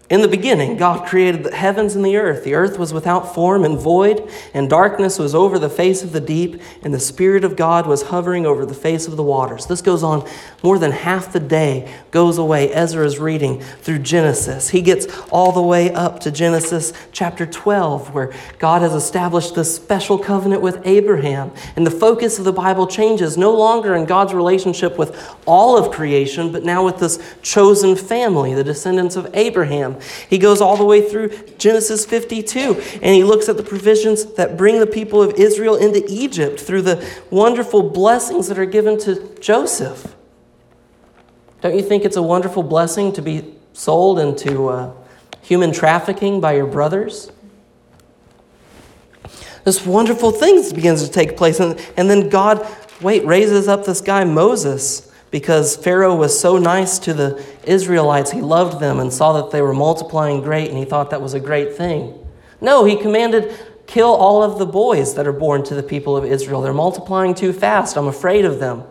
In 0.09 0.21
the 0.21 0.27
beginning, 0.27 0.75
God 0.75 1.07
created 1.07 1.43
the 1.43 1.55
heavens 1.55 1.95
and 1.95 2.03
the 2.03 2.17
earth. 2.17 2.43
The 2.43 2.55
earth 2.55 2.79
was 2.79 2.91
without 2.91 3.35
form 3.35 3.63
and 3.63 3.77
void, 3.77 4.27
and 4.55 4.67
darkness 4.67 5.19
was 5.19 5.35
over 5.35 5.59
the 5.59 5.69
face 5.69 6.01
of 6.01 6.13
the 6.13 6.19
deep, 6.19 6.59
and 6.81 6.91
the 6.91 6.99
Spirit 6.99 7.43
of 7.43 7.55
God 7.55 7.85
was 7.85 8.01
hovering 8.01 8.43
over 8.47 8.65
the 8.65 8.73
face 8.73 9.07
of 9.07 9.17
the 9.17 9.23
waters. 9.23 9.67
This 9.67 9.83
goes 9.83 10.01
on 10.01 10.27
more 10.63 10.79
than 10.79 10.91
half 10.91 11.31
the 11.31 11.39
day, 11.39 11.93
goes 12.09 12.39
away. 12.39 12.73
Ezra 12.73 13.05
is 13.05 13.19
reading 13.19 13.61
through 13.61 13.99
Genesis. 13.99 14.69
He 14.69 14.81
gets 14.81 15.05
all 15.29 15.51
the 15.51 15.61
way 15.61 15.93
up 15.93 16.19
to 16.21 16.31
Genesis 16.31 16.91
chapter 17.11 17.45
12, 17.45 18.11
where 18.11 18.33
God 18.57 18.81
has 18.81 18.95
established 18.95 19.53
this 19.53 19.75
special 19.75 20.17
covenant 20.17 20.63
with 20.63 20.81
Abraham. 20.85 21.51
And 21.75 21.85
the 21.85 21.91
focus 21.91 22.39
of 22.39 22.45
the 22.45 22.51
Bible 22.51 22.87
changes, 22.87 23.37
no 23.37 23.55
longer 23.55 23.95
in 23.95 24.05
God's 24.05 24.33
relationship 24.33 24.97
with 24.97 25.37
all 25.45 25.77
of 25.77 25.93
creation, 25.93 26.51
but 26.51 26.63
now 26.63 26.83
with 26.83 26.97
this 26.97 27.19
chosen 27.43 27.95
family, 27.95 28.55
the 28.55 28.63
descendants 28.63 29.15
of 29.15 29.29
Abraham. 29.35 29.97
He 30.29 30.37
goes 30.37 30.61
all 30.61 30.77
the 30.77 30.85
way 30.85 31.07
through 31.07 31.29
Genesis 31.57 32.05
52 32.05 32.81
and 33.01 33.15
he 33.15 33.23
looks 33.23 33.49
at 33.49 33.57
the 33.57 33.63
provisions 33.63 34.33
that 34.33 34.57
bring 34.57 34.79
the 34.79 34.87
people 34.87 35.21
of 35.21 35.33
Israel 35.35 35.75
into 35.75 36.03
Egypt 36.07 36.59
through 36.59 36.83
the 36.83 37.07
wonderful 37.29 37.89
blessings 37.89 38.47
that 38.47 38.57
are 38.57 38.65
given 38.65 38.99
to 38.99 39.35
Joseph. 39.39 40.15
Don't 41.61 41.75
you 41.75 41.83
think 41.83 42.05
it's 42.05 42.15
a 42.15 42.23
wonderful 42.23 42.63
blessing 42.63 43.11
to 43.13 43.21
be 43.21 43.53
sold 43.73 44.19
into 44.19 44.69
uh, 44.69 44.93
human 45.41 45.71
trafficking 45.71 46.39
by 46.39 46.53
your 46.53 46.67
brothers? 46.67 47.31
This 49.65 49.85
wonderful 49.85 50.31
thing 50.31 50.63
begins 50.73 51.05
to 51.05 51.11
take 51.11 51.35
place. 51.35 51.59
And, 51.59 51.79
and 51.97 52.09
then 52.09 52.29
God, 52.29 52.65
wait, 53.01 53.25
raises 53.25 53.67
up 53.67 53.85
this 53.85 54.01
guy, 54.01 54.23
Moses 54.23 55.08
because 55.31 55.75
Pharaoh 55.75 56.15
was 56.15 56.39
so 56.39 56.57
nice 56.57 56.97
to 56.99 57.13
the 57.13 57.43
Israelites. 57.63 58.31
He 58.31 58.41
loved 58.41 58.79
them 58.79 58.99
and 58.99 59.13
saw 59.13 59.33
that 59.33 59.51
they 59.51 59.61
were 59.61 59.73
multiplying 59.73 60.41
great, 60.41 60.69
and 60.69 60.77
he 60.77 60.85
thought 60.85 61.11
that 61.11 61.21
was 61.21 61.33
a 61.33 61.39
great 61.39 61.75
thing. 61.75 62.17
No, 62.61 62.83
he 62.85 62.95
commanded, 62.95 63.57
kill 63.85 64.09
all 64.09 64.43
of 64.43 64.57
the 64.57 64.65
boys 64.65 65.15
that 65.15 65.27
are 65.27 65.33
born 65.33 65.63
to 65.65 65.75
the 65.75 65.83
people 65.83 66.17
of 66.17 66.25
Israel. 66.25 66.61
They're 66.61 66.73
multiplying 66.73 67.35
too 67.35 67.53
fast. 67.53 67.95
I'm 67.95 68.07
afraid 68.07 68.45
of 68.45 68.59
them. 68.59 68.83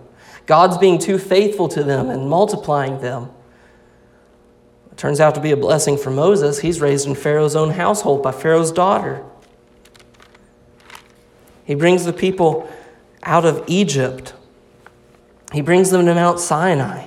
God's 0.47 0.79
being 0.79 0.99
too 0.99 1.19
faithful 1.19 1.69
to 1.69 1.83
them 1.83 2.09
and 2.09 2.31
multiplying 2.31 3.01
them. 3.01 3.31
It 4.91 4.97
turns 4.97 5.21
out 5.21 5.35
to 5.35 5.41
be 5.41 5.51
a 5.51 5.57
blessing 5.57 5.99
for 5.99 6.11
Moses. 6.11 6.61
He's 6.61 6.81
raised 6.81 7.07
in 7.07 7.15
Pharaoh's 7.15 7.55
own 7.55 7.71
household 7.71 8.23
by 8.23 8.33
Pharaoh's 8.33 8.73
daughter. 8.73 9.25
He 11.65 11.75
brings 11.75 12.07
the 12.07 12.15
people 12.15 12.69
out 13.23 13.45
of 13.45 13.63
Egypt 13.67 14.33
he 15.53 15.61
brings 15.61 15.91
them 15.91 16.07
to 16.07 16.15
Mount 16.15 16.41
Sinai. 16.41 17.07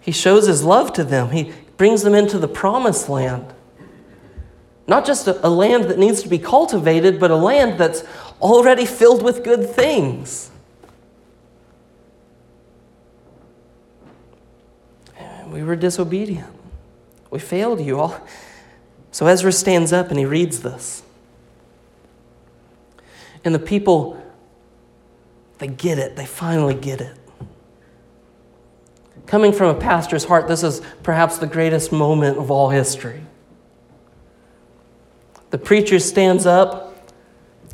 He 0.00 0.12
shows 0.12 0.46
his 0.46 0.64
love 0.64 0.92
to 0.94 1.04
them. 1.04 1.30
He 1.30 1.52
brings 1.76 2.02
them 2.02 2.14
into 2.14 2.38
the 2.38 2.48
promised 2.48 3.08
land. 3.08 3.52
Not 4.86 5.04
just 5.04 5.28
a, 5.28 5.46
a, 5.46 5.50
land 5.50 5.84
that 5.84 5.98
needs 5.98 6.22
to 6.22 6.28
be 6.28 6.38
cultivated, 6.38 7.20
but 7.20 7.30
a 7.30 7.36
land 7.36 7.78
that's 7.78 8.04
already 8.40 8.86
filled 8.86 9.22
with 9.22 9.44
good 9.44 9.68
things. 9.68 10.50
We 15.50 15.62
were 15.62 15.76
disobedient. 15.76 16.54
We 17.30 17.38
failed 17.38 17.80
you 17.80 18.00
all. 18.00 18.20
So 19.10 19.26
Ezra 19.26 19.52
stands 19.52 19.92
up 19.92 20.10
and 20.10 20.18
he 20.18 20.24
reads 20.24 20.60
this. 20.60 21.02
And 23.44 23.54
the 23.54 23.58
people 23.58 24.22
they 25.58 25.66
get 25.66 25.98
it. 25.98 26.16
They 26.16 26.26
finally 26.26 26.74
get 26.74 27.00
it. 27.00 27.16
Coming 29.26 29.52
from 29.52 29.76
a 29.76 29.78
pastor's 29.78 30.24
heart, 30.24 30.48
this 30.48 30.62
is 30.62 30.80
perhaps 31.02 31.38
the 31.38 31.46
greatest 31.46 31.92
moment 31.92 32.38
of 32.38 32.50
all 32.50 32.70
history. 32.70 33.22
The 35.50 35.58
preacher 35.58 35.98
stands 35.98 36.46
up, 36.46 37.10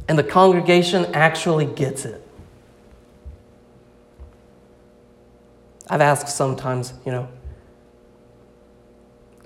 and 0.09 0.19
the 0.19 0.25
congregation 0.25 1.07
actually 1.15 1.67
gets 1.67 2.05
it. 2.05 2.21
I've 5.89 6.01
asked 6.01 6.29
sometimes, 6.29 6.95
you 7.05 7.13
know, 7.13 7.29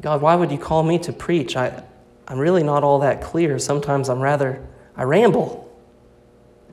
God, 0.01 0.23
why 0.23 0.37
would 0.37 0.53
you 0.53 0.59
call 0.59 0.85
me 0.85 0.99
to 1.01 1.13
preach? 1.13 1.57
I, 1.57 1.83
I'm 2.29 2.39
really 2.39 2.63
not 2.63 2.85
all 2.85 3.01
that 3.01 3.21
clear. 3.21 3.59
Sometimes 3.59 4.09
I'm 4.09 4.21
rather, 4.21 4.65
I 4.97 5.03
ramble 5.03 5.69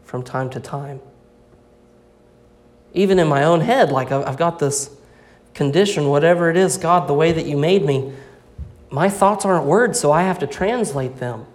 from 0.03 0.22
time 0.22 0.51
to 0.51 0.59
time 0.59 1.01
even 2.96 3.20
in 3.20 3.28
my 3.28 3.43
own 3.43 3.60
head, 3.62 3.91
like 3.91 4.12
I've 4.12 4.38
got 4.38 4.58
this 4.58 4.89
condition, 5.54 6.08
whatever 6.08 6.50
it 6.50 6.58
is, 6.58 6.78
God, 6.78 7.08
the 7.08 7.14
way 7.14 7.32
that 7.32 7.46
you 7.46 7.58
made 7.58 7.86
me, 7.86 8.14
my 8.89 9.10
thoughts 9.10 9.46
aren't 9.46 9.66
words, 9.66 10.00
so 10.00 10.12
I 10.12 10.24
have 10.24 10.39
to 10.39 10.48
translate 10.48 11.18
them. 11.18 11.46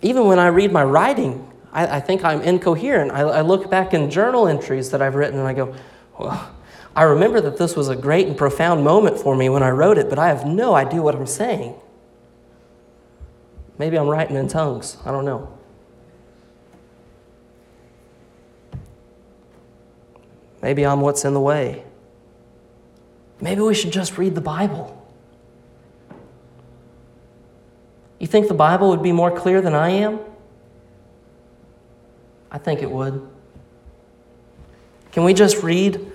Even 0.00 0.26
when 0.26 0.38
I 0.38 0.46
read 0.46 0.72
my 0.72 0.84
writing, 0.84 1.50
I, 1.72 1.96
I 1.96 2.00
think 2.00 2.24
I'm 2.24 2.40
incoherent. 2.40 3.12
I, 3.12 3.20
I, 3.20 3.40
look 3.42 3.68
back 3.68 3.92
in 3.92 4.10
journal 4.10 4.48
entries 4.48 4.90
that 4.92 5.02
I've 5.02 5.16
written 5.16 5.38
and 5.38 5.46
I 5.46 5.52
go, 5.52 5.74
well, 6.18 6.54
I 6.96 7.02
remember 7.02 7.40
that 7.40 7.58
this 7.58 7.76
was 7.76 7.88
a 7.88 7.96
great 7.96 8.26
and 8.26 8.36
profound 8.36 8.84
moment 8.84 9.18
for 9.18 9.36
me 9.36 9.48
when 9.48 9.62
I 9.62 9.70
wrote 9.70 9.98
it, 9.98 10.08
but 10.08 10.18
I 10.18 10.28
have 10.28 10.46
no 10.46 10.74
idea 10.74 11.02
what 11.02 11.14
I'm 11.14 11.26
saying. 11.26 11.74
Maybe 13.76 13.98
I'm 13.98 14.08
writing 14.08 14.36
in 14.36 14.48
tongues. 14.48 14.96
I 15.04 15.10
don't 15.10 15.24
know. 15.24 15.57
Maybe 20.62 20.84
I'm 20.84 21.00
what's 21.00 21.24
in 21.24 21.34
the 21.34 21.40
way. 21.40 21.84
Maybe 23.40 23.60
we 23.60 23.74
should 23.74 23.92
just 23.92 24.18
read 24.18 24.34
the 24.34 24.40
Bible. 24.40 24.94
You 28.18 28.26
think 28.26 28.48
the 28.48 28.54
Bible 28.54 28.88
would 28.90 29.02
be 29.02 29.12
more 29.12 29.30
clear 29.30 29.60
than 29.60 29.74
I 29.74 29.90
am? 29.90 30.18
I 32.50 32.58
think 32.58 32.82
it 32.82 32.90
would. 32.90 33.28
Can 35.12 35.24
we 35.24 35.34
just 35.34 35.62
read 35.62 36.10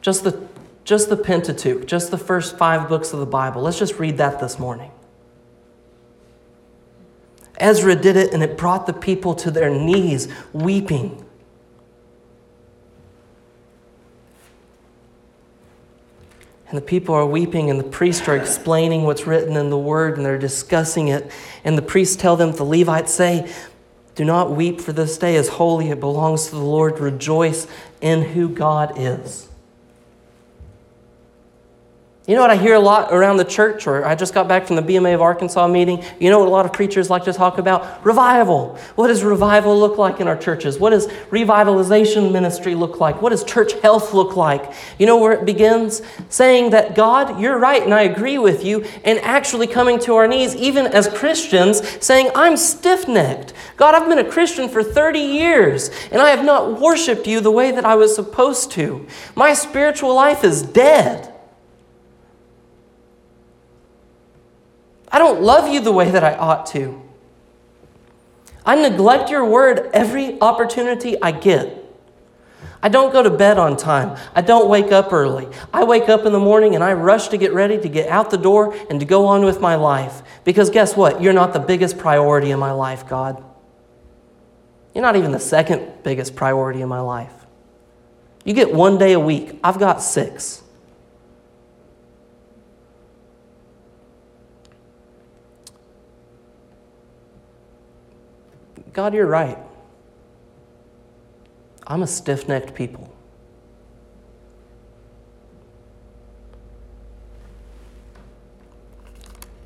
just 0.00 0.24
the, 0.24 0.46
just 0.84 1.10
the 1.10 1.16
Pentateuch, 1.16 1.86
just 1.86 2.10
the 2.10 2.18
first 2.18 2.56
five 2.56 2.88
books 2.88 3.12
of 3.12 3.20
the 3.20 3.26
Bible? 3.26 3.62
Let's 3.62 3.78
just 3.78 3.98
read 3.98 4.16
that 4.18 4.40
this 4.40 4.58
morning. 4.58 4.90
Ezra 7.58 7.96
did 7.96 8.16
it, 8.16 8.32
and 8.32 8.42
it 8.42 8.56
brought 8.56 8.86
the 8.86 8.92
people 8.92 9.34
to 9.34 9.50
their 9.50 9.70
knees, 9.70 10.28
weeping. 10.52 11.25
And 16.68 16.76
the 16.76 16.82
people 16.82 17.14
are 17.14 17.26
weeping, 17.26 17.70
and 17.70 17.78
the 17.78 17.84
priests 17.84 18.26
are 18.28 18.36
explaining 18.36 19.04
what's 19.04 19.26
written 19.26 19.56
in 19.56 19.70
the 19.70 19.78
word, 19.78 20.16
and 20.16 20.26
they're 20.26 20.38
discussing 20.38 21.08
it. 21.08 21.30
And 21.64 21.78
the 21.78 21.82
priests 21.82 22.16
tell 22.16 22.36
them, 22.36 22.52
the 22.52 22.64
Levites 22.64 23.12
say, 23.12 23.52
Do 24.16 24.24
not 24.24 24.50
weep, 24.50 24.80
for 24.80 24.92
this 24.92 25.16
day 25.16 25.36
is 25.36 25.48
holy. 25.48 25.90
It 25.90 26.00
belongs 26.00 26.46
to 26.46 26.56
the 26.56 26.60
Lord. 26.60 26.98
Rejoice 26.98 27.68
in 28.00 28.22
who 28.22 28.48
God 28.48 28.94
is. 28.96 29.48
You 32.26 32.34
know 32.34 32.40
what 32.40 32.50
I 32.50 32.56
hear 32.56 32.74
a 32.74 32.80
lot 32.80 33.12
around 33.12 33.36
the 33.36 33.44
church, 33.44 33.86
or 33.86 34.04
I 34.04 34.16
just 34.16 34.34
got 34.34 34.48
back 34.48 34.66
from 34.66 34.74
the 34.74 34.82
BMA 34.82 35.14
of 35.14 35.22
Arkansas 35.22 35.68
meeting. 35.68 36.02
You 36.18 36.28
know 36.28 36.40
what 36.40 36.48
a 36.48 36.50
lot 36.50 36.66
of 36.66 36.72
preachers 36.72 37.08
like 37.08 37.22
to 37.24 37.32
talk 37.32 37.58
about? 37.58 38.04
Revival. 38.04 38.76
What 38.96 39.06
does 39.06 39.22
revival 39.22 39.78
look 39.78 39.96
like 39.96 40.18
in 40.18 40.26
our 40.26 40.36
churches? 40.36 40.76
What 40.76 40.90
does 40.90 41.06
revitalization 41.30 42.32
ministry 42.32 42.74
look 42.74 42.98
like? 42.98 43.22
What 43.22 43.30
does 43.30 43.44
church 43.44 43.74
health 43.74 44.12
look 44.12 44.34
like? 44.34 44.72
You 44.98 45.06
know 45.06 45.18
where 45.18 45.34
it 45.34 45.46
begins? 45.46 46.02
Saying 46.28 46.70
that 46.70 46.96
God, 46.96 47.40
you're 47.40 47.58
right, 47.58 47.84
and 47.84 47.94
I 47.94 48.02
agree 48.02 48.38
with 48.38 48.64
you, 48.64 48.84
and 49.04 49.20
actually 49.20 49.68
coming 49.68 50.00
to 50.00 50.16
our 50.16 50.26
knees, 50.26 50.56
even 50.56 50.86
as 50.88 51.06
Christians, 51.06 51.80
saying, 52.04 52.32
I'm 52.34 52.56
stiff 52.56 53.06
necked. 53.06 53.52
God, 53.76 53.94
I've 53.94 54.08
been 54.08 54.18
a 54.18 54.28
Christian 54.28 54.68
for 54.68 54.82
30 54.82 55.20
years, 55.20 55.90
and 56.10 56.20
I 56.20 56.30
have 56.30 56.44
not 56.44 56.80
worshiped 56.80 57.28
you 57.28 57.40
the 57.40 57.52
way 57.52 57.70
that 57.70 57.84
I 57.84 57.94
was 57.94 58.16
supposed 58.16 58.72
to. 58.72 59.06
My 59.36 59.54
spiritual 59.54 60.12
life 60.12 60.42
is 60.42 60.62
dead. 60.62 61.32
I 65.10 65.18
don't 65.18 65.42
love 65.42 65.72
you 65.72 65.80
the 65.80 65.92
way 65.92 66.10
that 66.10 66.24
I 66.24 66.34
ought 66.34 66.66
to. 66.66 67.02
I 68.64 68.74
neglect 68.74 69.30
your 69.30 69.44
word 69.44 69.90
every 69.92 70.40
opportunity 70.40 71.20
I 71.22 71.30
get. 71.30 71.84
I 72.82 72.88
don't 72.88 73.12
go 73.12 73.22
to 73.22 73.30
bed 73.30 73.58
on 73.58 73.76
time. 73.76 74.18
I 74.34 74.42
don't 74.42 74.68
wake 74.68 74.92
up 74.92 75.12
early. 75.12 75.48
I 75.72 75.84
wake 75.84 76.08
up 76.08 76.26
in 76.26 76.32
the 76.32 76.38
morning 76.38 76.74
and 76.74 76.84
I 76.84 76.92
rush 76.92 77.28
to 77.28 77.36
get 77.36 77.52
ready 77.52 77.78
to 77.78 77.88
get 77.88 78.08
out 78.08 78.30
the 78.30 78.36
door 78.36 78.76
and 78.90 79.00
to 79.00 79.06
go 79.06 79.26
on 79.26 79.44
with 79.44 79.60
my 79.60 79.76
life. 79.76 80.22
Because 80.44 80.70
guess 80.70 80.96
what? 80.96 81.22
You're 81.22 81.32
not 81.32 81.52
the 81.52 81.58
biggest 81.58 81.98
priority 81.98 82.50
in 82.50 82.58
my 82.58 82.72
life, 82.72 83.08
God. 83.08 83.42
You're 84.94 85.02
not 85.02 85.16
even 85.16 85.30
the 85.30 85.40
second 85.40 86.02
biggest 86.02 86.36
priority 86.36 86.80
in 86.80 86.88
my 86.88 87.00
life. 87.00 87.32
You 88.44 88.54
get 88.54 88.72
one 88.72 88.98
day 88.98 89.12
a 89.12 89.20
week. 89.20 89.58
I've 89.64 89.78
got 89.78 90.02
six. 90.02 90.62
God, 98.96 99.12
you're 99.12 99.26
right. 99.26 99.58
I'm 101.86 102.02
a 102.02 102.06
stiff 102.06 102.48
necked 102.48 102.74
people. 102.74 103.14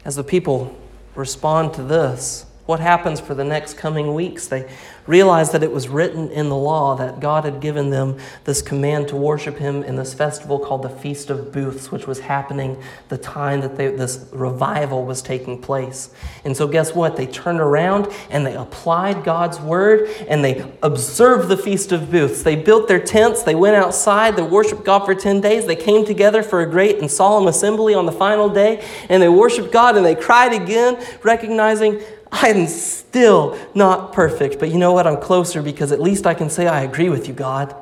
As 0.05 0.17
the 0.17 0.25
people 0.25 0.77
respond 1.15 1.75
to 1.75 1.85
this, 1.85 2.45
what 2.71 2.79
happens 2.79 3.19
for 3.19 3.35
the 3.35 3.43
next 3.43 3.77
coming 3.77 4.15
weeks? 4.15 4.47
They 4.47 4.71
realized 5.05 5.51
that 5.53 5.65
it 5.65 5.73
was 5.73 5.89
written 5.89 6.31
in 6.31 6.49
the 6.49 6.57
law 6.57 6.95
that 6.95 7.19
God 7.19 7.45
had 7.45 7.61
given 7.61 7.91
them 7.91 8.17
this 8.45 8.63
command 8.63 9.09
to 9.09 9.17
worship 9.17 9.59
Him 9.59 9.83
in 9.83 9.97
this 9.97 10.15
festival 10.15 10.61
called 10.61 10.83
the 10.83 10.89
Feast 10.89 11.31
of 11.31 11.51
Booths, 11.51 11.91
which 11.91 12.07
was 12.07 12.21
happening 12.21 12.81
the 13.09 13.19
time 13.19 13.61
that 13.63 13.77
they, 13.77 13.89
this 13.89 14.25
revival 14.31 15.05
was 15.05 15.21
taking 15.21 15.61
place. 15.61 16.11
And 16.45 16.57
so, 16.57 16.69
guess 16.69 16.95
what? 16.95 17.17
They 17.17 17.27
turned 17.27 17.59
around 17.59 18.07
and 18.31 18.47
they 18.47 18.55
applied 18.55 19.25
God's 19.25 19.59
word 19.59 20.09
and 20.29 20.45
they 20.45 20.73
observed 20.81 21.49
the 21.49 21.57
Feast 21.57 21.91
of 21.91 22.13
Booths. 22.13 22.45
They 22.45 22.55
built 22.55 22.87
their 22.87 23.01
tents, 23.01 23.43
they 23.43 23.57
went 23.57 23.75
outside, 23.75 24.37
they 24.37 24.43
worshiped 24.43 24.85
God 24.85 25.05
for 25.05 25.17
10 25.17 25.41
days. 25.41 25.67
They 25.67 25.75
came 25.75 26.07
together 26.07 26.45
for 26.45 26.61
a 26.61 26.71
great 26.71 27.01
and 27.01 27.11
solemn 27.11 27.49
assembly 27.49 27.95
on 27.95 28.07
the 28.07 28.13
final 28.13 28.49
day 28.49 28.87
and 29.09 29.21
they 29.21 29.29
worshiped 29.29 29.73
God 29.73 29.97
and 29.97 30.07
they 30.07 30.15
cried 30.15 30.53
again, 30.53 31.05
recognizing 31.25 32.01
I'm 32.33 32.67
still 32.67 33.59
not 33.75 34.13
perfect, 34.13 34.59
but 34.59 34.71
you 34.71 34.79
know 34.79 34.93
what? 34.93 35.07
I'm 35.07 35.21
closer 35.21 35.63
because 35.63 35.93
at 35.93 36.01
least 36.01 36.27
I 36.27 36.35
can 36.35 36.49
say 36.49 36.67
I 36.67 36.83
agree 36.83 37.09
with 37.09 37.27
you, 37.27 37.35
God. 37.35 37.75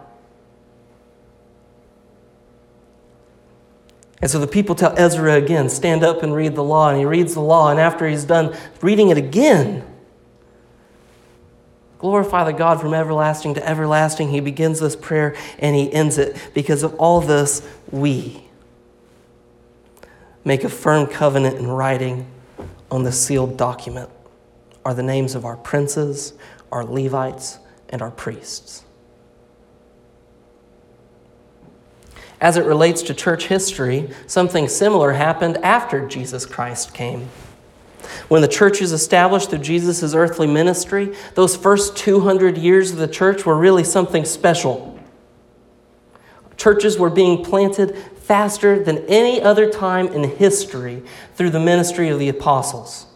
And 4.21 4.31
so 4.31 4.41
the 4.41 4.47
people 4.47 4.75
tell 4.75 4.99
Ezra 4.99 5.35
again, 5.35 5.69
stand 5.69 6.03
up 6.03 6.23
and 6.23 6.35
read 6.35 6.55
the 6.55 6.65
law. 6.65 6.89
And 6.89 6.99
he 6.99 7.05
reads 7.05 7.35
the 7.35 7.41
law, 7.41 7.71
and 7.71 7.79
after 7.79 8.09
he's 8.09 8.25
done 8.25 8.57
reading 8.81 9.11
it 9.11 9.19
again, 9.19 9.85
glorify 11.99 12.45
the 12.45 12.53
God 12.53 12.81
from 12.81 12.95
everlasting 12.95 13.55
to 13.55 13.69
everlasting. 13.69 14.31
He 14.31 14.41
begins 14.41 14.81
this 14.81 14.97
prayer 14.97 15.37
and 15.59 15.77
he 15.77 15.93
ends 15.93 16.19
it. 16.19 16.37
Because 16.55 16.83
of 16.83 16.95
all 16.95 17.21
this, 17.21 17.67
we 17.93 18.45
make 20.45 20.65
a 20.65 20.69
firm 20.69 21.07
covenant 21.07 21.59
in 21.59 21.69
writing 21.69 22.27
on 22.91 23.05
the 23.05 23.13
sealed 23.13 23.57
document 23.57 24.11
are 24.89 24.95
the 24.95 25.03
names 25.03 25.35
of 25.35 25.45
our 25.45 25.59
princes, 25.59 26.33
our 26.73 26.83
Levites, 26.83 27.59
and 27.91 28.01
our 28.01 28.11
priests. 28.11 28.85
As 32.41 32.57
it 32.57 32.65
relates 32.65 33.03
to 33.03 33.13
church 33.13 33.49
history, 33.49 34.09
something 34.27 34.67
similar 34.67 35.13
happened 35.13 35.59
after 35.59 36.09
Jesus 36.09 36.47
Christ 36.47 36.95
came. 36.95 37.29
When 38.29 38.41
the 38.41 38.49
church 38.49 38.81
was 38.81 38.93
established 38.93 39.51
through 39.51 39.59
Jesus' 39.59 40.15
earthly 40.15 40.47
ministry, 40.47 41.15
those 41.35 41.55
first 41.55 41.95
200 41.99 42.57
years 42.57 42.91
of 42.91 42.97
the 42.97 43.07
church 43.07 43.45
were 43.45 43.59
really 43.59 43.85
something 43.85 44.25
special. 44.25 44.99
Churches 46.57 46.99
were 46.99 47.11
being 47.11 47.45
planted 47.45 47.95
faster 48.23 48.83
than 48.83 49.05
any 49.07 49.43
other 49.43 49.69
time 49.69 50.09
in 50.09 50.25
history 50.25 51.03
through 51.35 51.51
the 51.51 51.61
ministry 51.61 52.09
of 52.09 52.19
the 52.19 52.31
apostles 52.31 53.08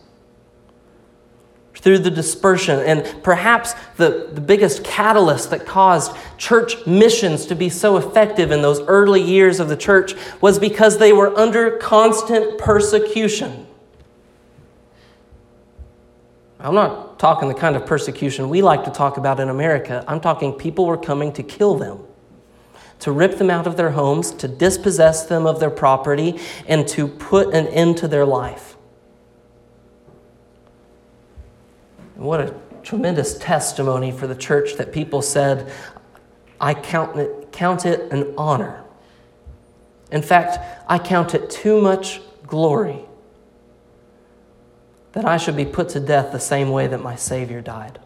through 1.83 1.99
the 1.99 2.11
dispersion. 2.11 2.79
And 2.79 3.23
perhaps 3.23 3.75
the, 3.97 4.31
the 4.33 4.41
biggest 4.41 4.85
catalyst 4.85 5.51
that 5.51 5.67
caused 5.67 6.17
church 6.39 6.87
missions 6.87 7.45
to 7.47 7.55
be 7.55 7.69
so 7.69 7.97
effective 7.97 8.51
in 8.51 8.63
those 8.63 8.81
early 8.83 9.21
years 9.21 9.61
of 9.61 9.69
the 9.69 9.77
church 9.77 10.15
was 10.41 10.59
because 10.59 10.99
they 10.99 11.13
were 11.13 11.37
under 11.37 11.77
constant 11.79 12.59
persecution. 12.59 13.67
I'm 16.61 16.75
not 16.75 17.19
talking 17.19 17.49
the 17.49 17.55
kind 17.55 17.75
of 17.75 17.85
persecution 17.85 18.49
we 18.49 18.63
like 18.63 18.85
to 18.85 18.91
talk 18.91 19.17
about 19.17 19.41
in 19.41 19.49
America. 19.49 20.05
I'm 20.07 20.21
talking 20.21 20.53
people 20.53 20.87
were 20.87 20.97
coming 20.97 21.33
to 21.33 21.43
kill 21.43 21.75
them, 21.75 21.99
to 23.01 23.11
rip 23.11 23.39
them 23.39 23.51
out 23.51 23.67
of 23.67 23.77
their 23.77 23.91
homes, 23.91 24.31
to 24.35 24.47
dispossess 24.47 25.27
them 25.27 25.45
of 25.45 25.59
their 25.59 25.71
property, 25.71 26.39
and 26.69 26.87
to 26.89 27.09
put 27.09 27.53
an 27.53 27.67
end 27.67 27.97
to 27.99 28.07
their 28.07 28.25
life. 28.25 28.72
What 32.15 32.41
a 32.41 32.55
tremendous 32.83 33.39
testimony 33.39 34.11
for 34.11 34.27
the 34.27 34.35
church 34.35 34.75
that 34.75 34.93
people 34.93 35.23
said, 35.23 35.73
I 36.61 36.75
count 36.75 37.17
it, 37.19 37.53
count 37.53 37.87
it 37.87 38.13
an 38.13 38.35
honor. 38.37 38.85
In 40.11 40.23
fact, 40.23 40.59
I 40.89 40.99
count 40.99 41.35
it 41.35 41.51
too 41.51 41.81
much 41.81 42.21
glory 42.47 43.01
that 45.13 45.25
I 45.25 45.37
should 45.37 45.57
be 45.57 45.65
put 45.65 45.91
to 45.91 46.01
death 46.01 46.33
the 46.33 46.41
same 46.41 46.71
way 46.71 46.87
that 46.87 47.03
my 47.03 47.17
Savior 47.17 47.61
died. 47.61 47.99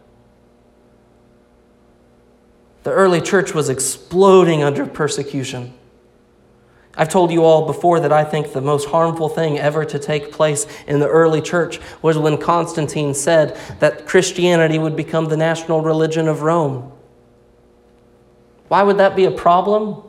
The 2.83 2.91
early 2.91 3.21
church 3.21 3.53
was 3.53 3.69
exploding 3.69 4.63
under 4.63 4.85
persecution. 4.85 5.73
I've 6.97 7.09
told 7.09 7.31
you 7.31 7.43
all 7.43 7.67
before 7.67 7.99
that 7.99 8.11
I 8.11 8.23
think 8.23 8.51
the 8.51 8.61
most 8.61 8.89
harmful 8.89 9.29
thing 9.29 9.59
ever 9.59 9.85
to 9.85 9.99
take 9.99 10.31
place 10.31 10.65
in 10.87 10.99
the 10.99 11.07
early 11.07 11.41
church 11.41 11.79
was 12.01 12.17
when 12.17 12.37
Constantine 12.37 13.13
said 13.13 13.55
that 13.79 14.07
Christianity 14.07 14.79
would 14.79 14.95
become 14.95 15.25
the 15.25 15.37
national 15.37 15.81
religion 15.81 16.27
of 16.27 16.41
Rome. 16.41 16.91
Why 18.67 18.81
would 18.81 18.97
that 18.97 19.15
be 19.15 19.25
a 19.25 19.31
problem? 19.31 20.03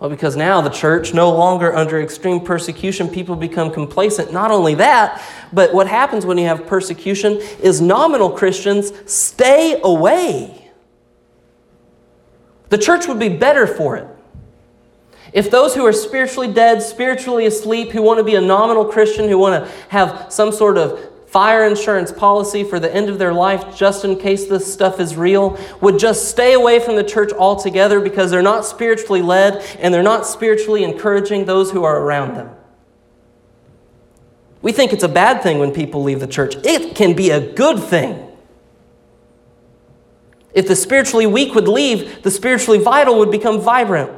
Well, 0.00 0.10
because 0.10 0.36
now 0.36 0.60
the 0.60 0.70
church, 0.70 1.14
no 1.14 1.30
longer 1.30 1.74
under 1.74 2.00
extreme 2.00 2.40
persecution, 2.40 3.08
people 3.08 3.36
become 3.36 3.72
complacent. 3.72 4.32
Not 4.32 4.50
only 4.50 4.74
that, 4.74 5.22
but 5.52 5.72
what 5.72 5.86
happens 5.86 6.26
when 6.26 6.36
you 6.38 6.46
have 6.46 6.66
persecution 6.66 7.40
is 7.62 7.80
nominal 7.80 8.30
Christians 8.30 8.92
stay 9.06 9.80
away. 9.82 10.70
The 12.68 12.78
church 12.78 13.06
would 13.06 13.18
be 13.18 13.28
better 13.28 13.66
for 13.66 13.96
it. 13.96 14.06
If 15.38 15.52
those 15.52 15.72
who 15.72 15.86
are 15.86 15.92
spiritually 15.92 16.52
dead, 16.52 16.82
spiritually 16.82 17.46
asleep, 17.46 17.92
who 17.92 18.02
want 18.02 18.18
to 18.18 18.24
be 18.24 18.34
a 18.34 18.40
nominal 18.40 18.84
Christian, 18.84 19.28
who 19.28 19.38
want 19.38 19.64
to 19.64 19.72
have 19.88 20.32
some 20.32 20.50
sort 20.50 20.76
of 20.76 20.98
fire 21.28 21.64
insurance 21.64 22.10
policy 22.10 22.64
for 22.64 22.80
the 22.80 22.92
end 22.92 23.08
of 23.08 23.20
their 23.20 23.32
life 23.32 23.76
just 23.76 24.04
in 24.04 24.18
case 24.18 24.46
this 24.46 24.70
stuff 24.72 24.98
is 24.98 25.14
real, 25.14 25.56
would 25.80 25.96
just 25.96 26.28
stay 26.28 26.54
away 26.54 26.80
from 26.80 26.96
the 26.96 27.04
church 27.04 27.32
altogether 27.32 28.00
because 28.00 28.32
they're 28.32 28.42
not 28.42 28.64
spiritually 28.64 29.22
led 29.22 29.64
and 29.78 29.94
they're 29.94 30.02
not 30.02 30.26
spiritually 30.26 30.82
encouraging 30.82 31.44
those 31.44 31.70
who 31.70 31.84
are 31.84 32.00
around 32.00 32.34
them. 32.34 32.50
We 34.60 34.72
think 34.72 34.92
it's 34.92 35.04
a 35.04 35.08
bad 35.08 35.44
thing 35.44 35.60
when 35.60 35.70
people 35.70 36.02
leave 36.02 36.18
the 36.18 36.26
church. 36.26 36.56
It 36.64 36.96
can 36.96 37.14
be 37.14 37.30
a 37.30 37.52
good 37.52 37.78
thing. 37.78 38.26
If 40.52 40.66
the 40.66 40.74
spiritually 40.74 41.26
weak 41.26 41.54
would 41.54 41.68
leave, 41.68 42.24
the 42.24 42.30
spiritually 42.32 42.80
vital 42.80 43.20
would 43.20 43.30
become 43.30 43.60
vibrant. 43.60 44.17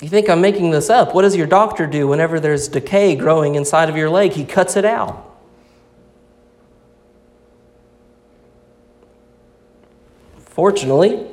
You 0.00 0.08
think 0.08 0.28
I'm 0.28 0.40
making 0.40 0.70
this 0.70 0.90
up? 0.90 1.14
What 1.14 1.22
does 1.22 1.34
your 1.34 1.46
doctor 1.46 1.86
do 1.86 2.06
whenever 2.06 2.38
there's 2.38 2.68
decay 2.68 3.16
growing 3.16 3.56
inside 3.56 3.88
of 3.88 3.96
your 3.96 4.08
leg? 4.08 4.32
He 4.32 4.44
cuts 4.44 4.76
it 4.76 4.84
out. 4.84 5.24
Fortunately, 10.38 11.26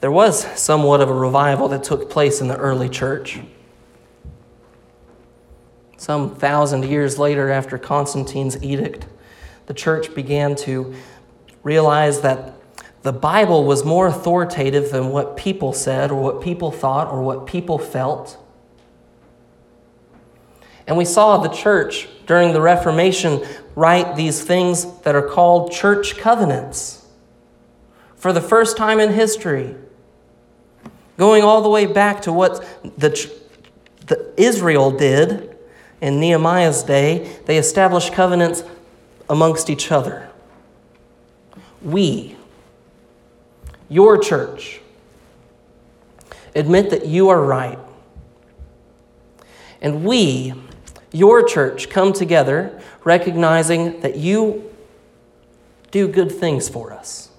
there 0.00 0.10
was 0.10 0.44
somewhat 0.60 1.00
of 1.00 1.08
a 1.08 1.14
revival 1.14 1.68
that 1.68 1.84
took 1.84 2.10
place 2.10 2.40
in 2.40 2.48
the 2.48 2.56
early 2.56 2.88
church. 2.88 3.40
Some 5.96 6.34
thousand 6.34 6.84
years 6.84 7.18
later, 7.18 7.50
after 7.50 7.78
Constantine's 7.78 8.62
edict, 8.62 9.06
the 9.66 9.74
church 9.74 10.14
began 10.14 10.54
to 10.56 10.94
realize 11.62 12.20
that 12.20 12.54
the 13.06 13.12
Bible 13.12 13.64
was 13.64 13.84
more 13.84 14.08
authoritative 14.08 14.90
than 14.90 15.10
what 15.10 15.36
people 15.36 15.72
said 15.72 16.10
or 16.10 16.20
what 16.20 16.40
people 16.40 16.72
thought 16.72 17.06
or 17.06 17.22
what 17.22 17.46
people 17.46 17.78
felt. 17.78 18.36
And 20.88 20.96
we 20.96 21.04
saw 21.04 21.36
the 21.36 21.48
church 21.48 22.08
during 22.26 22.52
the 22.52 22.60
Reformation 22.60 23.46
write 23.76 24.16
these 24.16 24.42
things 24.42 25.02
that 25.02 25.14
are 25.14 25.22
called 25.22 25.70
church 25.70 26.16
covenants 26.16 27.06
for 28.16 28.32
the 28.32 28.40
first 28.40 28.76
time 28.76 28.98
in 28.98 29.12
history, 29.12 29.76
going 31.16 31.44
all 31.44 31.62
the 31.62 31.70
way 31.70 31.86
back 31.86 32.22
to 32.22 32.32
what 32.32 32.66
the, 32.82 33.30
the 34.06 34.34
Israel 34.36 34.90
did 34.90 35.56
in 36.00 36.18
Nehemiah's 36.18 36.82
day. 36.82 37.38
They 37.44 37.56
established 37.56 38.12
covenants 38.12 38.64
amongst 39.30 39.70
each 39.70 39.92
other. 39.92 40.28
We, 41.80 42.35
your 43.88 44.18
church, 44.18 44.80
admit 46.54 46.90
that 46.90 47.06
you 47.06 47.28
are 47.28 47.42
right. 47.42 47.78
And 49.80 50.04
we, 50.04 50.54
your 51.12 51.46
church, 51.46 51.90
come 51.90 52.12
together 52.12 52.80
recognizing 53.04 54.00
that 54.00 54.16
you 54.16 54.70
do 55.90 56.08
good 56.08 56.32
things 56.32 56.68
for 56.68 56.92
us 56.92 57.30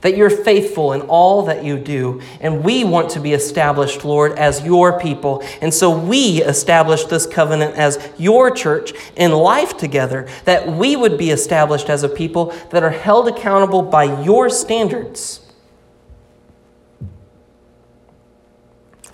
that 0.00 0.16
you're 0.16 0.30
faithful 0.30 0.92
in 0.92 1.00
all 1.02 1.42
that 1.42 1.64
you 1.64 1.78
do. 1.78 2.20
And 2.40 2.62
we 2.62 2.84
want 2.84 3.10
to 3.10 3.20
be 3.20 3.32
established, 3.32 4.04
Lord, 4.04 4.32
as 4.38 4.64
your 4.64 5.00
people. 5.00 5.42
And 5.60 5.74
so 5.74 5.90
we 5.96 6.42
establish 6.42 7.04
this 7.04 7.26
covenant 7.26 7.74
as 7.74 7.98
your 8.16 8.50
church 8.50 8.92
in 9.16 9.32
life 9.32 9.76
together, 9.76 10.28
that 10.44 10.68
we 10.68 10.94
would 10.94 11.18
be 11.18 11.30
established 11.30 11.90
as 11.90 12.02
a 12.02 12.08
people 12.08 12.54
that 12.70 12.82
are 12.82 12.90
held 12.90 13.28
accountable 13.28 13.82
by 13.82 14.22
your 14.22 14.48
standards. 14.48 15.44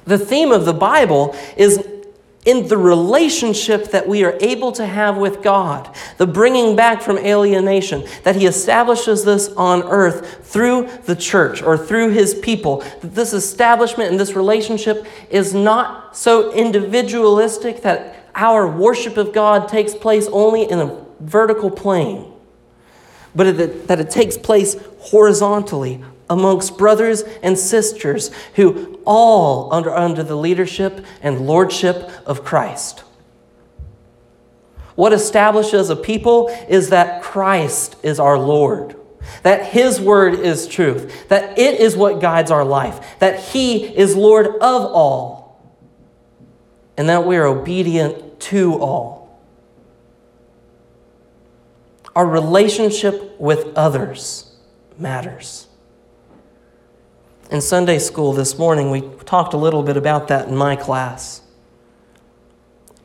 The 0.04 0.18
theme 0.18 0.52
of 0.52 0.66
the 0.66 0.74
Bible 0.74 1.34
is 1.56 1.88
in 2.44 2.68
the 2.68 2.76
relationship 2.76 3.90
that 3.90 4.06
we 4.06 4.22
are 4.24 4.36
able 4.40 4.70
to 4.72 4.86
have 4.86 5.16
with 5.16 5.42
God, 5.42 5.94
the 6.18 6.26
bringing 6.26 6.76
back 6.76 7.00
from 7.00 7.18
alienation, 7.18 8.04
that 8.22 8.36
He 8.36 8.46
establishes 8.46 9.24
this 9.24 9.48
on 9.56 9.82
earth 9.84 10.46
through 10.46 10.88
the 11.04 11.16
church 11.16 11.62
or 11.62 11.78
through 11.78 12.10
His 12.10 12.34
people. 12.34 12.80
That 13.00 13.14
this 13.14 13.32
establishment 13.32 14.10
and 14.10 14.20
this 14.20 14.34
relationship 14.34 15.06
is 15.30 15.54
not 15.54 16.16
so 16.16 16.52
individualistic 16.52 17.82
that 17.82 18.28
our 18.34 18.66
worship 18.66 19.16
of 19.16 19.32
God 19.32 19.68
takes 19.68 19.94
place 19.94 20.26
only 20.30 20.68
in 20.68 20.80
a 20.80 21.04
vertical 21.20 21.70
plane, 21.70 22.30
but 23.34 23.56
that 23.88 24.00
it 24.00 24.10
takes 24.10 24.36
place 24.36 24.76
horizontally 24.98 26.02
amongst 26.28 26.78
brothers 26.78 27.22
and 27.42 27.58
sisters 27.58 28.30
who 28.54 29.00
all 29.04 29.72
under, 29.72 29.94
under 29.94 30.22
the 30.22 30.36
leadership 30.36 31.04
and 31.20 31.46
lordship 31.46 32.10
of 32.26 32.44
Christ. 32.44 33.04
What 34.94 35.12
establishes 35.12 35.90
a 35.90 35.96
people 35.96 36.48
is 36.68 36.90
that 36.90 37.22
Christ 37.22 37.96
is 38.02 38.20
our 38.20 38.38
Lord, 38.38 38.96
that 39.42 39.66
His 39.66 40.00
word 40.00 40.34
is 40.34 40.68
truth, 40.68 41.28
that 41.28 41.58
it 41.58 41.80
is 41.80 41.96
what 41.96 42.20
guides 42.20 42.50
our 42.50 42.64
life, 42.64 43.18
that 43.18 43.40
He 43.40 43.84
is 43.84 44.14
Lord 44.14 44.46
of 44.46 44.60
all, 44.62 45.60
and 46.96 47.08
that 47.08 47.26
we 47.26 47.36
are 47.36 47.46
obedient 47.46 48.38
to 48.40 48.74
all. 48.80 49.40
Our 52.14 52.26
relationship 52.26 53.38
with 53.40 53.76
others 53.76 54.54
matters. 54.96 55.63
In 57.50 57.60
Sunday 57.60 57.98
school 57.98 58.32
this 58.32 58.58
morning, 58.58 58.90
we 58.90 59.02
talked 59.26 59.52
a 59.52 59.58
little 59.58 59.82
bit 59.82 59.96
about 59.96 60.28
that 60.28 60.48
in 60.48 60.56
my 60.56 60.76
class. 60.76 61.42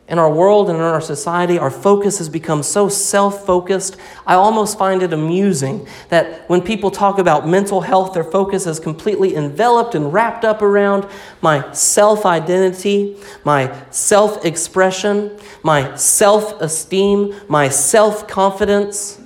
In 0.08 0.18
our 0.18 0.32
world 0.32 0.70
and 0.70 0.78
in 0.78 0.84
our 0.84 1.02
society, 1.02 1.60
our 1.60 1.70
focus 1.70 2.18
has 2.18 2.30
become 2.30 2.64
so 2.64 2.90
self 2.90 3.46
focused. 3.46 3.96
I 4.26 4.34
almost 4.34 4.78
find 4.80 5.04
it 5.04 5.14
amusing 5.14 5.88
that 6.08 6.50
when 6.50 6.62
people 6.62 6.90
talk 6.90 7.20
about 7.20 7.48
mental 7.48 7.82
health, 7.82 8.14
their 8.14 8.24
focus 8.24 8.66
is 8.66 8.80
completely 8.80 9.36
enveloped 9.36 9.94
and 9.94 10.12
wrapped 10.12 10.44
up 10.44 10.64
around 10.64 11.08
my 11.42 11.72
self 11.74 12.26
identity, 12.26 13.18
my 13.44 13.72
self 13.92 14.44
expression, 14.44 15.38
my 15.62 15.96
self 15.96 16.60
esteem, 16.60 17.36
my 17.48 17.70
self 17.70 18.28
confidence. 18.28 19.19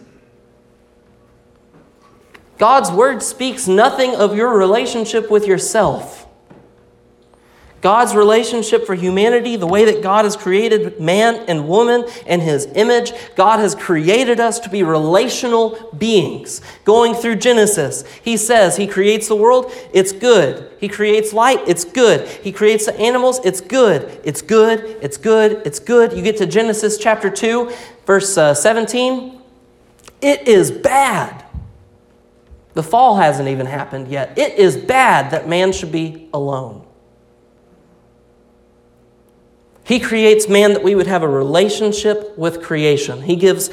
God's 2.64 2.92
word 2.92 3.22
speaks 3.22 3.68
nothing 3.68 4.16
of 4.16 4.38
your 4.38 4.58
relationship 4.58 5.30
with 5.30 5.46
yourself. 5.46 6.26
God's 7.82 8.16
relationship 8.16 8.86
for 8.86 8.96
humanity, 8.96 9.58
the 9.58 9.68
way 9.68 9.84
that 9.84 10.02
God 10.02 10.24
has 10.24 10.38
created 10.38 10.98
man 10.98 11.44
and 11.50 11.68
woman 11.68 12.06
in 12.26 12.40
his 12.40 12.66
image, 12.68 13.12
God 13.36 13.60
has 13.60 13.76
created 13.76 14.40
us 14.40 14.62
to 14.62 14.70
be 14.70 14.82
relational 14.82 15.92
beings. 15.98 16.62
Going 16.86 17.16
through 17.16 17.36
Genesis, 17.36 18.06
he 18.24 18.38
says 18.38 18.78
he 18.78 18.88
creates 18.88 19.28
the 19.28 19.36
world, 19.36 19.70
it's 19.94 20.14
good. 20.14 20.72
He 20.80 20.88
creates 20.88 21.34
light, 21.34 21.60
it's 21.68 21.84
good. 21.84 22.26
He 22.30 22.54
creates 22.54 22.86
the 22.86 22.98
animals, 22.98 23.42
it's 23.44 23.60
good. 23.60 24.22
It's 24.24 24.42
good, 24.42 25.00
it's 25.02 25.18
good, 25.18 25.62
it's 25.66 25.80
good. 25.80 26.14
You 26.14 26.24
get 26.24 26.38
to 26.38 26.46
Genesis 26.46 26.98
chapter 26.98 27.30
2, 27.30 27.74
verse 28.06 28.38
uh, 28.38 28.54
17, 28.54 29.42
it 30.22 30.48
is 30.48 30.72
bad. 30.72 31.43
The 32.74 32.84
fall 32.84 33.18
hasn't 33.18 33.50
even 33.50 33.68
happened 33.68 34.08
yet. 34.08 34.38
It 34.38 34.58
is 34.58 34.76
bad 34.76 35.32
that 35.32 35.48
man 35.48 35.72
should 35.72 35.92
be 35.92 36.30
alone. 36.34 36.86
He 39.86 40.00
creates 40.00 40.48
man 40.48 40.74
that 40.74 40.84
we 40.84 40.96
would 40.96 41.08
have 41.08 41.24
a 41.24 41.28
relationship 41.28 42.38
with 42.38 42.64
creation. 42.64 43.22
He 43.22 43.36
gives 43.36 43.70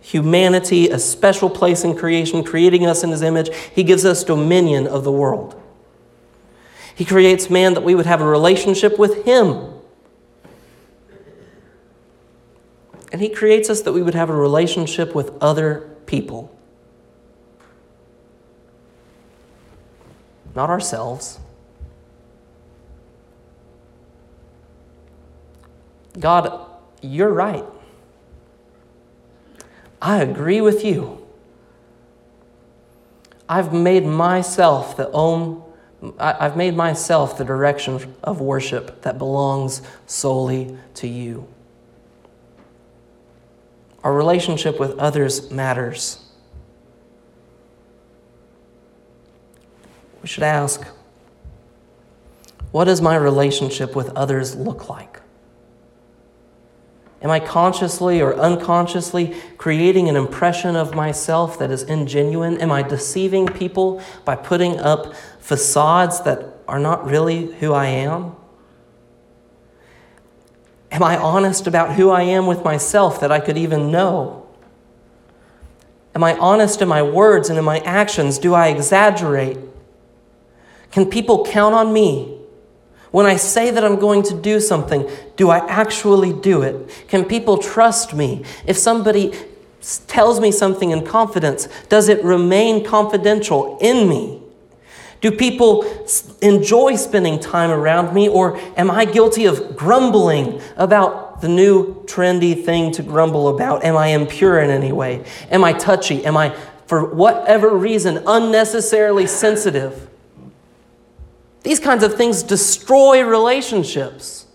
humanity 0.00 0.88
a 0.88 0.98
special 0.98 1.48
place 1.48 1.84
in 1.84 1.96
creation, 1.96 2.42
creating 2.42 2.86
us 2.86 3.04
in 3.04 3.10
his 3.10 3.22
image. 3.22 3.54
He 3.74 3.84
gives 3.84 4.04
us 4.04 4.24
dominion 4.24 4.86
of 4.86 5.04
the 5.04 5.12
world. 5.12 5.60
He 6.94 7.04
creates 7.04 7.50
man 7.50 7.74
that 7.74 7.82
we 7.82 7.94
would 7.94 8.06
have 8.06 8.20
a 8.20 8.26
relationship 8.26 8.98
with 8.98 9.24
him. 9.24 9.72
And 13.12 13.20
he 13.20 13.28
creates 13.28 13.70
us 13.70 13.82
that 13.82 13.92
we 13.92 14.02
would 14.02 14.14
have 14.14 14.30
a 14.30 14.34
relationship 14.34 15.14
with 15.14 15.30
other 15.40 15.88
people. 16.06 16.56
Not 20.54 20.70
ourselves. 20.70 21.38
God, 26.18 26.66
you're 27.02 27.32
right. 27.32 27.64
I 30.00 30.22
agree 30.22 30.60
with 30.60 30.84
you. 30.84 31.26
I've 33.48 33.72
made 33.72 34.06
myself 34.06 34.96
the 34.96 35.10
own 35.10 35.62
I've 36.18 36.56
made 36.56 36.76
myself 36.76 37.38
the 37.38 37.44
direction 37.44 38.14
of 38.22 38.40
worship 38.40 39.02
that 39.02 39.16
belongs 39.16 39.80
solely 40.06 40.76
to 40.94 41.08
you. 41.08 41.48
Our 44.02 44.12
relationship 44.12 44.78
with 44.78 44.98
others 44.98 45.50
matters. 45.50 46.23
We 50.24 50.28
should 50.28 50.42
ask 50.42 50.86
what 52.72 52.84
does 52.84 53.02
my 53.02 53.14
relationship 53.14 53.94
with 53.94 54.08
others 54.16 54.56
look 54.56 54.88
like? 54.88 55.20
Am 57.20 57.30
I 57.30 57.40
consciously 57.40 58.22
or 58.22 58.34
unconsciously 58.34 59.36
creating 59.58 60.08
an 60.08 60.16
impression 60.16 60.76
of 60.76 60.94
myself 60.94 61.58
that 61.58 61.70
is 61.70 61.84
ingenuine? 61.84 62.58
Am 62.58 62.72
I 62.72 62.80
deceiving 62.80 63.46
people 63.46 64.00
by 64.24 64.34
putting 64.34 64.80
up 64.80 65.14
facades 65.40 66.22
that 66.22 66.42
are 66.66 66.78
not 66.78 67.04
really 67.04 67.52
who 67.56 67.74
I 67.74 67.84
am? 67.84 68.34
Am 70.90 71.02
I 71.02 71.18
honest 71.18 71.66
about 71.66 71.96
who 71.96 72.08
I 72.08 72.22
am 72.22 72.46
with 72.46 72.64
myself 72.64 73.20
that 73.20 73.30
I 73.30 73.40
could 73.40 73.58
even 73.58 73.90
know? 73.90 74.46
Am 76.14 76.24
I 76.24 76.34
honest 76.38 76.80
in 76.80 76.88
my 76.88 77.02
words 77.02 77.50
and 77.50 77.58
in 77.58 77.64
my 77.66 77.80
actions? 77.80 78.38
Do 78.38 78.54
I 78.54 78.68
exaggerate? 78.68 79.58
Can 80.94 81.10
people 81.10 81.44
count 81.44 81.74
on 81.74 81.92
me 81.92 82.34
When 83.14 83.26
I 83.26 83.36
say 83.36 83.70
that 83.70 83.84
I'm 83.84 84.00
going 84.00 84.24
to 84.24 84.34
do 84.34 84.58
something, 84.58 85.08
do 85.36 85.48
I 85.48 85.58
actually 85.68 86.32
do 86.32 86.62
it? 86.62 87.06
Can 87.06 87.24
people 87.24 87.58
trust 87.58 88.12
me? 88.12 88.44
If 88.66 88.76
somebody 88.76 89.32
tells 90.08 90.40
me 90.40 90.50
something 90.50 90.90
in 90.90 91.06
confidence, 91.06 91.68
does 91.88 92.08
it 92.08 92.24
remain 92.24 92.84
confidential 92.84 93.78
in 93.80 94.08
me? 94.08 94.42
Do 95.20 95.30
people 95.30 95.84
enjoy 96.42 96.96
spending 96.96 97.38
time 97.38 97.70
around 97.70 98.12
me, 98.12 98.28
or 98.28 98.58
am 98.76 98.90
I 98.90 99.04
guilty 99.04 99.44
of 99.44 99.76
grumbling 99.76 100.60
about 100.76 101.40
the 101.40 101.48
new 101.48 102.02
trendy 102.06 102.64
thing 102.64 102.90
to 102.94 103.02
grumble 103.04 103.46
about? 103.46 103.84
Am 103.84 103.96
I 103.96 104.08
impure 104.08 104.58
in 104.58 104.70
any 104.70 104.90
way? 104.90 105.24
Am 105.52 105.62
I 105.62 105.72
touchy? 105.72 106.26
Am 106.26 106.36
I, 106.36 106.52
for 106.88 107.14
whatever 107.14 107.76
reason, 107.76 108.24
unnecessarily 108.26 109.28
sensitive? 109.28 110.10
These 111.64 111.80
kinds 111.80 112.04
of 112.04 112.14
things 112.14 112.42
destroy 112.42 113.24
relationships. 113.24 114.46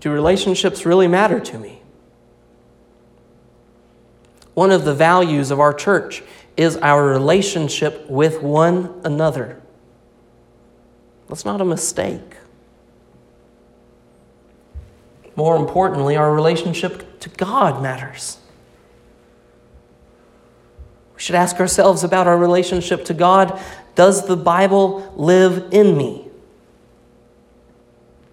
Do 0.00 0.12
relationships 0.12 0.84
really 0.84 1.08
matter 1.08 1.40
to 1.40 1.58
me? 1.58 1.80
One 4.52 4.70
of 4.70 4.84
the 4.84 4.94
values 4.94 5.50
of 5.50 5.58
our 5.58 5.72
church 5.72 6.22
is 6.54 6.76
our 6.76 7.02
relationship 7.02 8.08
with 8.10 8.42
one 8.42 9.00
another. 9.04 9.60
That's 11.28 11.46
not 11.46 11.62
a 11.62 11.64
mistake. 11.64 12.36
More 15.34 15.56
importantly, 15.56 16.14
our 16.16 16.32
relationship 16.32 17.20
to 17.20 17.30
God 17.30 17.82
matters. 17.82 18.36
We 21.14 21.20
should 21.20 21.34
ask 21.34 21.60
ourselves 21.60 22.04
about 22.04 22.26
our 22.26 22.36
relationship 22.36 23.04
to 23.06 23.14
God 23.14 23.60
Does 23.94 24.26
the 24.26 24.36
Bible 24.36 25.12
live 25.16 25.68
in 25.72 25.96
me? 25.96 26.28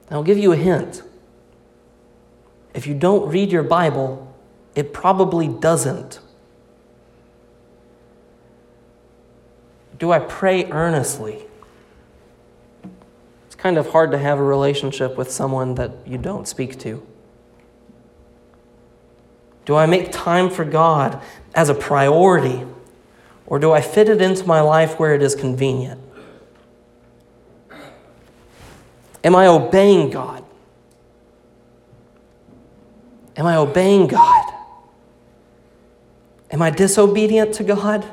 I'll 0.09 0.23
give 0.23 0.38
you 0.38 0.51
a 0.51 0.57
hint. 0.57 1.03
If 2.73 2.88
you 2.88 2.93
don't 2.93 3.29
read 3.29 3.51
your 3.51 3.63
Bible, 3.63 4.34
it 4.75 4.93
probably 4.93 5.47
doesn't. 5.47 6.19
Do 9.99 10.11
I 10.11 10.19
pray 10.19 10.65
earnestly? 10.71 11.45
It's 13.45 13.55
kind 13.55 13.77
of 13.77 13.91
hard 13.91 14.11
to 14.11 14.17
have 14.17 14.39
a 14.39 14.43
relationship 14.43 15.15
with 15.17 15.32
someone 15.32 15.75
that 15.75 15.91
you 16.05 16.17
don't 16.17 16.47
speak 16.47 16.79
to. 16.79 17.05
Do 19.65 19.75
I 19.75 19.86
make 19.86 20.11
time 20.11 20.49
for 20.49 20.65
God 20.65 21.21
as 21.53 21.69
a 21.69 21.75
priority? 21.75 22.65
Or 23.51 23.59
do 23.59 23.73
I 23.73 23.81
fit 23.81 24.07
it 24.07 24.21
into 24.21 24.47
my 24.47 24.61
life 24.61 24.97
where 24.97 25.13
it 25.13 25.21
is 25.21 25.35
convenient? 25.35 25.99
Am 29.25 29.35
I 29.35 29.47
obeying 29.47 30.09
God? 30.09 30.45
Am 33.35 33.45
I 33.45 33.57
obeying 33.57 34.07
God? 34.07 34.53
Am 36.49 36.61
I 36.61 36.69
disobedient 36.69 37.53
to 37.55 37.65
God? 37.65 38.09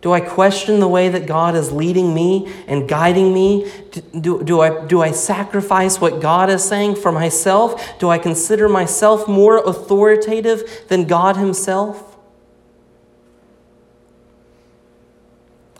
Do 0.00 0.10
I 0.10 0.18
question 0.18 0.80
the 0.80 0.88
way 0.88 1.08
that 1.08 1.26
God 1.26 1.54
is 1.54 1.70
leading 1.70 2.12
me 2.12 2.52
and 2.66 2.88
guiding 2.88 3.32
me? 3.32 3.70
Do, 4.20 4.42
do, 4.42 4.60
I, 4.62 4.84
do 4.86 5.00
I 5.00 5.12
sacrifice 5.12 6.00
what 6.00 6.20
God 6.20 6.50
is 6.50 6.64
saying 6.64 6.96
for 6.96 7.12
myself? 7.12 8.00
Do 8.00 8.08
I 8.08 8.18
consider 8.18 8.68
myself 8.68 9.28
more 9.28 9.58
authoritative 9.58 10.86
than 10.88 11.04
God 11.04 11.36
Himself? 11.36 12.07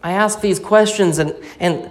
I 0.03 0.12
ask 0.12 0.40
these 0.40 0.59
questions, 0.59 1.18
and, 1.18 1.34
and 1.59 1.90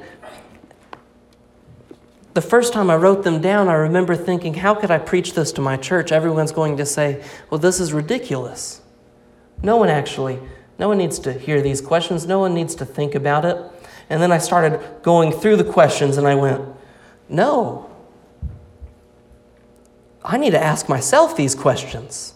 the 2.34 2.42
first 2.42 2.74
time 2.74 2.90
I 2.90 2.96
wrote 2.96 3.24
them 3.24 3.42
down, 3.42 3.68
I 3.68 3.74
remember 3.74 4.16
thinking, 4.16 4.54
how 4.54 4.76
could 4.76 4.92
I 4.92 4.98
preach 4.98 5.34
this 5.34 5.52
to 5.54 5.62
my 5.62 5.78
church? 5.78 6.12
Everyone's 6.12 6.52
going 6.52 6.78
to 6.78 6.86
say, 6.86 7.24
well, 7.50 7.60
this 7.60 7.80
is 7.80 7.94
ridiculous. 7.94 8.82
No 9.62 9.78
one 9.78 9.90
actually 9.90 10.40
no 10.80 10.88
one 10.88 10.98
needs 10.98 11.20
to 11.20 11.34
hear 11.34 11.62
these 11.62 11.82
questions. 11.82 12.28
No 12.28 12.40
one 12.40 12.54
needs 12.54 12.76
to 12.76 12.86
think 12.86 13.16
about 13.16 13.46
it. 13.46 13.58
And 14.10 14.22
then 14.22 14.32
I 14.32 14.38
started 14.38 14.80
going 15.02 15.32
through 15.32 15.58
the 15.58 15.64
questions 15.64 16.18
and 16.18 16.28
I 16.28 16.36
went, 16.36 16.64
no. 17.28 17.90
I 20.24 20.38
need 20.38 20.52
to 20.52 20.64
ask 20.64 20.88
myself 20.88 21.36
these 21.36 21.56
questions. 21.56 22.34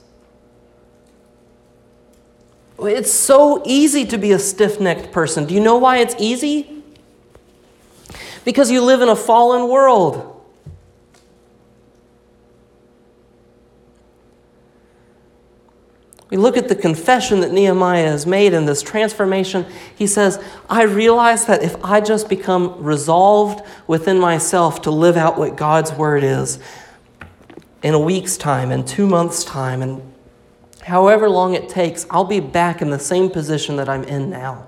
It's 2.84 3.12
so 3.12 3.62
easy 3.66 4.06
to 4.06 4.18
be 4.18 4.32
a 4.32 4.40
stiff 4.40 4.80
necked 4.80 5.12
person. 5.12 5.46
Do 5.46 5.54
you 5.54 5.60
know 5.60 5.78
why 5.78 5.98
it's 5.98 6.16
easy? 6.18 6.84
Because 8.44 8.72
you 8.72 8.82
live 8.82 9.02
in 9.02 9.10
a 9.10 9.16
fallen 9.16 9.70
world. 9.70 10.28
We 16.32 16.38
look 16.38 16.56
at 16.56 16.70
the 16.70 16.76
confession 16.76 17.42
that 17.42 17.52
Nehemiah 17.52 18.08
has 18.08 18.26
made 18.26 18.54
in 18.54 18.66
this 18.66 18.82
transformation. 18.82 19.66
He 19.96 20.08
says, 20.08 20.42
I 20.70 20.84
realize 20.84 21.46
that 21.46 21.62
if 21.62 21.76
I 21.84 22.00
just 22.00 22.30
become 22.30 22.82
resolved 22.82 23.62
within 23.86 24.18
myself 24.18 24.82
to 24.84 24.92
live 24.92 25.18
out 25.18 25.38
what 25.38 25.58
God's 25.58 25.92
word 25.92 26.24
is 26.24 26.58
in 27.84 27.94
a 27.94 28.00
week's 28.00 28.38
time, 28.38 28.72
in 28.72 28.86
two 28.86 29.06
months' 29.08 29.44
time, 29.44 29.82
and 29.82 30.11
however 30.84 31.30
long 31.30 31.54
it 31.54 31.70
takes, 31.70 32.06
I'll 32.10 32.24
be 32.24 32.40
back 32.40 32.82
in 32.82 32.90
the 32.90 33.00
same 33.00 33.30
position 33.30 33.76
that 33.78 33.88
I'm 33.88 34.04
in 34.04 34.30
now. 34.30 34.68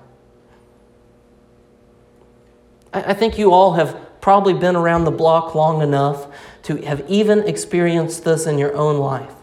I 2.92 3.12
think 3.12 3.38
you 3.38 3.50
all 3.50 3.72
have 3.72 4.20
probably 4.20 4.54
been 4.54 4.76
around 4.76 5.04
the 5.04 5.10
block 5.10 5.54
long 5.54 5.82
enough 5.82 6.28
to 6.62 6.76
have 6.76 7.04
even 7.08 7.40
experienced 7.40 8.24
this 8.24 8.46
in 8.46 8.56
your 8.56 8.74
own 8.74 8.98
life. 8.98 9.34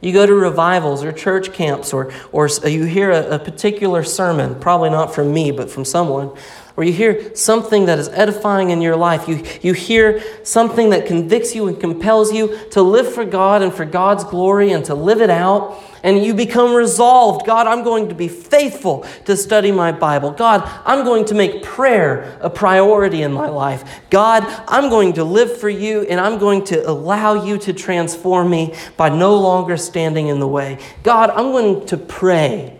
You 0.00 0.12
go 0.12 0.26
to 0.26 0.34
revivals 0.34 1.04
or 1.04 1.12
church 1.12 1.52
camps, 1.52 1.92
or, 1.92 2.12
or 2.32 2.48
you 2.66 2.84
hear 2.84 3.12
a, 3.12 3.36
a 3.36 3.38
particular 3.38 4.02
sermon, 4.02 4.58
probably 4.58 4.90
not 4.90 5.14
from 5.14 5.32
me, 5.32 5.52
but 5.52 5.70
from 5.70 5.84
someone, 5.84 6.36
or 6.76 6.84
you 6.84 6.92
hear 6.92 7.34
something 7.34 7.86
that 7.86 7.98
is 7.98 8.08
edifying 8.08 8.70
in 8.70 8.80
your 8.80 8.96
life. 8.96 9.28
You, 9.28 9.44
you 9.62 9.72
hear 9.72 10.22
something 10.44 10.90
that 10.90 11.06
convicts 11.06 11.54
you 11.54 11.68
and 11.68 11.78
compels 11.78 12.32
you 12.32 12.58
to 12.70 12.82
live 12.82 13.12
for 13.12 13.24
God 13.24 13.62
and 13.62 13.72
for 13.72 13.84
God's 13.84 14.24
glory 14.24 14.72
and 14.72 14.84
to 14.86 14.94
live 14.94 15.20
it 15.20 15.30
out 15.30 15.82
and 16.02 16.24
you 16.24 16.34
become 16.34 16.74
resolved 16.74 17.46
God, 17.46 17.66
I'm 17.66 17.84
going 17.84 18.08
to 18.08 18.14
be 18.14 18.28
faithful 18.28 19.06
to 19.24 19.36
study 19.36 19.72
my 19.72 19.92
Bible. 19.92 20.32
God, 20.32 20.62
I'm 20.84 21.04
going 21.04 21.24
to 21.26 21.34
make 21.34 21.62
prayer 21.62 22.38
a 22.40 22.50
priority 22.50 23.22
in 23.22 23.32
my 23.32 23.48
life. 23.48 23.84
God, 24.10 24.44
I'm 24.68 24.90
going 24.90 25.14
to 25.14 25.24
live 25.24 25.58
for 25.58 25.68
you 25.68 26.02
and 26.02 26.20
I'm 26.20 26.38
going 26.38 26.64
to 26.66 26.88
allow 26.88 27.44
you 27.44 27.58
to 27.58 27.72
transform 27.72 28.50
me 28.50 28.74
by 28.96 29.08
no 29.08 29.36
longer 29.36 29.76
standing 29.76 30.28
in 30.28 30.40
the 30.40 30.48
way. 30.48 30.78
God, 31.02 31.30
I'm 31.30 31.52
going 31.52 31.86
to 31.86 31.96
pray. 31.96 32.78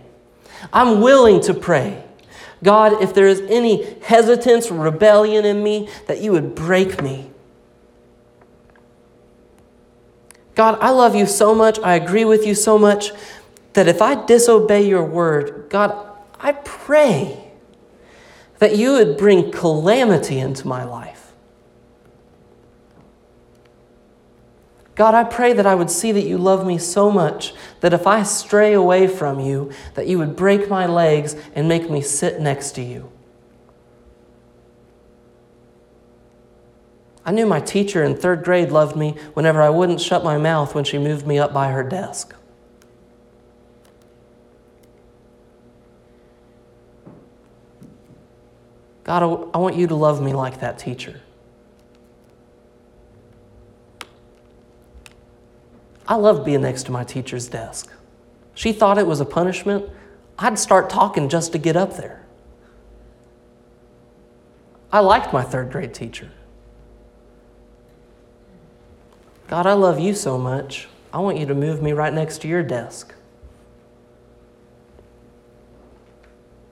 I'm 0.71 1.01
willing 1.01 1.41
to 1.41 1.53
pray. 1.53 2.03
God, 2.63 3.01
if 3.03 3.13
there 3.13 3.27
is 3.27 3.41
any 3.41 3.99
hesitance 4.01 4.71
or 4.71 4.75
rebellion 4.75 5.45
in 5.45 5.61
me, 5.61 5.89
that 6.07 6.21
you 6.21 6.31
would 6.31 6.55
break 6.55 7.01
me. 7.01 7.29
God, 10.55 10.77
I 10.81 10.91
love 10.91 11.15
you 11.15 11.25
so 11.25 11.53
much, 11.53 11.79
I 11.79 11.95
agree 11.95 12.25
with 12.25 12.45
you 12.45 12.55
so 12.55 12.77
much 12.77 13.11
that 13.73 13.87
if 13.87 14.01
I 14.01 14.25
disobey 14.25 14.87
your 14.87 15.03
word, 15.03 15.67
God, 15.69 15.95
I 16.39 16.51
pray 16.51 17.51
that 18.59 18.75
you 18.75 18.93
would 18.93 19.17
bring 19.17 19.51
calamity 19.51 20.39
into 20.39 20.67
my 20.67 20.83
life. 20.83 21.12
God, 24.95 25.15
I 25.15 25.23
pray 25.23 25.53
that 25.53 25.65
I 25.65 25.73
would 25.73 25.89
see 25.89 26.11
that 26.11 26.25
you 26.25 26.37
love 26.37 26.65
me 26.65 26.77
so 26.77 27.09
much 27.09 27.53
that 27.81 27.93
if 27.93 28.05
I 28.05 28.21
stray 28.23 28.73
away 28.73 29.07
from 29.07 29.39
you, 29.39 29.71
that 29.95 30.07
you 30.07 30.19
would 30.19 30.35
break 30.35 30.69
my 30.69 30.85
legs 30.85 31.35
and 31.55 31.67
make 31.67 31.89
me 31.89 32.01
sit 32.01 32.39
next 32.39 32.73
to 32.73 32.83
you. 32.83 33.11
I 37.25 37.31
knew 37.31 37.45
my 37.45 37.59
teacher 37.59 38.03
in 38.03 38.15
third 38.15 38.43
grade 38.43 38.69
loved 38.69 38.95
me 38.95 39.15
whenever 39.33 39.61
I 39.61 39.69
wouldn't 39.69 40.01
shut 40.01 40.23
my 40.23 40.37
mouth 40.37 40.75
when 40.75 40.83
she 40.83 40.97
moved 40.97 41.25
me 41.25 41.39
up 41.39 41.53
by 41.53 41.71
her 41.71 41.81
desk. 41.81 42.35
God, 49.03 49.23
I 49.53 49.57
want 49.57 49.75
you 49.75 49.87
to 49.87 49.95
love 49.95 50.21
me 50.21 50.33
like 50.33 50.59
that 50.59 50.77
teacher. 50.77 51.21
I 56.07 56.15
loved 56.15 56.45
being 56.45 56.61
next 56.61 56.83
to 56.83 56.91
my 56.91 57.03
teacher's 57.03 57.47
desk. 57.47 57.91
She 58.55 58.73
thought 58.73 58.97
it 58.97 59.07
was 59.07 59.21
a 59.21 59.25
punishment. 59.25 59.89
I'd 60.37 60.59
start 60.59 60.89
talking 60.89 61.29
just 61.29 61.51
to 61.53 61.57
get 61.57 61.75
up 61.75 61.97
there. 61.97 62.23
I 64.91 64.99
liked 64.99 65.33
my 65.33 65.43
third 65.43 65.71
grade 65.71 65.93
teacher. 65.93 66.29
God, 69.47 69.65
I 69.65 69.73
love 69.73 69.99
you 69.99 70.13
so 70.13 70.37
much. 70.37 70.87
I 71.11 71.19
want 71.19 71.37
you 71.37 71.45
to 71.45 71.55
move 71.55 71.81
me 71.81 71.93
right 71.93 72.13
next 72.13 72.41
to 72.41 72.47
your 72.47 72.63
desk. 72.63 73.13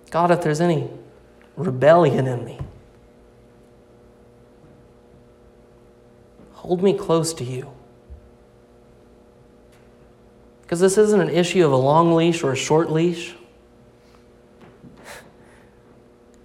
God, 0.09 0.29
if 0.29 0.41
there's 0.41 0.61
any 0.61 0.89
rebellion 1.55 2.27
in 2.27 2.43
me, 2.43 2.59
hold 6.53 6.83
me 6.83 6.93
close 6.93 7.33
to 7.35 7.43
you. 7.43 7.71
Because 10.71 10.79
this 10.79 10.97
isn't 10.97 11.19
an 11.19 11.29
issue 11.29 11.65
of 11.65 11.73
a 11.73 11.75
long 11.75 12.15
leash 12.15 12.43
or 12.43 12.53
a 12.53 12.55
short 12.55 12.89
leash. 12.89 13.35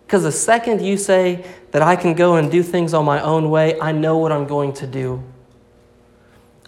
Because 0.05 0.25
the 0.25 0.33
second 0.33 0.83
you 0.83 0.97
say 0.97 1.45
that 1.71 1.81
I 1.81 1.95
can 1.95 2.15
go 2.15 2.35
and 2.35 2.51
do 2.51 2.65
things 2.65 2.93
on 2.93 3.05
my 3.05 3.21
own 3.21 3.51
way, 3.51 3.81
I 3.81 3.93
know 3.93 4.19
what 4.19 4.33
I'm 4.33 4.49
going 4.49 4.73
to 4.75 4.87
do. 4.89 5.23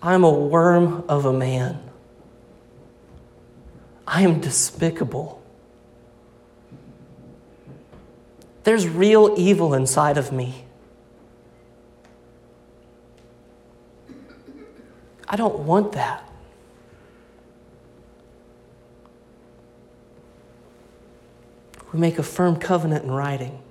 I'm 0.00 0.22
a 0.22 0.30
worm 0.30 1.04
of 1.08 1.24
a 1.24 1.32
man. 1.32 1.80
I 4.06 4.22
am 4.22 4.40
despicable. 4.40 5.42
There's 8.62 8.86
real 8.86 9.34
evil 9.36 9.74
inside 9.74 10.16
of 10.16 10.30
me. 10.30 10.64
I 15.28 15.34
don't 15.34 15.58
want 15.60 15.90
that. 15.94 16.27
We 21.92 21.98
make 21.98 22.18
a 22.18 22.22
firm 22.22 22.56
covenant 22.56 23.04
in 23.04 23.10
writing. 23.10 23.62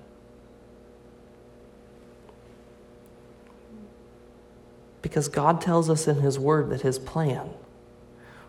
Because 5.01 5.27
God 5.27 5.61
tells 5.61 5.89
us 5.89 6.07
in 6.07 6.21
His 6.21 6.39
Word 6.39 6.69
that 6.69 6.81
His 6.81 6.99
plan 6.99 7.51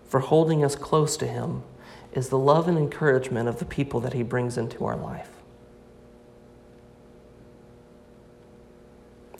for 0.08 0.20
holding 0.20 0.64
us 0.64 0.74
close 0.74 1.16
to 1.18 1.26
Him 1.26 1.62
is 2.12 2.30
the 2.30 2.38
love 2.38 2.66
and 2.66 2.78
encouragement 2.78 3.48
of 3.48 3.58
the 3.58 3.64
people 3.64 4.00
that 4.00 4.14
He 4.14 4.22
brings 4.22 4.56
into 4.56 4.84
our 4.84 4.96
life. 4.96 5.28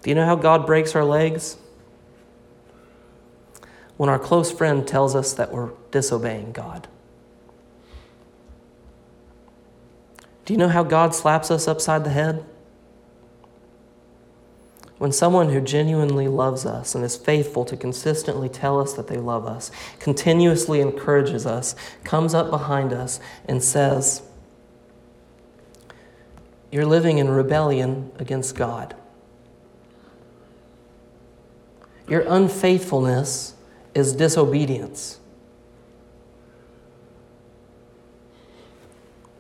Do 0.02 0.10
you 0.10 0.14
know 0.14 0.26
how 0.26 0.36
God 0.36 0.66
breaks 0.66 0.94
our 0.94 1.04
legs? 1.04 1.56
When 3.96 4.08
our 4.08 4.18
close 4.18 4.52
friend 4.52 4.86
tells 4.86 5.16
us 5.16 5.32
that 5.34 5.50
we're 5.50 5.70
disobeying 5.90 6.52
God. 6.52 6.86
Do 10.48 10.54
you 10.54 10.58
know 10.58 10.68
how 10.68 10.82
God 10.82 11.14
slaps 11.14 11.50
us 11.50 11.68
upside 11.68 12.04
the 12.04 12.10
head? 12.10 12.42
When 14.96 15.12
someone 15.12 15.50
who 15.50 15.60
genuinely 15.60 16.26
loves 16.26 16.64
us 16.64 16.94
and 16.94 17.04
is 17.04 17.18
faithful 17.18 17.66
to 17.66 17.76
consistently 17.76 18.48
tell 18.48 18.80
us 18.80 18.94
that 18.94 19.08
they 19.08 19.18
love 19.18 19.44
us, 19.44 19.70
continuously 19.98 20.80
encourages 20.80 21.44
us, 21.44 21.76
comes 22.02 22.32
up 22.32 22.48
behind 22.48 22.94
us 22.94 23.20
and 23.44 23.62
says, 23.62 24.22
You're 26.72 26.86
living 26.86 27.18
in 27.18 27.28
rebellion 27.28 28.10
against 28.18 28.56
God. 28.56 28.96
Your 32.08 32.22
unfaithfulness 32.22 33.52
is 33.94 34.14
disobedience. 34.14 35.20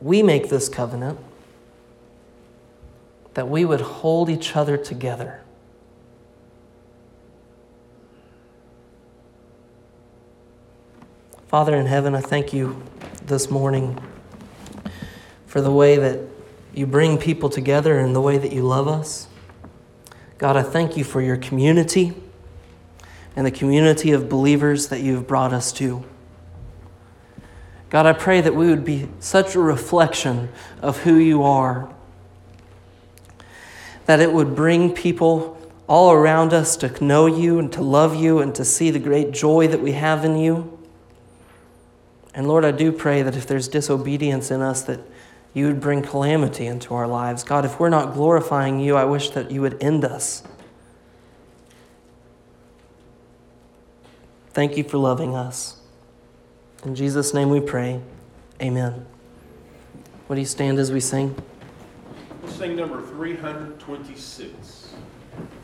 We 0.00 0.22
make 0.22 0.48
this 0.48 0.68
covenant 0.68 1.18
that 3.34 3.48
we 3.48 3.64
would 3.64 3.80
hold 3.80 4.28
each 4.28 4.56
other 4.56 4.76
together. 4.76 5.42
Father 11.48 11.76
in 11.76 11.86
heaven, 11.86 12.14
I 12.14 12.20
thank 12.20 12.52
you 12.52 12.82
this 13.24 13.50
morning 13.50 13.98
for 15.46 15.60
the 15.60 15.70
way 15.70 15.96
that 15.96 16.20
you 16.74 16.86
bring 16.86 17.16
people 17.16 17.48
together 17.48 17.98
and 17.98 18.14
the 18.14 18.20
way 18.20 18.38
that 18.38 18.52
you 18.52 18.62
love 18.62 18.86
us. 18.86 19.28
God, 20.36 20.56
I 20.56 20.62
thank 20.62 20.96
you 20.96 21.04
for 21.04 21.22
your 21.22 21.36
community 21.36 22.12
and 23.34 23.46
the 23.46 23.50
community 23.50 24.12
of 24.12 24.28
believers 24.28 24.88
that 24.88 25.00
you've 25.00 25.26
brought 25.26 25.52
us 25.52 25.72
to. 25.74 26.04
God, 27.90 28.06
I 28.06 28.12
pray 28.12 28.40
that 28.40 28.54
we 28.54 28.68
would 28.68 28.84
be 28.84 29.08
such 29.18 29.54
a 29.54 29.60
reflection 29.60 30.50
of 30.82 30.98
who 31.02 31.14
you 31.14 31.42
are, 31.42 31.92
that 34.06 34.20
it 34.20 34.32
would 34.32 34.54
bring 34.54 34.94
people 34.94 35.54
all 35.86 36.12
around 36.12 36.52
us 36.52 36.76
to 36.76 37.04
know 37.04 37.26
you 37.26 37.58
and 37.58 37.72
to 37.72 37.82
love 37.82 38.14
you 38.14 38.40
and 38.40 38.54
to 38.54 38.64
see 38.64 38.90
the 38.90 38.98
great 38.98 39.32
joy 39.32 39.66
that 39.68 39.80
we 39.80 39.92
have 39.92 40.24
in 40.24 40.36
you. 40.36 40.78
And 42.34 42.46
Lord, 42.46 42.64
I 42.64 42.72
do 42.72 42.92
pray 42.92 43.22
that 43.22 43.34
if 43.34 43.46
there's 43.46 43.68
disobedience 43.68 44.50
in 44.50 44.60
us, 44.60 44.82
that 44.82 45.00
you 45.54 45.66
would 45.66 45.80
bring 45.80 46.02
calamity 46.02 46.66
into 46.66 46.94
our 46.94 47.08
lives. 47.08 47.42
God, 47.42 47.64
if 47.64 47.80
we're 47.80 47.88
not 47.88 48.12
glorifying 48.12 48.78
you, 48.78 48.96
I 48.96 49.04
wish 49.04 49.30
that 49.30 49.50
you 49.50 49.62
would 49.62 49.82
end 49.82 50.04
us. 50.04 50.42
Thank 54.50 54.76
you 54.76 54.84
for 54.84 54.98
loving 54.98 55.34
us. 55.34 55.77
In 56.84 56.94
Jesus' 56.94 57.34
name 57.34 57.50
we 57.50 57.60
pray. 57.60 58.00
Amen. 58.62 59.04
Do 60.28 60.36
you 60.36 60.44
stand 60.44 60.78
as 60.78 60.92
we 60.92 61.00
sing? 61.00 61.34
We'll 62.42 62.52
sing 62.52 62.76
number 62.76 63.02
326. 63.02 64.94